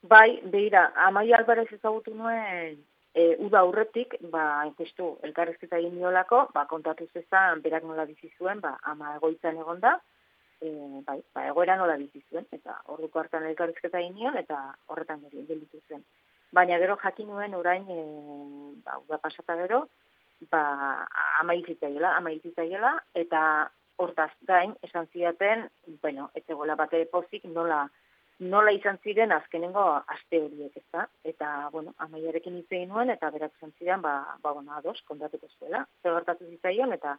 Bai, 0.01 0.39
beira, 0.43 0.93
Amaia 0.95 1.37
Alvarez 1.37 1.67
ezagutu 1.75 2.13
nuen 2.15 2.77
e, 3.13 3.35
uda 3.45 3.59
aurretik, 3.63 4.15
ba, 4.33 4.43
ikustu, 4.69 5.09
elkarrezketa 5.27 5.79
egin 5.81 5.97
niolako, 5.99 6.45
ba, 6.55 6.65
kontatu 6.71 7.07
zezan, 7.13 7.61
berak 7.65 7.85
nola 7.87 8.05
bizi 8.09 8.31
zuen, 8.37 8.61
ba, 8.63 8.77
ama 8.91 9.15
egoitzan 9.17 9.59
egonda, 9.63 9.95
e, 10.61 10.71
bai, 11.07 11.19
ba, 11.35 11.45
egoera 11.51 11.77
nola 11.79 11.97
bizi 12.01 12.23
zuen, 12.29 12.47
eta 12.55 12.79
orduko 12.95 13.21
hartan 13.21 13.47
elkarrizketa 13.49 14.01
inion, 14.05 14.37
eta 14.39 14.59
horretan 14.87 15.25
gero 15.25 15.45
gelditu 15.49 15.81
zen. 15.89 16.05
Baina 16.55 16.79
gero 16.81 16.97
jakin 17.03 17.27
nuen 17.29 17.57
orain, 17.57 17.85
e, 17.89 17.99
ba, 18.85 19.01
uda 19.03 19.19
pasata 19.25 19.57
gero, 19.63 19.83
ba, 20.53 20.63
ama 21.41 21.57
izitzaiela, 21.59 22.15
ama 22.17 22.31
izitzaiela, 22.37 22.95
eta 23.25 23.41
hortaz 23.99 24.31
gain, 24.47 24.75
esan 24.81 25.07
zidaten, 25.13 25.67
bueno, 26.01 26.29
ez 26.33 26.43
egola 26.47 26.75
bate 26.79 27.01
pozik, 27.11 27.43
nola, 27.55 27.81
nola 28.39 28.71
izan 28.71 28.99
ziren 29.03 29.33
azkenengo 29.35 29.83
aste 30.15 30.39
horiek, 30.45 30.77
ezta? 30.79 31.07
Eta, 31.31 31.49
bueno, 31.73 31.93
amaiarekin 32.05 32.55
hitz 32.61 32.69
egin 32.71 32.93
nuen, 32.93 33.11
eta 33.15 33.31
berak 33.35 33.57
izan 33.57 33.73
ziren, 33.77 34.01
ba, 34.05 34.13
ba 34.43 34.53
bueno, 34.55 34.71
ados, 34.77 35.01
kontatuko 35.09 35.51
zuela, 35.57 35.83
zer 36.01 36.15
gertatu 36.15 36.47
zitzaion, 36.47 36.95
eta 36.95 37.17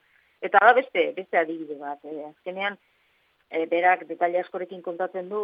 eta 0.48 0.62
da 0.64 0.72
beste, 0.72 1.10
beste 1.18 1.36
adibide 1.36 1.76
bat, 1.76 2.00
eh? 2.08 2.24
azkenean, 2.30 2.78
e, 3.50 3.66
berak 3.68 4.06
detaile 4.08 4.40
askorekin 4.40 4.80
kontatzen 4.80 5.28
du, 5.28 5.42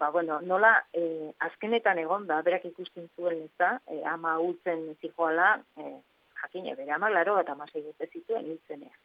ba, 0.00 0.08
bueno, 0.16 0.40
nola 0.40 0.72
e, 0.96 1.04
azkenetan 1.50 2.00
egon 2.00 2.24
da, 2.30 2.40
berak 2.46 2.64
ikusten 2.72 3.10
zuen, 3.16 3.44
ezta, 3.50 3.74
e, 3.92 4.00
ama 4.08 4.38
utzen 4.40 4.88
zijoala, 5.02 5.58
e, 5.76 5.94
jakine, 6.40 6.72
bere 6.80 6.96
ama, 6.96 7.12
laro, 7.12 7.36
eta 7.44 7.58
dute 7.74 8.08
zituen, 8.08 8.48
hiltzenean 8.48 9.00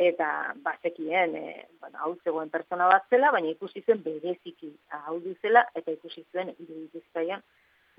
eta 0.00 0.54
bazekien, 0.64 1.34
e, 1.36 1.66
bueno, 1.80 1.98
hau 2.00 2.14
zegoen 2.24 2.48
pertsona 2.48 2.86
bat 2.88 3.04
zela, 3.12 3.30
baina 3.34 3.50
ikusi 3.52 3.82
zuen 3.84 4.00
bereziki 4.02 4.70
hau 4.96 5.18
zela 5.42 5.66
eta 5.76 5.92
ikusi 5.92 6.24
zuen 6.32 6.54
irudituzkaian, 6.56 7.42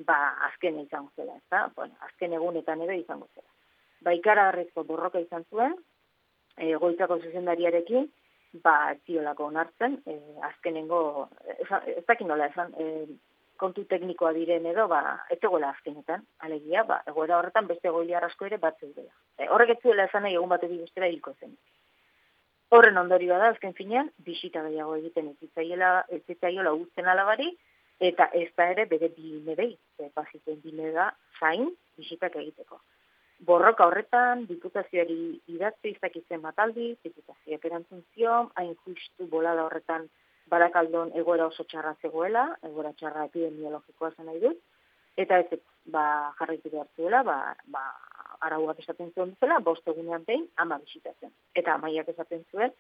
ba, 0.08 0.18
azken 0.48 0.80
izango 0.82 1.12
zela, 1.16 1.36
ezta? 1.38 1.68
Bueno, 1.76 1.94
azken 2.08 2.34
egunetan 2.34 2.82
ere 2.82 2.98
izango 2.98 3.28
zela. 3.36 3.48
Ba, 4.02 4.16
ikaragarrizko 4.18 4.84
borroka 4.84 5.22
izan 5.22 5.46
zuen, 5.52 5.76
e, 6.58 6.74
goitzako 6.82 7.20
zuzendariarekin, 7.22 8.08
ba, 8.66 8.96
ziolako 9.06 9.52
onartzen, 9.52 10.00
e, 10.10 10.18
azkenengo, 10.48 11.30
ez 11.54 12.06
dakin 12.08 12.32
nola 12.34 12.50
esan, 12.50 12.74
e, 12.82 13.06
kontu 13.62 13.84
teknikoa 13.86 14.32
diren 14.34 14.66
edo, 14.72 14.88
ba, 14.90 15.20
ez 15.30 15.38
egoela 15.38 15.70
azkenetan, 15.76 16.26
alegia, 16.48 16.82
ba, 16.90 17.04
egoera 17.14 17.38
horretan 17.38 17.70
beste 17.70 17.94
goili 17.94 18.18
arrasko 18.18 18.50
ere 18.50 18.58
bat 18.58 18.82
zeudela. 18.82 19.14
E, 19.38 19.46
horrek 19.54 19.76
ez 19.76 19.80
zuela 19.84 20.10
esan 20.10 20.26
egun 20.32 20.50
bat 20.50 20.66
egin 20.66 21.06
hilko 21.12 21.36
zen. 21.40 21.54
Horren 22.72 22.98
ondorioa 22.98 23.38
da, 23.42 23.50
azken 23.52 23.74
finean, 23.76 24.10
bisita 24.24 24.62
gehiago 24.64 24.96
egiten 24.96 25.28
ez 25.28 25.50
ez 26.16 26.22
zitzaiola 26.28 26.72
guzten 26.72 27.08
alabari, 27.08 27.50
eta 28.00 28.30
ez 28.34 28.48
da 28.58 28.70
ere 28.72 28.86
bere 28.86 29.10
bine 29.10 29.56
behi, 29.56 29.78
baziten 30.16 30.62
bine 30.64 30.92
da, 30.96 31.12
zain, 31.40 31.68
bisitak 31.98 32.36
egiteko. 32.36 32.80
Borroka 33.46 33.86
horretan, 33.90 34.46
diputazioari 34.48 35.42
idatze 35.48 35.90
izakitzen 35.90 36.42
bataldi, 36.42 36.96
diputazioak 37.04 37.66
erantzun 37.66 38.04
zion, 38.14 38.50
hain 38.56 38.76
justu 38.86 39.28
bolada 39.28 39.66
horretan 39.66 40.08
barakaldon 40.54 41.12
egoera 41.22 41.48
oso 41.52 41.64
txarra 41.64 41.96
zegoela, 42.02 42.46
egoera 42.70 42.94
txarra 43.00 43.26
epidemiologikoa 43.30 44.14
zen 44.16 44.32
nahi 44.32 44.40
dut, 44.46 44.64
eta 45.18 45.42
ez 45.44 45.60
ba, 45.86 46.06
jarraitu 46.40 46.72
behar 46.72 46.88
zuela, 46.96 47.24
ba, 47.24 47.38
ba, 47.76 47.84
arauak 48.48 48.80
esaten 48.80 49.12
zuen 49.16 49.36
duzela, 49.36 49.60
bost 49.60 49.88
egunean 49.88 50.26
behin, 50.28 50.48
ama 50.64 50.80
bisitatzen. 50.80 51.32
Eta 51.56 51.76
amaiak 51.78 52.10
esaten 52.14 52.44
zuen, 52.52 52.74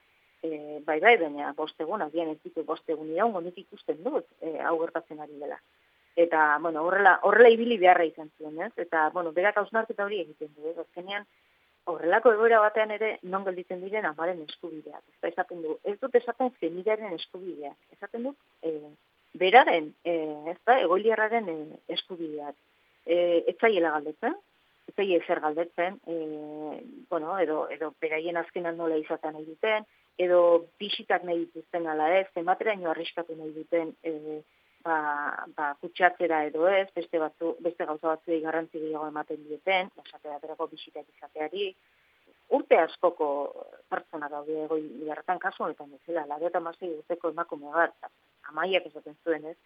e, 0.44 0.80
bai 0.86 1.00
bai, 1.00 1.16
baina 1.22 1.54
bost 1.58 1.80
egun, 1.86 2.02
agian 2.02 2.32
ez 2.34 2.40
ditu 2.44 2.64
bost 2.66 2.90
egun 2.90 3.14
iraun, 3.14 3.34
gondik 3.38 3.58
ikusten 3.64 4.02
dut, 4.04 4.28
e, 4.42 4.58
hau 4.60 4.78
gertatzen 4.82 5.22
ari 5.22 5.40
dela. 5.40 5.60
Eta, 6.16 6.58
bueno, 6.62 6.84
horrela, 6.88 7.20
horrela 7.28 7.50
ibili 7.54 7.78
beharra 7.80 8.06
izan 8.06 8.32
zuen, 8.38 8.60
ez? 8.62 8.72
Eta, 8.84 9.10
bueno, 9.14 9.32
berak 9.32 9.62
hausnarketa 9.62 10.06
hori 10.06 10.20
egiten 10.26 10.52
du, 10.58 10.68
ez? 10.72 10.78
Azkenean, 10.84 11.28
horrelako 11.92 12.34
egoera 12.36 12.60
batean 12.62 12.92
ere 12.98 13.14
non 13.24 13.46
gelditzen 13.48 13.82
diren 13.86 14.06
amaren 14.10 14.42
eskubideak. 14.48 15.02
Ez 15.16 15.32
esaten 15.32 15.64
du, 15.64 15.78
ez 15.88 15.98
dut 16.02 16.16
esaten 16.20 16.52
zenidearen 16.60 17.16
eskubideak. 17.18 17.78
Esaten 17.96 18.28
du, 18.28 18.36
e, 18.62 18.76
beraren, 19.40 19.94
e, 20.04 20.16
ez 20.52 20.58
da, 20.68 20.78
egoiliarraren 20.84 21.50
e, 21.50 21.58
eskubideak. 21.96 22.58
E, 23.06 23.18
ez 23.50 23.58
zaiela 23.60 23.96
galdetzen, 23.96 24.36
zei 24.96 25.16
ezer 25.16 25.40
galdetzen, 25.40 26.00
e, 26.08 26.16
bueno, 27.10 27.38
edo, 27.40 27.68
edo 27.70 27.94
beraien 28.02 28.38
azkenan 28.38 28.78
nola 28.78 28.98
izaten 29.02 29.34
nahi 29.38 29.46
duten, 29.46 29.86
edo 30.18 30.42
bisitak 30.80 31.24
nahi 31.24 31.46
dituzten 31.46 31.88
ala 31.88 32.10
ez, 32.20 32.28
zenbateraino 32.36 32.92
arriskatu 32.92 33.36
nahi 33.36 33.54
duten 33.56 33.94
e, 34.04 34.42
ba, 34.84 34.98
ba, 35.56 35.72
kutsatzera 35.82 36.44
edo 36.50 36.68
ez, 36.68 36.88
beste, 36.96 37.20
batzu, 37.22 37.56
beste 37.66 37.86
gauza 37.86 38.14
batzuei 38.14 38.42
garrantzi 38.44 38.80
gehiago 38.80 39.08
ematen 39.08 39.42
dieten, 39.48 39.92
esatea 40.06 40.40
berako 40.44 40.68
bisitak 40.74 41.08
izateari, 41.16 41.72
urte 42.58 42.78
askoko 42.78 43.28
pertsona 43.90 44.30
daude 44.32 44.58
egoi 44.66 44.82
bigarretan 45.02 45.40
kasu 45.40 45.66
honetan 45.66 45.92
bezala, 45.96 46.26
laro 46.34 46.50
eta 46.50 46.60
mazei 46.60 46.92
urteko 46.98 47.32
emakume 47.36 47.72
bat, 47.76 48.12
amaiak 48.52 48.90
esaten 48.90 49.16
zuen 49.24 49.46
ez, 49.54 49.58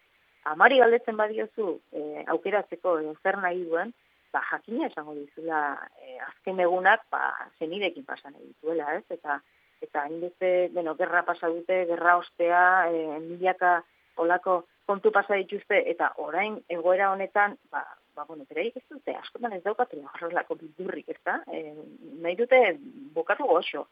amari 0.46 0.78
galdetzen 0.78 1.16
badiozu 1.18 1.72
e, 1.92 2.02
aukeratzeko 2.34 2.98
edo 3.00 3.14
zer 3.22 3.40
nahi 3.42 3.64
duen, 3.66 3.92
ba, 4.32 4.42
jakina 4.50 4.86
esango 4.86 5.14
dizula 5.14 5.60
e, 6.02 6.16
azken 6.28 6.60
egunak 6.60 7.04
ba, 7.10 7.32
zenidekin 7.58 8.04
pasan 8.04 8.36
dituela, 8.38 8.94
ez? 8.96 9.04
Eta, 9.10 9.40
eta 9.82 10.06
hainbeste, 10.06 10.70
bueno, 10.74 10.96
gerra 10.96 11.24
pasa 11.24 11.50
dute, 11.52 11.84
gerra 11.90 12.16
ostea, 12.22 12.62
e, 12.90 13.20
milaka 13.26 13.78
olako 14.16 14.64
kontu 14.86 15.10
pasa 15.12 15.36
dituzte, 15.38 15.82
eta 15.90 16.12
orain 16.22 16.60
egoera 16.70 17.10
honetan, 17.12 17.56
ba, 17.70 17.82
ba 18.14 18.24
bueno, 18.24 18.46
ez 18.48 18.84
dute, 18.88 19.14
askotan 19.14 19.52
ez 19.52 19.62
daukatela 19.64 20.10
horrelako 20.14 20.56
bildurrik, 20.62 21.08
ez 21.08 21.20
da? 21.24 21.40
E, 21.52 21.74
nahi 22.22 22.36
dute 22.36 22.78
bukatu 23.14 23.46
goxo. 23.46 23.86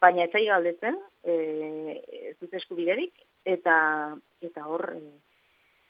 Baina 0.00 0.24
ez 0.24 0.30
galdetzen, 0.46 0.96
e, 1.24 1.34
ez 2.30 2.36
dute 2.40 2.56
eskubiderik, 2.56 3.12
eta, 3.44 4.14
eta 4.40 4.66
hor, 4.66 4.94
e, 4.94 5.02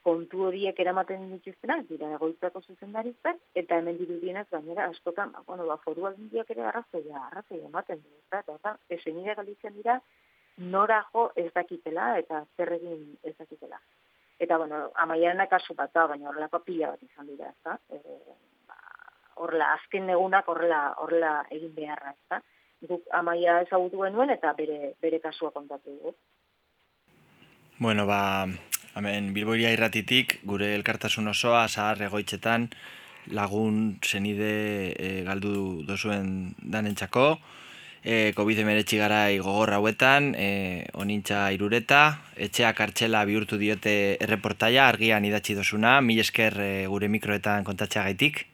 kontu 0.09 0.47
horiek 0.49 0.79
eramaten 0.85 1.27
dituztenak 1.35 1.85
dira 1.91 2.15
egoitzako 2.17 2.63
zuzendaritzak 2.67 3.43
eta 3.63 3.81
hemen 3.81 3.99
dirudienez 3.99 4.47
gainera 4.55 4.89
askotan 4.93 5.35
ba, 5.35 5.43
bueno 5.47 5.67
ba 5.69 5.77
foru 5.85 6.07
aldundiak 6.09 6.51
ere 6.57 6.65
arrazoia 6.71 7.27
arrazoia 7.27 7.69
ematen 7.73 8.01
du 8.05 8.17
eta 8.41 8.57
eta 8.57 8.77
esen 8.97 9.21
galitzen 9.41 9.77
dira 9.81 10.01
nora 10.59 11.03
jo 11.13 11.31
ez 11.37 11.51
dakitela 11.55 12.19
eta 12.19 12.45
zer 12.57 12.73
egin 12.79 13.17
ez 13.23 13.35
dakitela. 13.39 13.79
Eta 14.39 14.59
bueno 14.59 14.91
amaiarena 14.95 15.47
kasu 15.47 15.75
bat 15.75 15.93
da 15.95 16.07
baina 16.07 16.29
horrelako 16.31 16.61
pila 16.67 16.93
bat 16.95 17.03
izan 17.03 17.27
dira 17.27 17.51
ezta? 17.51 17.79
E, 17.91 17.99
ba, 18.67 18.79
horrela 19.37 19.73
azken 19.75 20.11
egunak 20.15 20.49
horrela 20.49 20.81
horrela 21.05 21.35
egin 21.51 21.75
beharra 21.75 22.15
ezta? 22.17 22.41
Guk 22.89 23.07
amaia 23.21 23.61
ezagutu 23.67 24.03
genuen 24.05 24.31
eta 24.31 24.53
bere 24.59 24.95
bere 25.03 25.21
kasua 25.21 25.51
kontatu 25.51 25.95
dugu. 25.95 26.15
Bueno, 27.79 28.07
ba, 28.07 28.47
Hemen 28.99 29.31
Bilboiria 29.31 29.71
irratitik 29.71 30.41
gure 30.43 30.73
elkartasun 30.75 31.31
osoa 31.31 31.61
zahar 31.69 32.01
egoitzetan 32.03 32.65
lagun 33.31 33.99
zenide 34.03 34.49
e, 34.91 35.11
galdu 35.23 35.85
dozuen 35.87 36.57
danentzako. 36.59 37.29
E, 38.03 38.33
COVID-19 38.35 38.99
gara 38.99 39.21
gogor 39.45 39.71
hauetan, 39.77 40.33
e, 40.35 40.49
onintza 40.99 41.45
irureta, 41.55 42.01
etxea 42.35 42.73
kartxela 42.75 43.21
bihurtu 43.29 43.59
diote 43.61 43.95
erreportaia, 44.25 44.89
argian 44.89 45.27
idatzi 45.29 45.55
dozuna, 45.55 46.01
mil 46.01 46.19
esker 46.25 46.59
e, 46.65 46.71
gure 46.91 47.11
mikroetan 47.13 47.69
kontatzea 47.69 48.03
gaitik. 48.09 48.47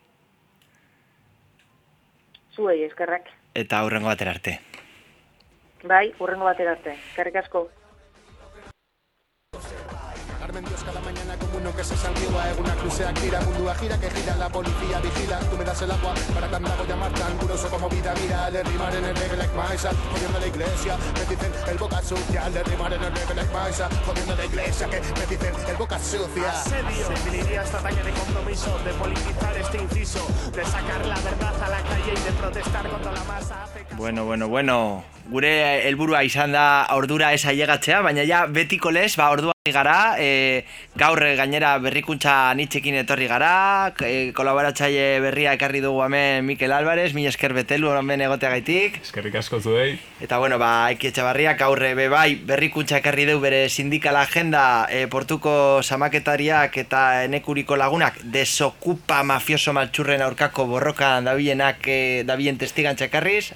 Zuei 2.52 2.82
eskerrak. 2.84 3.32
Eta 3.54 3.80
hurrengo 3.86 4.12
batera 4.12 4.36
arte. 4.36 4.58
Bai, 5.84 6.10
hurrengo 6.18 6.50
batera 6.50 6.76
arte. 6.76 6.98
Eskerrik 7.12 7.40
asko. 7.44 7.64
Dios 10.62 10.84
cada 10.84 11.00
mañana 11.00 11.34
como 11.36 11.58
uno 11.58 11.74
que 11.74 11.82
se 11.82 11.96
santigua 11.96 12.48
en 12.48 12.60
una 12.60 12.74
crucea 12.76 13.12
gira, 13.16 13.40
mundua 13.40 13.74
gira 13.74 13.98
que 13.98 14.08
gira, 14.10 14.36
la 14.36 14.48
policía 14.48 15.00
vigila, 15.00 15.40
tú 15.50 15.56
me 15.56 15.64
das 15.64 15.82
el 15.82 15.90
agua 15.90 16.14
para 16.32 16.46
voy 16.46 16.70
a 16.70 16.88
llamar 16.88 17.12
tan 17.12 17.38
duroso 17.40 17.68
como 17.68 17.88
vida, 17.88 18.14
mira, 18.22 18.50
de 18.52 18.62
rimar 18.62 18.94
en 18.94 19.04
el 19.04 19.16
reggae 19.16 19.36
like 19.36 19.56
maisa, 19.56 19.90
jodiendo 20.12 20.38
la 20.38 20.46
iglesia, 20.46 20.96
me 21.14 21.34
dicen 21.34 21.52
el 21.68 21.78
boca 21.78 22.00
sucia, 22.02 22.50
de 22.50 22.62
rimar 22.62 22.92
en 22.92 23.02
el 23.02 23.12
reggae 23.12 23.34
like 23.34 23.52
maisa, 23.52 23.88
jodiendo 24.06 24.36
la 24.36 24.44
iglesia, 24.44 24.88
que 24.88 25.00
me 25.00 25.26
dicen 25.26 25.54
el 25.68 25.76
boca 25.76 25.98
sucia. 25.98 26.50
Asedio, 26.50 27.08
definiría 27.08 27.62
esta 27.62 27.78
talla 27.78 28.02
de 28.04 28.10
compromiso, 28.12 28.78
de 28.84 28.92
politizar 28.92 29.56
este 29.56 29.78
inciso, 29.82 30.24
de 30.54 30.64
sacar 30.64 31.04
la 31.04 31.18
verdad 31.18 31.62
a 31.62 31.68
la 31.68 31.82
calle 31.82 32.12
y 32.12 32.22
de 32.22 32.32
protestar 32.38 32.88
contra 32.88 33.12
la 33.12 33.24
masa. 33.24 33.66
Bueno, 33.96 34.24
bueno, 34.24 34.48
bueno, 34.48 35.04
gure 35.30 35.88
helburua 35.88 36.22
izan 36.24 36.52
da 36.52 36.86
ordura 36.90 37.32
esa 37.32 37.52
llegatzea, 37.52 38.02
baina 38.02 38.26
ja 38.26 38.46
betiko 38.46 38.90
les, 38.90 39.16
ba 39.16 39.30
ordua 39.30 39.53
gara, 39.72 40.16
e, 40.20 40.66
gaur 40.92 41.16
gainera 41.38 41.70
berrikuntza 41.80 42.52
nitzekin 42.52 42.98
etorri 43.00 43.24
gara, 43.30 43.94
e, 44.04 44.30
kolaboratzaile 44.36 45.22
berria 45.24 45.54
ekarri 45.56 45.80
dugu 45.80 46.02
hemen 46.04 46.44
Mikel 46.44 46.74
Álvarez, 46.76 47.14
mi 47.14 47.24
esker 47.24 47.54
betelu 47.56 47.88
hemen 47.96 48.20
egotea 48.26 48.50
gaitik. 48.52 48.98
Eskerrik 49.00 49.38
asko 49.40 49.62
zuei. 49.62 49.96
Eta 50.20 50.36
bueno, 50.36 50.58
ba, 50.60 50.90
Eki 50.92 51.08
Etxabarriak 51.08 51.64
aurre 51.64 51.94
be 51.96 52.10
bai, 52.12 52.34
berrikuntza 52.36 52.98
ekarri 53.00 53.24
dugu 53.24 53.40
bere 53.46 53.70
sindikala 53.70 54.26
agenda 54.28 54.84
e, 54.90 55.06
portuko 55.08 55.80
samaketariak 55.80 56.76
eta 56.84 57.24
enekuriko 57.24 57.80
lagunak 57.80 58.20
desokupa 58.20 59.22
mafioso 59.24 59.72
maltsurren 59.72 60.20
aurkako 60.28 60.68
borrokan 60.76 61.24
dabienak 61.24 61.88
e, 61.88 61.98
dabien 62.28 62.60
testigantza 62.60 63.08
ekarriz. 63.08 63.54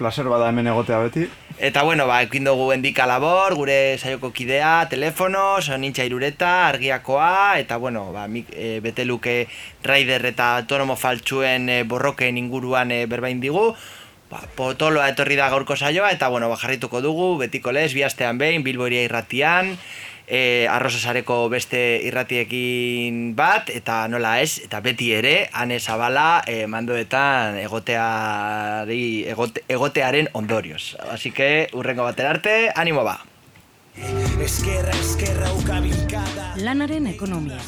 Placer 0.00 0.24
bada 0.32 0.48
hemen 0.48 0.72
egotea 0.72 1.04
beti. 1.04 1.28
Eta 1.62 1.84
bueno, 1.84 2.08
ba, 2.08 2.16
ekin 2.26 2.42
dugu 2.42 2.64
endika 2.74 3.04
labor, 3.06 3.54
gure 3.54 3.94
saioko 3.94 4.32
kidea, 4.34 4.88
telefono, 4.90 5.60
sonintza 5.62 6.02
irureta, 6.02 6.66
argiakoa, 6.66 7.60
eta 7.62 7.76
bueno, 7.78 8.08
ba, 8.10 8.24
mik, 8.26 8.48
e, 8.50 8.80
beteluke 8.82 9.46
raider 9.86 10.26
eta 10.26 10.56
autonomo 10.56 10.96
faltsuen 10.98 11.68
e, 11.70 11.76
borroken 11.86 12.40
inguruan 12.40 12.90
e, 12.90 13.04
berbain 13.06 13.38
digu. 13.38 13.68
Ba, 14.32 14.42
potoloa 14.58 15.06
etorri 15.14 15.38
da 15.38 15.52
gaurko 15.54 15.76
saioa, 15.78 16.10
eta 16.10 16.32
bueno, 16.34 16.48
ba, 16.50 16.58
jarrituko 16.58 16.98
dugu, 16.98 17.36
betiko 17.44 17.70
les, 17.70 17.92
bihaztean 17.94 18.42
behin, 18.42 18.66
bilboria 18.66 19.06
irratian, 19.06 19.76
e, 20.32 20.66
arrozasareko 20.68 21.36
beste 21.52 21.80
irratiekin 22.08 23.34
bat, 23.36 23.68
eta 23.68 24.06
nola 24.08 24.38
ez, 24.40 24.56
eta 24.64 24.80
beti 24.80 25.10
ere, 25.12 25.34
ane 25.52 25.78
zabala 25.78 26.42
e, 26.48 26.64
mandoetan 26.66 27.58
egoteari, 27.60 29.02
egote, 29.28 29.66
egotearen 29.68 30.30
ondorioz. 30.32 30.96
Así 31.12 31.30
que, 31.36 31.68
urrengo 31.76 32.08
batera 32.08 32.32
arte, 32.32 32.56
animo 32.74 33.04
ba! 33.04 33.20
Eskerra, 34.42 34.94
eskerra, 34.96 35.50
ukabilkada 35.52 36.54
Lanaren 36.64 37.10
ekonomia. 37.10 37.60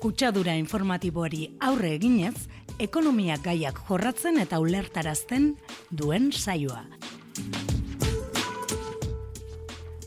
Kutsadura 0.00 0.54
informatiboari 0.56 1.48
aurre 1.66 1.96
eginez, 1.98 2.46
ekonomia 2.78 3.36
gaiak 3.42 3.82
jorratzen 3.88 4.38
eta 4.40 4.62
ulertarazten 4.62 5.52
duen 5.90 6.30
saioa. 6.32 6.86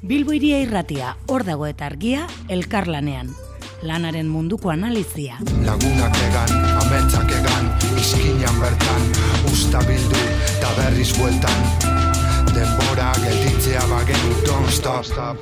Bilbo 0.04 0.34
iria 0.36 0.58
irratia, 0.60 1.14
hor 1.32 1.46
dago 1.48 1.64
eta 1.64 1.86
argia, 1.88 2.26
elkarlanean. 2.52 3.30
Lanaren 3.88 4.28
munduko 4.28 4.68
analizia. 4.74 5.38
Lagunak 5.64 6.18
egan, 6.26 6.52
ametsak 6.82 7.32
egan, 7.38 7.70
izkinan 8.02 8.60
bertan, 8.60 9.08
usta 9.48 9.80
bildu, 9.88 10.26
eta 10.50 10.76
berriz 10.82 11.08
bueltan. 11.16 11.64
Denbora 12.52 13.14
gelditzea 13.24 13.88
bagenu, 13.96 14.36
don't 14.44 14.76
stop. 14.76 15.40